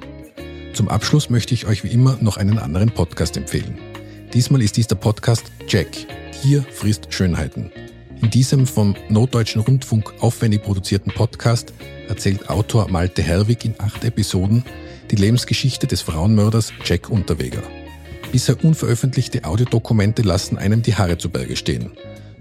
Zum 0.72 0.88
Abschluss 0.88 1.30
möchte 1.30 1.54
ich 1.54 1.66
euch 1.66 1.84
wie 1.84 1.88
immer 1.88 2.18
noch 2.20 2.36
einen 2.36 2.58
anderen 2.58 2.90
Podcast 2.90 3.36
empfehlen. 3.36 3.78
Diesmal 4.32 4.62
ist 4.62 4.76
dies 4.76 4.86
der 4.86 4.96
Podcast 4.96 5.44
Jack. 5.68 5.88
Hier 6.42 6.62
frisst 6.62 7.12
Schönheiten. 7.12 7.72
In 8.22 8.30
diesem 8.30 8.66
vom 8.66 8.94
Norddeutschen 9.08 9.62
Rundfunk 9.62 10.12
aufwendig 10.20 10.62
produzierten 10.62 11.12
Podcast 11.12 11.72
erzählt 12.08 12.48
Autor 12.50 12.88
Malte 12.88 13.22
Herwig 13.22 13.64
in 13.64 13.74
acht 13.78 14.04
Episoden 14.04 14.64
die 15.10 15.16
Lebensgeschichte 15.16 15.86
des 15.86 16.02
Frauenmörders 16.02 16.72
Jack 16.84 17.10
Unterweger. 17.10 17.62
Bisher 18.30 18.62
unveröffentlichte 18.62 19.44
Audiodokumente 19.44 20.22
lassen 20.22 20.56
einem 20.56 20.82
die 20.82 20.94
Haare 20.94 21.18
zu 21.18 21.30
Berge 21.30 21.56
stehen. 21.56 21.90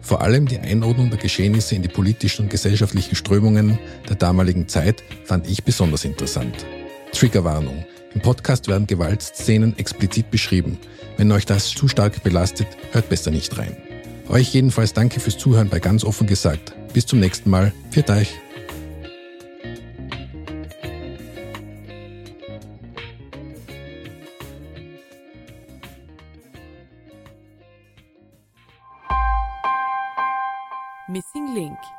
Vor 0.02 0.22
allem 0.22 0.48
die 0.48 0.60
Einordnung 0.60 1.10
der 1.10 1.20
Geschehnisse 1.20 1.76
in 1.76 1.82
die 1.82 1.88
politischen 1.88 2.44
und 2.44 2.50
gesellschaftlichen 2.50 3.16
Strömungen 3.16 3.78
der 4.08 4.16
damaligen 4.16 4.68
Zeit 4.68 5.04
fand 5.26 5.50
ich 5.50 5.64
besonders 5.64 6.06
interessant. 6.06 6.66
Triggerwarnung. 7.12 7.86
Im 8.14 8.22
Podcast 8.22 8.68
werden 8.68 8.88
Gewaltszenen 8.88 9.78
explizit 9.78 10.32
beschrieben. 10.32 10.80
Wenn 11.18 11.32
euch 11.32 11.46
das 11.46 11.70
zu 11.70 11.88
stark 11.88 12.24
belastet, 12.24 12.68
hört 12.92 13.10
besser 13.10 13.32
nicht 13.32 13.58
rein. 13.58 13.78
Euch 14.30 14.54
jedenfalls 14.54 14.94
danke 14.94 15.20
fürs 15.20 15.38
Zuhören 15.38 15.70
bei 15.70 15.80
ganz 15.80 16.04
offen 16.04 16.28
gesagt. 16.28 16.74
Bis 16.94 17.06
zum 17.06 17.20
nächsten 17.20 17.50
Mal. 17.50 17.74
Viert 17.92 18.10
euch. 18.10 18.34
Missing 31.10 31.56
Link 31.56 31.99